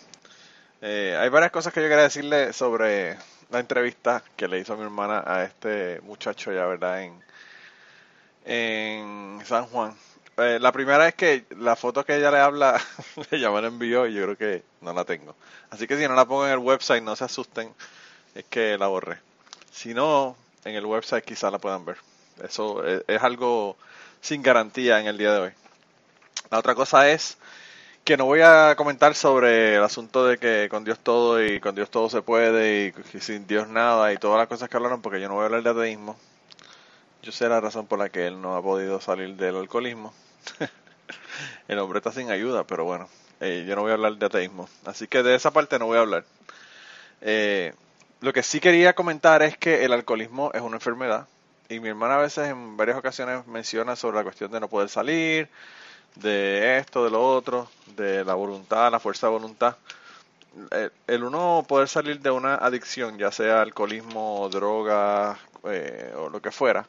Eh, 0.81 1.17
hay 1.19 1.29
varias 1.29 1.53
cosas 1.53 1.73
que 1.73 1.83
yo 1.83 1.89
quería 1.89 2.05
decirle 2.05 2.53
sobre 2.53 3.17
la 3.51 3.61
entrevista 3.61 4.23
que 4.37 4.49
le 4.49 4.59
hizo 4.59 4.77
mi 4.77 4.85
hermana 4.85 5.23
a 5.27 5.45
este 5.45 6.01
muchacho 6.03 6.53
ya, 6.53 6.67
¿verdad? 6.67 7.03
En, 7.03 7.23
en 8.45 9.41
San 9.45 9.67
Juan. 9.67 9.97
Eh, 10.39 10.59
la 10.61 10.73
primera 10.73 11.09
es 11.09 11.15
que 11.15 11.47
la 11.51 11.77
foto 11.77 12.05
que 12.05 12.17
ella 12.17 12.31
le 12.31 12.39
habla, 12.39 12.81
ella 13.31 13.51
me 13.51 13.63
la 13.63 13.69
envió 13.69 14.07
y 14.07 14.15
yo 14.15 14.25
creo 14.25 14.37
que 14.37 14.63
no 14.81 14.93
la 14.93 15.05
tengo. 15.05 15.35
Así 15.71 15.87
que 15.87 15.97
si 15.97 16.07
no 16.07 16.15
la 16.15 16.27
pongo 16.27 16.47
en 16.47 16.53
el 16.53 16.59
website, 16.59 17.03
no 17.03 17.17
se 17.17 17.25
asusten, 17.25 17.75
es 18.35 18.45
que 18.45 18.77
la 18.77 18.87
borré. 18.89 19.26
Si 19.77 19.93
no, 19.93 20.35
en 20.65 20.75
el 20.75 20.87
website 20.87 21.23
quizá 21.23 21.51
la 21.51 21.59
puedan 21.59 21.85
ver. 21.85 21.99
Eso 22.43 22.83
es, 22.83 23.05
es 23.07 23.23
algo 23.23 23.77
sin 24.23 24.41
garantía 24.41 24.99
en 25.01 25.07
el 25.07 25.19
día 25.19 25.35
de 25.35 25.39
hoy. 25.39 25.53
La 26.51 26.59
otra 26.59 26.75
cosa 26.75 27.11
es 27.11 27.37
que 28.05 28.17
no 28.17 28.25
voy 28.25 28.41
a 28.41 28.75
comentar 28.75 29.15
sobre 29.15 29.75
el 29.77 29.83
asunto 29.83 30.25
de 30.25 30.39
que 30.39 30.69
con 30.71 30.83
Dios 30.83 30.99
todo 30.99 31.45
y 31.45 31.61
con 31.61 31.75
Dios 31.75 31.91
todo 31.91 32.09
se 32.09 32.23
puede 32.23 32.95
y, 33.13 33.21
sin 33.21 33.47
Dios 33.47 33.69
nada 33.69 34.15
y 34.15 34.17
todas 34.17 34.39
las 34.39 34.49
cosas 34.49 34.71
que 34.71 34.79
hablaron 34.79 35.03
porque 35.03 35.21
yo 35.21 35.29
no 35.29 35.35
voy 35.35 35.43
a 35.43 35.47
hablar 35.47 35.63
de 35.63 35.71
ateísmo. 35.71 36.17
Yo 37.23 37.33
sé 37.33 37.47
la 37.51 37.61
razón 37.61 37.87
por 37.87 37.99
la 37.99 38.09
que 38.09 38.29
él 38.29 38.41
no 38.41 38.57
ha 38.57 38.63
podido 38.63 38.99
salir 38.99 39.37
del 39.37 39.57
alcoholismo. 39.57 40.15
el 41.69 41.79
hombre 41.79 41.99
está 41.99 42.13
sin 42.13 42.31
ayuda, 42.31 42.65
pero 42.65 42.85
bueno, 42.85 43.11
eh, 43.41 43.67
yo 43.69 43.77
no 43.77 43.83
voy 43.83 43.91
a 43.91 43.95
hablar 43.95 44.17
de 44.17 44.25
ateísmo. 44.25 44.71
Así 44.87 45.07
que 45.07 45.23
de 45.23 45.35
esa 45.35 45.51
parte 45.51 45.79
no 45.79 45.85
voy 45.85 45.99
a 45.99 46.01
hablar. 46.01 46.25
Eh, 47.21 47.75
lo 48.21 48.33
que 48.33 48.43
sí 48.43 48.61
quería 48.61 48.95
comentar 48.95 49.43
es 49.43 49.59
que 49.59 49.85
el 49.85 49.93
alcoholismo 49.93 50.51
es 50.55 50.63
una 50.63 50.77
enfermedad 50.77 51.27
y 51.69 51.81
mi 51.81 51.89
hermana 51.89 52.17
a 52.17 52.19
veces 52.19 52.49
en 52.49 52.77
varias 52.77 52.97
ocasiones 52.97 53.47
menciona 53.47 53.97
sobre 53.97 54.17
la 54.17 54.23
cuestión 54.23 54.51
de 54.53 54.61
no 54.61 54.69
poder 54.69 54.89
salir, 54.89 55.49
de 56.15 56.79
esto, 56.79 57.05
de 57.05 57.11
lo 57.11 57.23
otro, 57.27 57.69
de 57.97 58.25
la 58.25 58.35
voluntad, 58.35 58.91
la 58.91 59.01
fuerza 59.01 59.27
de 59.27 59.33
voluntad. 59.33 59.77
El, 61.07 61.25
uno 61.25 61.65
poder 61.69 61.89
salir 61.89 62.21
de 62.21 62.31
una 62.31 62.55
adicción, 62.55 63.19
ya 63.19 63.31
sea 63.31 63.61
alcoholismo, 63.63 64.49
droga 64.51 65.39
eh, 65.65 66.15
o 66.17 66.31
lo 66.31 66.41
que 66.41 66.51
fuera, 66.51 66.87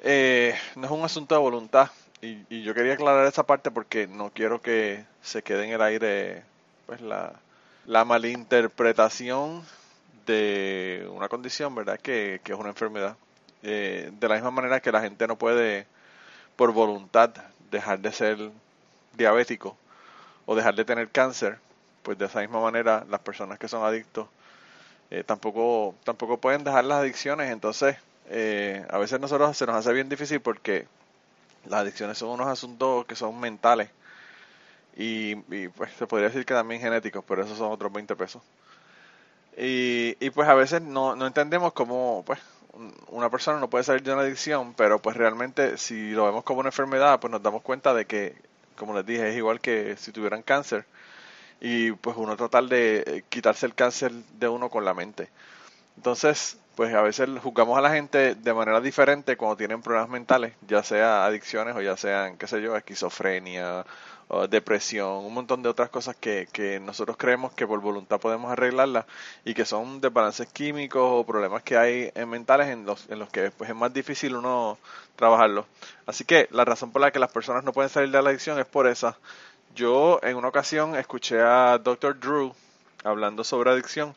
eh, 0.00 0.54
no 0.76 0.86
es 0.86 0.92
un 0.92 1.04
asunto 1.04 1.34
de 1.34 1.40
voluntad. 1.40 1.90
Y, 2.22 2.62
yo 2.62 2.72
quería 2.72 2.94
aclarar 2.94 3.26
esa 3.26 3.42
parte 3.44 3.70
porque 3.70 4.06
no 4.06 4.30
quiero 4.30 4.62
que 4.62 5.04
se 5.20 5.42
quede 5.42 5.66
en 5.66 5.72
el 5.72 5.82
aire 5.82 6.42
pues 6.86 7.00
la 7.02 8.04
malinterpretación 8.04 9.62
de 10.26 11.08
una 11.12 11.28
condición, 11.28 11.74
¿verdad? 11.74 11.98
Que, 12.00 12.40
que 12.44 12.52
es 12.52 12.58
una 12.58 12.70
enfermedad. 12.70 13.16
Eh, 13.62 14.10
de 14.20 14.28
la 14.28 14.34
misma 14.34 14.50
manera 14.50 14.80
que 14.80 14.92
la 14.92 15.00
gente 15.00 15.26
no 15.26 15.36
puede, 15.36 15.86
por 16.56 16.72
voluntad, 16.72 17.30
dejar 17.70 18.00
de 18.00 18.12
ser 18.12 18.50
diabético 19.16 19.76
o 20.46 20.54
dejar 20.54 20.74
de 20.74 20.84
tener 20.84 21.10
cáncer, 21.10 21.58
pues 22.02 22.18
de 22.18 22.26
esa 22.26 22.40
misma 22.40 22.60
manera 22.60 23.04
las 23.08 23.20
personas 23.20 23.58
que 23.58 23.68
son 23.68 23.84
adictos 23.84 24.28
eh, 25.10 25.24
tampoco, 25.24 25.94
tampoco 26.04 26.38
pueden 26.38 26.64
dejar 26.64 26.84
las 26.84 27.00
adicciones. 27.00 27.50
Entonces, 27.50 27.96
eh, 28.30 28.84
a 28.90 28.98
veces 28.98 29.20
nosotros 29.20 29.56
se 29.56 29.66
nos 29.66 29.76
hace 29.76 29.92
bien 29.92 30.08
difícil 30.08 30.40
porque 30.40 30.86
las 31.66 31.80
adicciones 31.80 32.18
son 32.18 32.30
unos 32.30 32.48
asuntos 32.48 33.06
que 33.06 33.16
son 33.16 33.38
mentales 33.40 33.90
y, 34.96 35.32
y 35.54 35.68
pues 35.68 35.92
se 35.94 36.06
podría 36.06 36.28
decir 36.28 36.44
que 36.46 36.54
también 36.54 36.80
genéticos, 36.80 37.24
pero 37.26 37.44
esos 37.44 37.58
son 37.58 37.72
otros 37.72 37.92
20 37.92 38.16
pesos. 38.16 38.42
Y, 39.56 40.16
y 40.24 40.30
pues 40.30 40.48
a 40.48 40.54
veces 40.54 40.82
no, 40.82 41.14
no 41.16 41.26
entendemos 41.26 41.72
cómo 41.72 42.22
pues 42.26 42.40
una 43.08 43.30
persona 43.30 43.60
no 43.60 43.70
puede 43.70 43.84
salir 43.84 44.02
de 44.02 44.12
una 44.12 44.22
adicción, 44.22 44.74
pero 44.74 45.00
pues 45.00 45.16
realmente 45.16 45.78
si 45.78 46.10
lo 46.10 46.24
vemos 46.24 46.44
como 46.44 46.60
una 46.60 46.68
enfermedad, 46.68 47.20
pues 47.20 47.30
nos 47.30 47.42
damos 47.42 47.62
cuenta 47.62 47.94
de 47.94 48.06
que, 48.06 48.34
como 48.76 48.94
les 48.94 49.06
dije, 49.06 49.30
es 49.30 49.36
igual 49.36 49.60
que 49.60 49.96
si 49.96 50.12
tuvieran 50.12 50.42
cáncer 50.42 50.84
y 51.60 51.92
pues 51.92 52.16
uno 52.16 52.36
tratar 52.36 52.64
de 52.64 53.24
quitarse 53.28 53.66
el 53.66 53.74
cáncer 53.74 54.12
de 54.12 54.48
uno 54.48 54.68
con 54.70 54.84
la 54.84 54.94
mente. 54.94 55.30
Entonces, 55.96 56.58
pues 56.74 56.92
a 56.94 57.02
veces 57.02 57.28
juzgamos 57.42 57.78
a 57.78 57.80
la 57.80 57.90
gente 57.90 58.34
de 58.34 58.54
manera 58.54 58.80
diferente 58.80 59.36
cuando 59.36 59.56
tienen 59.56 59.80
problemas 59.82 60.10
mentales, 60.10 60.54
ya 60.66 60.82
sea 60.82 61.24
adicciones 61.24 61.76
o 61.76 61.80
ya 61.82 61.96
sean, 61.96 62.36
qué 62.36 62.46
sé 62.46 62.60
yo, 62.60 62.76
esquizofrenia 62.76 63.84
depresión, 64.48 65.24
un 65.24 65.34
montón 65.34 65.62
de 65.62 65.68
otras 65.68 65.90
cosas 65.90 66.16
que, 66.16 66.48
que 66.52 66.80
nosotros 66.80 67.16
creemos 67.16 67.52
que 67.52 67.66
por 67.66 67.80
voluntad 67.80 68.20
podemos 68.20 68.50
arreglarlas 68.50 69.06
y 69.44 69.54
que 69.54 69.64
son 69.64 70.00
desbalances 70.00 70.48
químicos 70.48 71.02
o 71.04 71.24
problemas 71.24 71.62
que 71.62 71.76
hay 71.76 72.10
en 72.14 72.28
mentales 72.28 72.68
en 72.68 72.84
los, 72.86 73.08
en 73.10 73.18
los 73.18 73.28
que 73.30 73.50
pues, 73.50 73.70
es 73.70 73.76
más 73.76 73.92
difícil 73.92 74.36
uno 74.36 74.78
trabajarlo. 75.16 75.66
Así 76.06 76.24
que 76.24 76.48
la 76.50 76.64
razón 76.64 76.90
por 76.90 77.02
la 77.02 77.10
que 77.10 77.18
las 77.18 77.30
personas 77.30 77.64
no 77.64 77.72
pueden 77.72 77.90
salir 77.90 78.10
de 78.10 78.22
la 78.22 78.30
adicción 78.30 78.58
es 78.58 78.66
por 78.66 78.86
esa. 78.86 79.16
Yo 79.74 80.20
en 80.22 80.36
una 80.36 80.48
ocasión 80.48 80.96
escuché 80.96 81.40
a 81.40 81.78
Dr. 81.78 82.18
Drew 82.18 82.54
hablando 83.04 83.44
sobre 83.44 83.70
adicción 83.70 84.14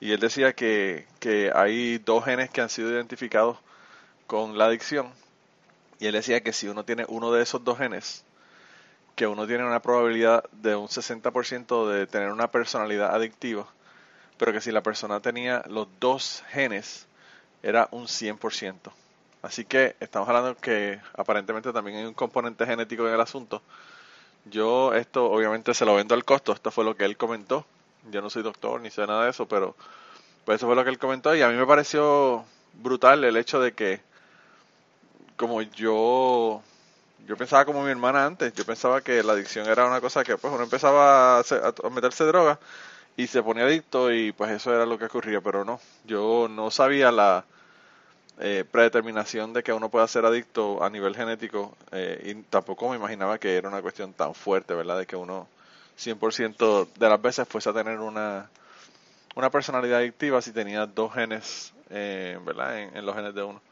y 0.00 0.12
él 0.12 0.20
decía 0.20 0.52
que, 0.52 1.06
que 1.20 1.50
hay 1.54 1.98
dos 1.98 2.24
genes 2.24 2.50
que 2.50 2.60
han 2.60 2.68
sido 2.68 2.90
identificados 2.90 3.58
con 4.26 4.58
la 4.58 4.66
adicción 4.66 5.12
y 5.98 6.06
él 6.06 6.12
decía 6.12 6.42
que 6.42 6.52
si 6.52 6.68
uno 6.68 6.84
tiene 6.84 7.04
uno 7.08 7.32
de 7.32 7.42
esos 7.42 7.64
dos 7.64 7.78
genes, 7.78 8.24
que 9.16 9.26
uno 9.26 9.46
tiene 9.46 9.64
una 9.64 9.80
probabilidad 9.80 10.44
de 10.52 10.76
un 10.76 10.88
60% 10.88 11.88
de 11.88 12.06
tener 12.06 12.30
una 12.30 12.48
personalidad 12.48 13.14
adictiva, 13.14 13.66
pero 14.36 14.52
que 14.52 14.60
si 14.60 14.70
la 14.70 14.82
persona 14.82 15.20
tenía 15.20 15.64
los 15.68 15.88
dos 15.98 16.44
genes, 16.50 17.06
era 17.62 17.88
un 17.90 18.04
100%. 18.04 18.92
Así 19.40 19.64
que 19.64 19.96
estamos 20.00 20.28
hablando 20.28 20.54
que 20.56 21.00
aparentemente 21.14 21.72
también 21.72 21.98
hay 21.98 22.04
un 22.04 22.14
componente 22.14 22.66
genético 22.66 23.08
en 23.08 23.14
el 23.14 23.20
asunto. 23.20 23.62
Yo 24.44 24.92
esto 24.92 25.24
obviamente 25.24 25.72
se 25.72 25.86
lo 25.86 25.94
vendo 25.94 26.14
al 26.14 26.24
costo, 26.24 26.52
esto 26.52 26.70
fue 26.70 26.84
lo 26.84 26.94
que 26.94 27.06
él 27.06 27.16
comentó. 27.16 27.64
Yo 28.10 28.20
no 28.20 28.28
soy 28.28 28.42
doctor 28.42 28.80
ni 28.82 28.90
sé 28.90 29.06
nada 29.06 29.24
de 29.24 29.30
eso, 29.30 29.48
pero 29.48 29.74
pues 30.44 30.56
eso 30.56 30.66
fue 30.66 30.76
lo 30.76 30.84
que 30.84 30.90
él 30.90 30.98
comentó 30.98 31.34
y 31.34 31.42
a 31.42 31.48
mí 31.48 31.56
me 31.56 31.66
pareció 31.66 32.44
brutal 32.74 33.24
el 33.24 33.36
hecho 33.36 33.60
de 33.60 33.72
que 33.72 34.00
como 35.36 35.62
yo 35.62 36.62
yo 37.26 37.36
pensaba 37.36 37.64
como 37.64 37.82
mi 37.82 37.90
hermana 37.90 38.26
antes, 38.26 38.52
yo 38.54 38.64
pensaba 38.64 39.00
que 39.00 39.22
la 39.22 39.32
adicción 39.32 39.66
era 39.68 39.86
una 39.86 40.00
cosa 40.00 40.24
que 40.24 40.36
pues 40.36 40.52
uno 40.52 40.64
empezaba 40.64 41.38
a, 41.38 41.40
a 41.40 41.90
meterse 41.90 42.24
droga 42.24 42.58
y 43.16 43.26
se 43.28 43.42
ponía 43.42 43.64
adicto 43.64 44.12
y 44.12 44.32
pues 44.32 44.50
eso 44.52 44.74
era 44.74 44.86
lo 44.86 44.98
que 44.98 45.06
ocurría, 45.06 45.40
pero 45.40 45.64
no, 45.64 45.80
yo 46.04 46.48
no 46.50 46.70
sabía 46.70 47.10
la 47.12 47.44
eh, 48.38 48.64
predeterminación 48.70 49.52
de 49.52 49.62
que 49.62 49.72
uno 49.72 49.88
pueda 49.90 50.06
ser 50.08 50.26
adicto 50.26 50.82
a 50.84 50.90
nivel 50.90 51.14
genético 51.16 51.74
eh, 51.92 52.20
y 52.24 52.34
tampoco 52.44 52.88
me 52.90 52.96
imaginaba 52.96 53.38
que 53.38 53.56
era 53.56 53.68
una 53.68 53.80
cuestión 53.82 54.12
tan 54.12 54.34
fuerte, 54.34 54.74
¿verdad? 54.74 54.98
De 54.98 55.06
que 55.06 55.16
uno 55.16 55.48
100% 55.96 56.88
de 56.98 57.08
las 57.08 57.20
veces 57.22 57.48
fuese 57.48 57.70
a 57.70 57.72
tener 57.72 57.98
una, 58.00 58.50
una 59.36 59.50
personalidad 59.50 60.00
adictiva 60.00 60.42
si 60.42 60.52
tenía 60.52 60.86
dos 60.86 61.14
genes, 61.14 61.72
eh, 61.90 62.38
¿verdad? 62.44 62.78
En, 62.80 62.96
en 62.96 63.06
los 63.06 63.14
genes 63.16 63.34
de 63.34 63.42
uno. 63.42 63.62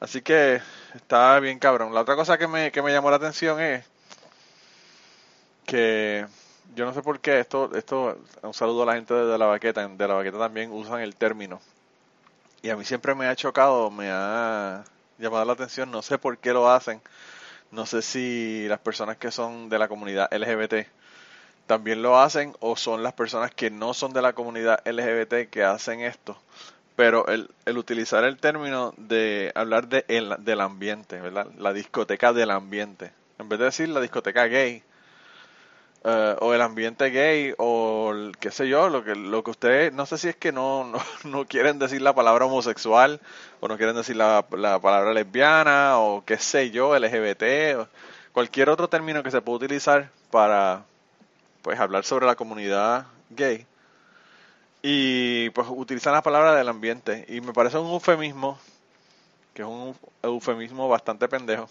Así 0.00 0.22
que 0.22 0.60
está 0.94 1.38
bien 1.40 1.58
cabrón. 1.58 1.92
La 1.92 2.02
otra 2.02 2.16
cosa 2.16 2.38
que 2.38 2.46
me, 2.46 2.70
que 2.70 2.82
me 2.82 2.92
llamó 2.92 3.10
la 3.10 3.16
atención 3.16 3.60
es 3.60 3.84
que 5.66 6.26
yo 6.74 6.84
no 6.84 6.94
sé 6.94 7.02
por 7.02 7.20
qué 7.20 7.40
esto, 7.40 7.70
esto, 7.74 8.18
un 8.42 8.54
saludo 8.54 8.84
a 8.84 8.86
la 8.86 8.94
gente 8.94 9.14
de 9.14 9.38
la 9.38 9.46
baqueta, 9.46 9.86
de 9.86 10.08
la 10.08 10.14
baqueta 10.14 10.38
también 10.38 10.72
usan 10.72 11.00
el 11.00 11.16
término. 11.16 11.60
Y 12.62 12.70
a 12.70 12.76
mí 12.76 12.84
siempre 12.84 13.14
me 13.14 13.26
ha 13.26 13.36
chocado, 13.36 13.90
me 13.90 14.08
ha 14.10 14.84
llamado 15.18 15.44
la 15.44 15.52
atención, 15.52 15.90
no 15.90 16.02
sé 16.02 16.18
por 16.18 16.38
qué 16.38 16.52
lo 16.52 16.70
hacen. 16.70 17.00
No 17.70 17.84
sé 17.84 18.02
si 18.02 18.66
las 18.68 18.78
personas 18.78 19.16
que 19.16 19.30
son 19.30 19.68
de 19.68 19.78
la 19.78 19.88
comunidad 19.88 20.32
LGBT 20.32 20.88
también 21.66 22.02
lo 22.02 22.18
hacen 22.18 22.54
o 22.60 22.76
son 22.76 23.02
las 23.02 23.12
personas 23.12 23.52
que 23.54 23.70
no 23.70 23.92
son 23.92 24.12
de 24.12 24.22
la 24.22 24.32
comunidad 24.32 24.80
LGBT 24.86 25.50
que 25.50 25.64
hacen 25.64 26.00
esto. 26.00 26.40
Pero 26.98 27.26
el, 27.28 27.50
el 27.64 27.78
utilizar 27.78 28.24
el 28.24 28.36
término 28.38 28.92
de 28.98 29.52
hablar 29.54 29.88
de 29.88 30.04
el- 30.08 30.36
del 30.40 30.60
ambiente, 30.60 31.18
¿verdad? 31.20 31.46
La 31.56 31.72
discoteca 31.72 32.34
del 32.34 32.50
ambiente. 32.50 33.12
En 33.38 33.48
vez 33.48 33.58
de 33.58 33.64
decir 33.66 33.88
la 33.88 34.02
discoteca 34.02 34.44
gay, 34.48 34.82
eh, 36.04 36.36
o 36.40 36.54
el 36.54 36.60
ambiente 36.62 37.10
gay, 37.10 37.54
o 37.58 38.12
qué 38.40 38.50
sé 38.50 38.68
yo, 38.68 38.88
lo 38.88 39.04
que, 39.04 39.14
lo 39.14 39.42
que 39.42 39.50
ustedes, 39.50 39.92
no 39.92 40.06
sé 40.06 40.18
si 40.18 40.28
es 40.28 40.36
que 40.36 40.52
no, 40.52 40.84
no, 40.84 40.98
no 41.24 41.46
quieren 41.46 41.78
decir 41.78 42.02
la 42.02 42.14
palabra 42.14 42.46
homosexual, 42.46 43.20
o 43.60 43.68
no 43.68 43.76
quieren 43.76 43.96
decir 43.96 44.16
la, 44.16 44.44
la 44.52 44.78
palabra 44.80 45.12
lesbiana, 45.12 45.98
o 45.98 46.24
qué 46.24 46.38
sé 46.38 46.70
yo, 46.70 46.94
LGBT, 46.96 47.76
o 47.76 47.88
cualquier 48.32 48.70
otro 48.70 48.88
término 48.88 49.22
que 49.22 49.30
se 49.30 49.40
pueda 49.40 49.56
utilizar 49.56 50.10
para 50.30 50.84
pues 51.62 51.80
hablar 51.80 52.04
sobre 52.04 52.26
la 52.26 52.36
comunidad 52.36 53.06
gay 53.30 53.66
y 54.82 55.50
pues 55.50 55.66
utilizan 55.70 56.12
la 56.12 56.22
palabra 56.22 56.54
del 56.54 56.68
ambiente. 56.68 57.24
Y 57.28 57.40
me 57.40 57.52
parece 57.52 57.78
un 57.78 57.90
eufemismo 57.90 58.58
que 59.54 59.62
es 59.62 59.68
un 59.68 59.96
eufemismo 60.22 60.88
bastante 60.88 61.28
pendejo 61.28 61.68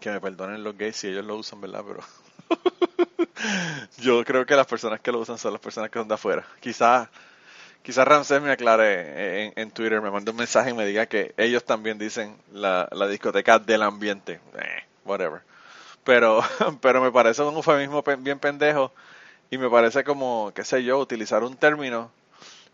que 0.00 0.10
me 0.10 0.20
perdonen 0.20 0.64
los 0.64 0.76
gays 0.76 0.96
si 0.96 1.08
ellos 1.08 1.24
lo 1.24 1.36
usan 1.36 1.60
verdad 1.60 1.84
pero 1.86 2.00
yo 3.98 4.24
creo 4.24 4.46
que 4.46 4.56
las 4.56 4.66
personas 4.66 5.00
que 5.00 5.12
lo 5.12 5.20
usan 5.20 5.38
son 5.38 5.52
las 5.52 5.60
personas 5.60 5.90
que 5.90 5.98
son 5.98 6.08
de 6.08 6.14
afuera. 6.14 6.44
Quizás 6.60 7.08
quizás 7.82 8.06
Ramsés 8.06 8.42
me 8.42 8.50
aclare 8.50 9.46
en, 9.46 9.52
en 9.56 9.70
Twitter 9.70 10.00
me 10.00 10.10
mande 10.10 10.30
un 10.30 10.36
mensaje 10.36 10.70
y 10.70 10.74
me 10.74 10.84
diga 10.86 11.06
que 11.06 11.34
ellos 11.36 11.64
también 11.64 11.98
dicen 11.98 12.36
la, 12.52 12.88
la 12.90 13.06
discoteca 13.06 13.58
del 13.58 13.82
ambiente. 13.82 14.40
Eh, 14.58 14.84
whatever. 15.04 15.42
Pero 16.04 16.42
pero 16.80 17.00
me 17.00 17.12
parece 17.12 17.42
un 17.42 17.54
eufemismo 17.54 18.02
bien 18.18 18.38
pendejo 18.38 18.92
y 19.50 19.58
me 19.58 19.70
parece 19.70 20.04
como, 20.04 20.52
qué 20.54 20.64
sé 20.64 20.84
yo, 20.84 20.98
utilizar 20.98 21.42
un 21.42 21.56
término 21.56 22.10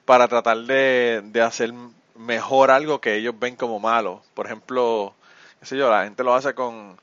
para 0.04 0.28
tratar 0.28 0.58
de, 0.58 1.22
de 1.24 1.40
hacer 1.42 1.72
mejor 2.16 2.70
algo 2.70 3.00
que 3.00 3.16
ellos 3.16 3.34
ven 3.38 3.56
como 3.56 3.80
malo. 3.80 4.22
Por 4.34 4.46
ejemplo, 4.46 5.14
qué 5.60 5.66
sé 5.66 5.76
yo, 5.76 5.90
la 5.90 6.04
gente 6.04 6.24
lo 6.24 6.34
hace 6.34 6.54
con 6.54 6.96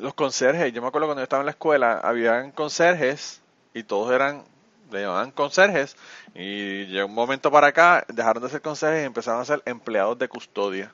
los 0.00 0.14
conserjes. 0.14 0.72
Yo 0.72 0.82
me 0.82 0.88
acuerdo 0.88 1.08
cuando 1.08 1.20
yo 1.20 1.24
estaba 1.24 1.42
en 1.42 1.46
la 1.46 1.52
escuela, 1.52 2.00
habían 2.02 2.52
conserjes 2.52 3.40
y 3.74 3.82
todos 3.82 4.12
eran, 4.12 4.44
le 4.90 5.02
llamaban 5.02 5.30
conserjes 5.30 5.96
y 6.34 6.86
llegó 6.86 7.06
un 7.06 7.14
momento 7.14 7.50
para 7.50 7.68
acá, 7.68 8.04
dejaron 8.08 8.42
de 8.42 8.48
ser 8.48 8.62
conserjes 8.62 9.02
y 9.02 9.06
empezaron 9.06 9.40
a 9.40 9.44
ser 9.44 9.62
empleados 9.66 10.18
de 10.18 10.28
custodia. 10.28 10.92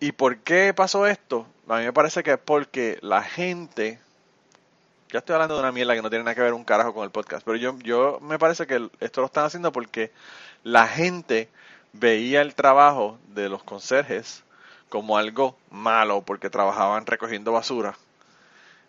¿Y 0.00 0.12
por 0.12 0.38
qué 0.38 0.72
pasó 0.74 1.06
esto? 1.06 1.46
A 1.68 1.78
mí 1.78 1.84
me 1.84 1.92
parece 1.92 2.22
que 2.22 2.32
es 2.32 2.38
porque 2.38 2.98
la 3.02 3.22
gente, 3.22 4.00
ya 5.10 5.20
estoy 5.20 5.34
hablando 5.34 5.54
de 5.54 5.60
una 5.60 5.72
mierda 5.72 5.94
que 5.94 6.02
no 6.02 6.10
tiene 6.10 6.24
nada 6.24 6.34
que 6.34 6.42
ver 6.42 6.52
un 6.52 6.64
carajo 6.64 6.94
con 6.94 7.04
el 7.04 7.10
podcast, 7.10 7.44
pero 7.44 7.56
yo, 7.56 7.78
yo 7.80 8.18
me 8.20 8.38
parece 8.38 8.66
que 8.66 8.88
esto 9.00 9.20
lo 9.20 9.26
están 9.26 9.44
haciendo 9.44 9.72
porque 9.72 10.12
la 10.64 10.86
gente 10.86 11.48
veía 11.92 12.42
el 12.42 12.54
trabajo 12.54 13.18
de 13.28 13.48
los 13.48 13.62
conserjes 13.62 14.42
como 14.88 15.18
algo 15.18 15.56
malo 15.70 16.22
porque 16.22 16.50
trabajaban 16.50 17.06
recogiendo 17.06 17.52
basura. 17.52 17.96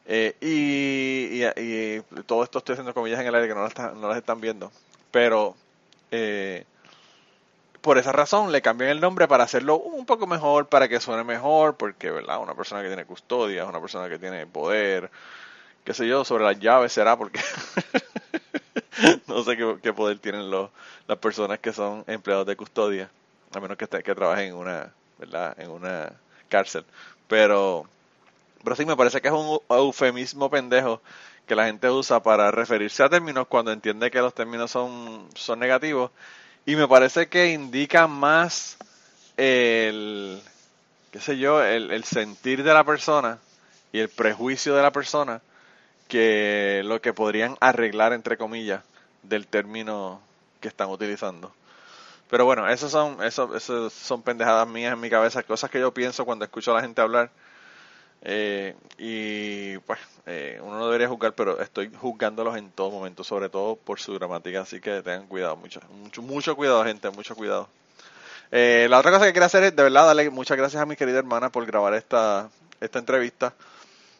Eh, 0.05 0.35
y, 0.41 2.21
todo 2.23 2.43
esto 2.43 2.57
estoy 2.57 2.73
haciendo 2.73 2.93
comillas 2.93 3.19
en 3.19 3.27
el 3.27 3.35
aire 3.35 3.47
que 3.47 3.55
no 3.55 3.63
las, 3.63 3.75
no 3.95 4.07
las 4.07 4.17
están 4.17 4.41
viendo. 4.41 4.71
Pero 5.11 5.55
eh, 6.11 6.65
por 7.81 7.97
esa 7.97 8.11
razón 8.11 8.51
le 8.51 8.61
cambian 8.61 8.89
el 8.89 9.01
nombre 9.01 9.27
para 9.27 9.43
hacerlo 9.43 9.77
un 9.77 10.05
poco 10.05 10.27
mejor, 10.27 10.67
para 10.67 10.87
que 10.87 10.99
suene 10.99 11.23
mejor, 11.23 11.75
porque 11.77 12.11
¿verdad? 12.11 12.41
una 12.41 12.55
persona 12.55 12.81
que 12.81 12.87
tiene 12.87 13.05
custodia, 13.05 13.65
una 13.65 13.79
persona 13.79 14.09
que 14.09 14.19
tiene 14.19 14.47
poder, 14.47 15.09
qué 15.83 15.93
sé 15.93 16.07
yo, 16.07 16.23
sobre 16.25 16.43
las 16.43 16.59
llaves 16.59 16.93
será, 16.93 17.17
porque 17.17 17.39
no 19.27 19.43
sé 19.43 19.57
qué, 19.81 19.93
poder 19.93 20.19
tienen 20.19 20.49
los, 20.49 20.69
las 21.07 21.17
personas 21.17 21.59
que 21.59 21.73
son 21.73 22.03
empleados 22.07 22.45
de 22.45 22.55
custodia, 22.55 23.09
a 23.53 23.59
menos 23.59 23.77
que, 23.77 23.87
que 23.87 24.15
trabajen 24.15 24.49
en 24.49 24.55
una, 24.55 24.93
¿verdad? 25.17 25.59
En 25.59 25.69
una 25.69 26.11
cárcel. 26.47 26.85
Pero, 27.27 27.87
pero 28.63 28.75
sí 28.75 28.85
me 28.85 28.95
parece 28.95 29.21
que 29.21 29.27
es 29.27 29.33
un 29.33 29.59
eufemismo 29.69 30.49
pendejo 30.49 31.01
que 31.47 31.55
la 31.55 31.65
gente 31.65 31.89
usa 31.89 32.21
para 32.21 32.51
referirse 32.51 33.01
a 33.01 33.09
términos 33.09 33.47
cuando 33.47 33.71
entiende 33.71 34.11
que 34.11 34.19
los 34.19 34.33
términos 34.33 34.69
son, 34.69 35.27
son 35.35 35.59
negativos. 35.59 36.11
Y 36.65 36.75
me 36.75 36.87
parece 36.87 37.27
que 37.27 37.51
indica 37.51 38.05
más 38.05 38.77
el, 39.35 40.41
qué 41.11 41.19
sé 41.19 41.37
yo, 41.39 41.63
el, 41.63 41.91
el 41.91 42.03
sentir 42.03 42.63
de 42.63 42.73
la 42.73 42.83
persona 42.83 43.39
y 43.91 43.99
el 43.99 44.09
prejuicio 44.09 44.75
de 44.75 44.83
la 44.83 44.91
persona 44.91 45.41
que 46.09 46.81
lo 46.83 46.99
que 46.99 47.13
podrían 47.13 47.55
arreglar, 47.61 48.11
entre 48.11 48.37
comillas, 48.37 48.83
del 49.23 49.47
término 49.47 50.19
que 50.59 50.67
están 50.67 50.89
utilizando. 50.89 51.53
Pero 52.29 52.45
bueno, 52.45 52.67
esos 52.67 52.91
son, 52.91 53.23
eso, 53.23 53.55
eso 53.55 53.89
son 53.89 54.21
pendejadas 54.23 54.67
mías 54.67 54.93
en 54.93 54.99
mi 54.99 55.09
cabeza, 55.09 55.43
cosas 55.43 55.69
que 55.69 55.79
yo 55.79 55.93
pienso 55.93 56.25
cuando 56.25 56.45
escucho 56.45 56.71
a 56.71 56.75
la 56.75 56.81
gente 56.81 56.99
hablar. 56.99 57.31
Eh, 58.21 58.75
y 58.97 59.77
pues 59.79 59.99
eh, 60.25 60.59
uno 60.61 60.77
no 60.77 60.87
debería 60.87 61.07
juzgar, 61.07 61.33
pero 61.33 61.61
estoy 61.61 61.91
juzgándolos 61.93 62.57
en 62.57 62.71
todo 62.71 62.91
momento, 62.91 63.23
sobre 63.23 63.49
todo 63.49 63.77
por 63.77 63.99
su 63.99 64.13
gramática, 64.13 64.61
así 64.61 64.81
que 64.81 65.01
tengan 65.01 65.27
cuidado, 65.27 65.55
mucho, 65.55 65.79
mucho, 65.91 66.21
mucho 66.21 66.55
cuidado, 66.55 66.83
gente, 66.83 67.09
mucho 67.11 67.35
cuidado. 67.35 67.69
Eh, 68.51 68.87
la 68.89 68.99
otra 68.99 69.11
cosa 69.11 69.25
que 69.25 69.33
quería 69.33 69.45
hacer 69.45 69.63
es, 69.63 69.75
de 69.75 69.83
verdad, 69.83 70.07
darle 70.07 70.29
muchas 70.29 70.57
gracias 70.57 70.81
a 70.81 70.85
mi 70.85 70.95
querida 70.95 71.19
hermana 71.19 71.49
por 71.51 71.65
grabar 71.65 71.93
esta, 71.93 72.49
esta 72.81 72.99
entrevista. 72.99 73.53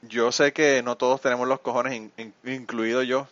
Yo 0.01 0.31
sé 0.31 0.53
que 0.53 0.81
no 0.83 0.95
todos 0.97 1.21
tenemos 1.21 1.47
los 1.47 1.59
cojones, 1.59 1.93
in- 1.93 2.11
in- 2.17 2.33
incluido 2.45 3.03
yo, 3.03 3.27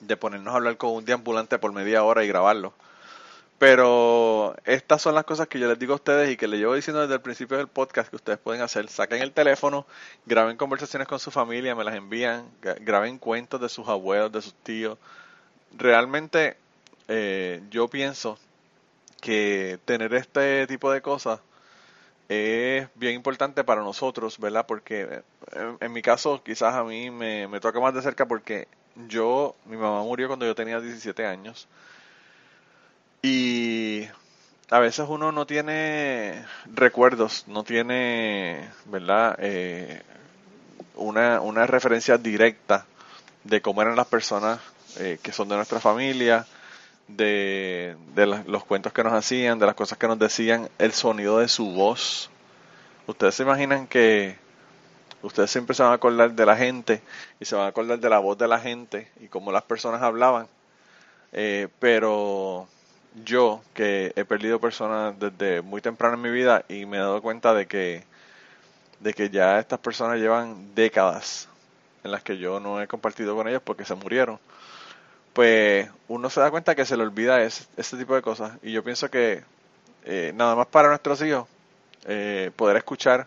de 0.00 0.16
ponernos 0.16 0.52
a 0.54 0.56
hablar 0.56 0.76
con 0.76 0.92
un 0.94 1.04
deambulante 1.04 1.58
por 1.58 1.72
media 1.72 2.02
hora 2.04 2.24
y 2.24 2.28
grabarlo. 2.28 2.72
Pero 3.58 4.56
estas 4.64 5.02
son 5.02 5.14
las 5.14 5.24
cosas 5.24 5.48
que 5.48 5.58
yo 5.60 5.68
les 5.68 5.78
digo 5.78 5.92
a 5.94 5.96
ustedes 5.96 6.30
y 6.30 6.36
que 6.36 6.48
les 6.48 6.60
llevo 6.60 6.74
diciendo 6.74 7.02
desde 7.02 7.14
el 7.14 7.20
principio 7.22 7.58
del 7.58 7.68
podcast 7.68 8.10
que 8.10 8.16
ustedes 8.16 8.38
pueden 8.38 8.62
hacer. 8.62 8.88
Saquen 8.88 9.22
el 9.22 9.32
teléfono, 9.32 9.86
graben 10.26 10.56
conversaciones 10.56 11.08
con 11.08 11.20
su 11.20 11.30
familia, 11.30 11.74
me 11.74 11.84
las 11.84 11.94
envían, 11.94 12.46
gra- 12.62 12.78
graben 12.80 13.18
cuentos 13.18 13.60
de 13.60 13.68
sus 13.68 13.88
abuelos, 13.88 14.32
de 14.32 14.42
sus 14.42 14.54
tíos. 14.54 14.98
Realmente 15.76 16.56
eh, 17.08 17.62
yo 17.70 17.88
pienso 17.88 18.38
que 19.20 19.78
tener 19.84 20.14
este 20.14 20.66
tipo 20.66 20.90
de 20.92 21.02
cosas 21.02 21.40
es 22.30 22.88
bien 22.94 23.14
importante 23.14 23.64
para 23.64 23.82
nosotros, 23.82 24.38
¿verdad? 24.38 24.64
Porque 24.66 25.22
eh, 25.52 25.76
en, 25.80 25.92
mi 25.92 26.00
caso 26.00 26.42
quizás 26.44 26.74
a 26.74 26.84
mí 26.84 27.10
me, 27.10 27.48
me 27.48 27.58
toca 27.58 27.80
más 27.80 27.92
de 27.92 28.02
cerca 28.02 28.26
porque 28.26 28.68
yo, 29.08 29.56
mi 29.66 29.76
mamá 29.76 30.02
murió 30.04 30.28
cuando 30.28 30.46
yo 30.46 30.54
tenía 30.54 30.80
17 30.80 31.26
años 31.26 31.66
y 33.20 34.06
a 34.70 34.78
veces 34.78 35.06
uno 35.08 35.32
no 35.32 35.44
tiene 35.44 36.44
recuerdos, 36.72 37.44
no 37.48 37.64
tiene, 37.64 38.70
¿verdad? 38.84 39.36
Eh, 39.40 40.00
una, 40.94 41.40
una 41.40 41.66
referencia 41.66 42.16
directa 42.16 42.86
de 43.42 43.60
cómo 43.60 43.82
eran 43.82 43.96
las 43.96 44.06
personas 44.06 44.60
eh, 44.98 45.18
que 45.20 45.32
son 45.32 45.48
de 45.48 45.56
nuestra 45.56 45.80
familia, 45.80 46.46
de, 47.16 47.96
los 48.46 48.64
cuentos 48.64 48.92
que 48.92 49.04
nos 49.04 49.12
hacían, 49.12 49.58
de 49.58 49.66
las 49.66 49.74
cosas 49.74 49.98
que 49.98 50.06
nos 50.06 50.18
decían, 50.18 50.68
el 50.78 50.92
sonido 50.92 51.38
de 51.38 51.48
su 51.48 51.70
voz. 51.72 52.30
Ustedes 53.06 53.34
se 53.34 53.42
imaginan 53.42 53.86
que 53.86 54.36
ustedes 55.22 55.50
siempre 55.50 55.74
se 55.74 55.82
van 55.82 55.92
a 55.92 55.96
acordar 55.96 56.32
de 56.32 56.46
la 56.46 56.56
gente 56.56 57.02
y 57.38 57.44
se 57.44 57.54
van 57.56 57.64
a 57.66 57.68
acordar 57.68 57.98
de 57.98 58.08
la 58.08 58.18
voz 58.18 58.38
de 58.38 58.48
la 58.48 58.58
gente 58.58 59.10
y 59.20 59.28
cómo 59.28 59.52
las 59.52 59.62
personas 59.62 60.02
hablaban. 60.02 60.48
Eh, 61.32 61.68
pero 61.78 62.68
yo, 63.24 63.62
que 63.74 64.12
he 64.16 64.24
perdido 64.24 64.60
personas 64.60 65.18
desde 65.18 65.62
muy 65.62 65.80
temprano 65.80 66.14
en 66.14 66.22
mi 66.22 66.30
vida 66.30 66.64
y 66.68 66.86
me 66.86 66.96
he 66.96 67.00
dado 67.00 67.22
cuenta 67.22 67.54
de 67.54 67.66
que, 67.66 68.04
de 69.00 69.14
que 69.14 69.30
ya 69.30 69.58
estas 69.58 69.78
personas 69.80 70.18
llevan 70.18 70.74
décadas 70.74 71.48
en 72.04 72.10
las 72.10 72.22
que 72.22 72.38
yo 72.38 72.60
no 72.60 72.80
he 72.80 72.86
compartido 72.86 73.36
con 73.36 73.48
ellos 73.48 73.62
porque 73.62 73.84
se 73.84 73.94
murieron, 73.94 74.38
pues 75.40 75.88
uno 76.08 76.28
se 76.28 76.38
da 76.38 76.50
cuenta 76.50 76.74
que 76.74 76.84
se 76.84 76.98
le 76.98 77.02
olvida 77.02 77.42
ese, 77.42 77.64
ese 77.78 77.96
tipo 77.96 78.14
de 78.14 78.20
cosas. 78.20 78.52
Y 78.62 78.72
yo 78.72 78.84
pienso 78.84 79.10
que 79.10 79.42
eh, 80.04 80.32
nada 80.34 80.54
más 80.54 80.66
para 80.66 80.88
nuestros 80.88 81.22
hijos, 81.22 81.48
eh, 82.04 82.50
poder 82.56 82.76
escuchar 82.76 83.26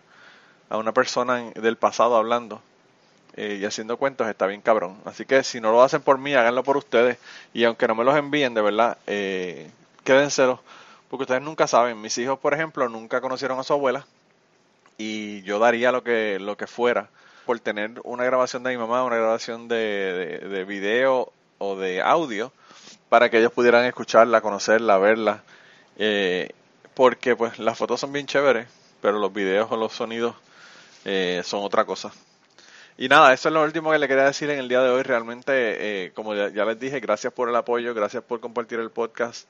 a 0.68 0.76
una 0.76 0.92
persona 0.92 1.50
del 1.56 1.76
pasado 1.76 2.14
hablando 2.14 2.62
eh, 3.34 3.58
y 3.60 3.64
haciendo 3.64 3.96
cuentos 3.96 4.28
está 4.28 4.46
bien 4.46 4.60
cabrón. 4.60 4.96
Así 5.04 5.24
que 5.26 5.42
si 5.42 5.60
no 5.60 5.72
lo 5.72 5.82
hacen 5.82 6.02
por 6.02 6.18
mí, 6.18 6.34
háganlo 6.34 6.62
por 6.62 6.76
ustedes. 6.76 7.18
Y 7.52 7.64
aunque 7.64 7.88
no 7.88 7.96
me 7.96 8.04
los 8.04 8.16
envíen, 8.16 8.54
de 8.54 8.62
verdad, 8.62 8.96
eh, 9.08 9.68
quédenselos. 10.04 10.60
Porque 11.10 11.24
ustedes 11.24 11.42
nunca 11.42 11.66
saben. 11.66 12.00
Mis 12.00 12.16
hijos, 12.18 12.38
por 12.38 12.54
ejemplo, 12.54 12.88
nunca 12.88 13.20
conocieron 13.20 13.58
a 13.58 13.64
su 13.64 13.72
abuela. 13.72 14.06
Y 14.98 15.42
yo 15.42 15.58
daría 15.58 15.90
lo 15.90 16.04
que, 16.04 16.38
lo 16.38 16.56
que 16.56 16.68
fuera 16.68 17.08
por 17.44 17.58
tener 17.58 18.00
una 18.04 18.22
grabación 18.22 18.62
de 18.62 18.70
mi 18.70 18.76
mamá, 18.76 19.02
una 19.02 19.16
grabación 19.16 19.66
de, 19.66 20.38
de, 20.42 20.48
de 20.48 20.64
video 20.64 21.32
de 21.78 22.02
audio, 22.02 22.52
para 23.08 23.30
que 23.30 23.38
ellos 23.38 23.52
pudieran 23.52 23.84
escucharla, 23.84 24.40
conocerla, 24.40 24.98
verla. 24.98 25.42
Eh, 25.98 26.50
porque 26.94 27.34
pues 27.36 27.58
las 27.58 27.76
fotos 27.78 28.00
son 28.00 28.12
bien 28.12 28.26
chéveres, 28.26 28.68
pero 29.00 29.18
los 29.18 29.32
videos 29.32 29.70
o 29.70 29.76
los 29.76 29.92
sonidos 29.92 30.34
eh, 31.04 31.42
son 31.44 31.64
otra 31.64 31.84
cosa. 31.84 32.12
Y 32.96 33.08
nada, 33.08 33.32
eso 33.32 33.48
es 33.48 33.54
lo 33.54 33.62
último 33.62 33.90
que 33.90 33.98
le 33.98 34.06
quería 34.06 34.24
decir 34.24 34.50
en 34.50 34.58
el 34.58 34.68
día 34.68 34.80
de 34.80 34.90
hoy. 34.90 35.02
Realmente, 35.02 35.52
eh, 36.04 36.12
como 36.12 36.34
ya, 36.34 36.50
ya 36.50 36.64
les 36.64 36.78
dije, 36.78 37.00
gracias 37.00 37.32
por 37.32 37.48
el 37.48 37.56
apoyo, 37.56 37.92
gracias 37.94 38.22
por 38.22 38.40
compartir 38.40 38.78
el 38.78 38.90
podcast 38.90 39.48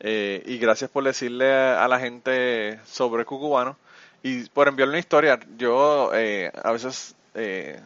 eh, 0.00 0.42
y 0.46 0.56
gracias 0.58 0.90
por 0.90 1.04
decirle 1.04 1.52
a, 1.52 1.84
a 1.84 1.88
la 1.88 2.00
gente 2.00 2.80
sobre 2.86 3.26
Cucubano 3.26 3.76
y 4.22 4.44
por 4.48 4.68
enviarle 4.68 4.92
una 4.92 4.98
historia. 4.98 5.38
Yo 5.56 6.10
eh, 6.14 6.50
a 6.62 6.72
veces 6.72 7.14
eh, 7.34 7.80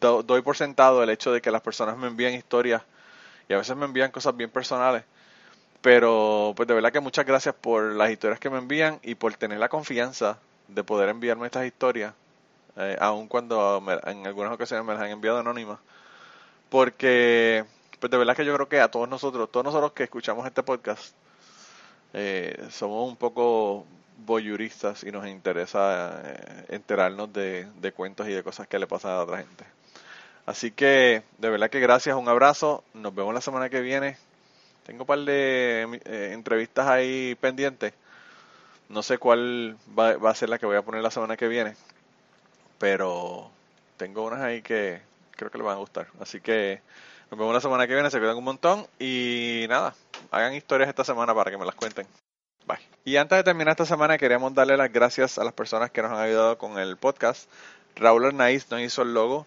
do- 0.00 0.22
doy 0.22 0.42
por 0.42 0.56
sentado 0.56 1.02
el 1.02 1.10
hecho 1.10 1.32
de 1.32 1.40
que 1.40 1.50
las 1.50 1.62
personas 1.62 1.96
me 1.98 2.08
envían 2.08 2.34
historias 2.34 2.82
y 3.48 3.54
a 3.54 3.58
veces 3.58 3.76
me 3.76 3.86
envían 3.86 4.10
cosas 4.12 4.36
bien 4.36 4.50
personales. 4.50 5.04
Pero 5.82 6.54
pues 6.56 6.68
de 6.68 6.74
verdad 6.74 6.92
que 6.92 7.00
muchas 7.00 7.26
gracias 7.26 7.54
por 7.54 7.82
las 7.94 8.10
historias 8.10 8.40
que 8.40 8.50
me 8.50 8.58
envían 8.58 9.00
y 9.02 9.14
por 9.16 9.34
tener 9.36 9.58
la 9.58 9.68
confianza 9.68 10.38
de 10.68 10.84
poder 10.84 11.08
enviarme 11.10 11.46
estas 11.46 11.66
historias, 11.66 12.14
eh, 12.76 12.96
aun 13.00 13.28
cuando 13.28 13.80
me- 13.82 13.98
en 14.10 14.26
algunas 14.26 14.52
ocasiones 14.52 14.86
me 14.86 14.94
las 14.94 15.02
han 15.02 15.10
enviado 15.10 15.38
anónimas. 15.40 15.78
Porque 16.70 17.64
pues 18.00 18.10
de 18.10 18.18
verdad 18.18 18.36
que 18.36 18.44
yo 18.44 18.54
creo 18.54 18.68
que 18.68 18.80
a 18.80 18.90
todos 18.90 19.08
nosotros, 19.08 19.50
todos 19.52 19.64
nosotros 19.64 19.92
que 19.92 20.04
escuchamos 20.04 20.46
este 20.46 20.62
podcast, 20.62 21.14
eh, 22.12 22.66
somos 22.70 23.08
un 23.08 23.16
poco 23.16 23.86
voyuristas 24.26 25.04
y 25.04 25.12
nos 25.12 25.26
interesa 25.26 26.20
eh, 26.24 26.64
enterarnos 26.70 27.32
de, 27.32 27.66
de 27.80 27.92
cuentos 27.92 28.28
y 28.28 28.32
de 28.32 28.42
cosas 28.42 28.66
que 28.68 28.78
le 28.78 28.86
pasan 28.86 29.12
a 29.12 29.22
otra 29.22 29.38
gente. 29.38 29.64
Así 30.48 30.70
que 30.70 31.22
de 31.36 31.50
verdad 31.50 31.68
que 31.68 31.78
gracias, 31.78 32.16
un 32.16 32.26
abrazo, 32.26 32.82
nos 32.94 33.14
vemos 33.14 33.34
la 33.34 33.42
semana 33.42 33.68
que 33.68 33.82
viene. 33.82 34.16
Tengo 34.86 35.02
un 35.02 35.06
par 35.06 35.18
de 35.18 36.00
eh, 36.06 36.30
entrevistas 36.32 36.88
ahí 36.88 37.34
pendientes. 37.34 37.92
No 38.88 39.02
sé 39.02 39.18
cuál 39.18 39.76
va, 39.96 40.12
a 40.12 40.34
ser 40.34 40.48
la 40.48 40.58
que 40.58 40.64
voy 40.64 40.76
a 40.76 40.82
poner 40.82 41.02
la 41.02 41.10
semana 41.10 41.36
que 41.36 41.48
viene, 41.48 41.76
pero 42.78 43.50
tengo 43.98 44.24
unas 44.24 44.40
ahí 44.40 44.62
que 44.62 45.02
creo 45.32 45.50
que 45.50 45.58
les 45.58 45.66
van 45.66 45.76
a 45.76 45.80
gustar. 45.80 46.06
Así 46.18 46.40
que 46.40 46.80
nos 47.30 47.38
vemos 47.38 47.52
la 47.52 47.60
semana 47.60 47.86
que 47.86 47.92
viene, 47.92 48.10
se 48.10 48.18
cuidan 48.18 48.38
un 48.38 48.44
montón 48.44 48.86
y 48.98 49.66
nada, 49.68 49.94
hagan 50.30 50.54
historias 50.54 50.88
esta 50.88 51.04
semana 51.04 51.34
para 51.34 51.50
que 51.50 51.58
me 51.58 51.66
las 51.66 51.74
cuenten. 51.74 52.06
Bye. 52.64 52.78
Y 53.04 53.16
antes 53.16 53.36
de 53.36 53.44
terminar 53.44 53.72
esta 53.72 53.84
semana 53.84 54.16
queríamos 54.16 54.54
darle 54.54 54.78
las 54.78 54.90
gracias 54.90 55.36
a 55.36 55.44
las 55.44 55.52
personas 55.52 55.90
que 55.90 56.00
nos 56.00 56.10
han 56.10 56.20
ayudado 56.20 56.56
con 56.56 56.78
el 56.78 56.96
podcast. 56.96 57.50
Raúl 57.96 58.24
Arnaiz 58.24 58.70
nos 58.70 58.80
hizo 58.80 59.02
el 59.02 59.12
logo 59.12 59.46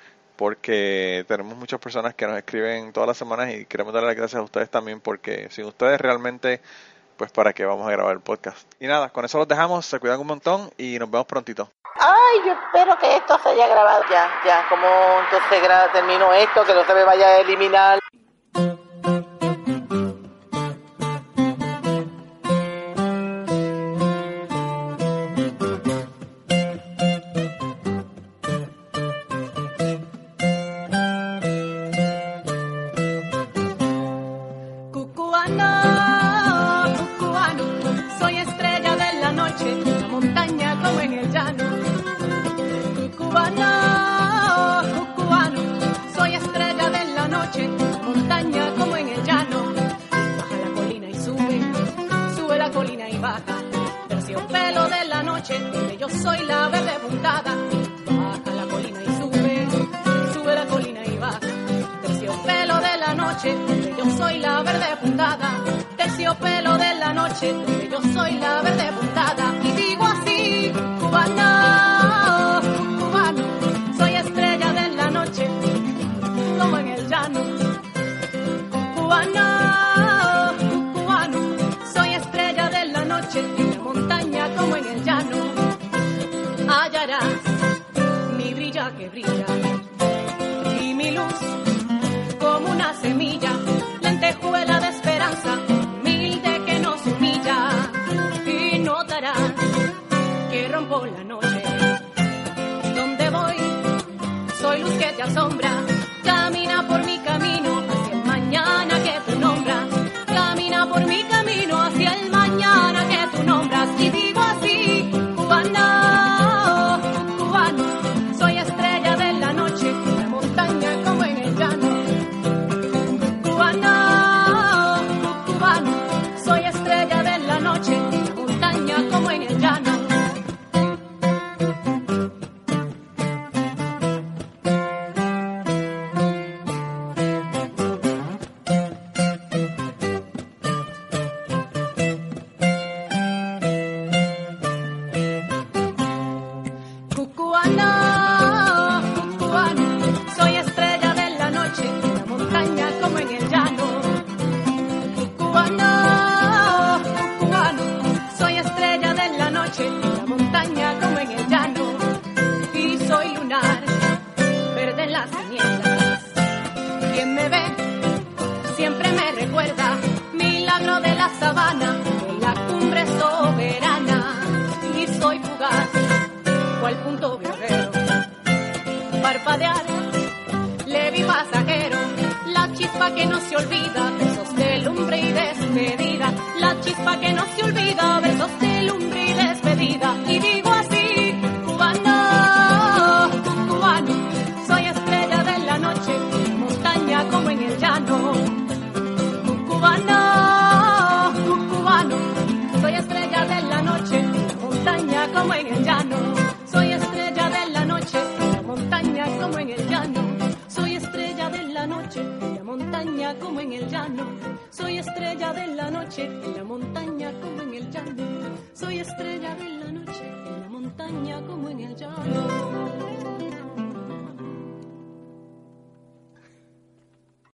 porque 0.41 1.23
tenemos 1.27 1.55
muchas 1.55 1.79
personas 1.79 2.15
que 2.15 2.25
nos 2.25 2.35
escriben 2.35 2.91
todas 2.93 3.05
las 3.05 3.15
semanas 3.15 3.53
y 3.53 3.65
queremos 3.67 3.93
darle 3.93 4.07
las 4.07 4.17
gracias 4.17 4.39
a 4.39 4.43
ustedes 4.43 4.71
también, 4.71 4.99
porque 4.99 5.47
sin 5.51 5.65
ustedes 5.65 6.01
realmente, 6.01 6.61
pues 7.15 7.31
para 7.31 7.53
qué 7.53 7.63
vamos 7.63 7.87
a 7.87 7.91
grabar 7.91 8.13
el 8.13 8.21
podcast. 8.21 8.67
Y 8.79 8.87
nada, 8.87 9.09
con 9.09 9.23
eso 9.23 9.37
los 9.37 9.47
dejamos, 9.47 9.85
se 9.85 9.99
cuidan 9.99 10.19
un 10.19 10.25
montón 10.25 10.71
y 10.79 10.97
nos 10.97 11.11
vemos 11.11 11.27
prontito. 11.27 11.69
Ay, 11.99 12.39
yo 12.43 12.53
espero 12.53 12.97
que 12.97 13.17
esto 13.17 13.37
se 13.43 13.49
haya 13.49 13.67
grabado 13.67 14.03
ya, 14.09 14.31
ya, 14.43 14.65
como 14.67 14.87
entonces 15.25 15.91
termino 15.93 16.33
esto, 16.33 16.65
que 16.65 16.73
no 16.73 16.85
se 16.85 16.93
me 16.95 17.03
vaya 17.03 17.27
a 17.27 17.37
eliminar. 17.37 17.99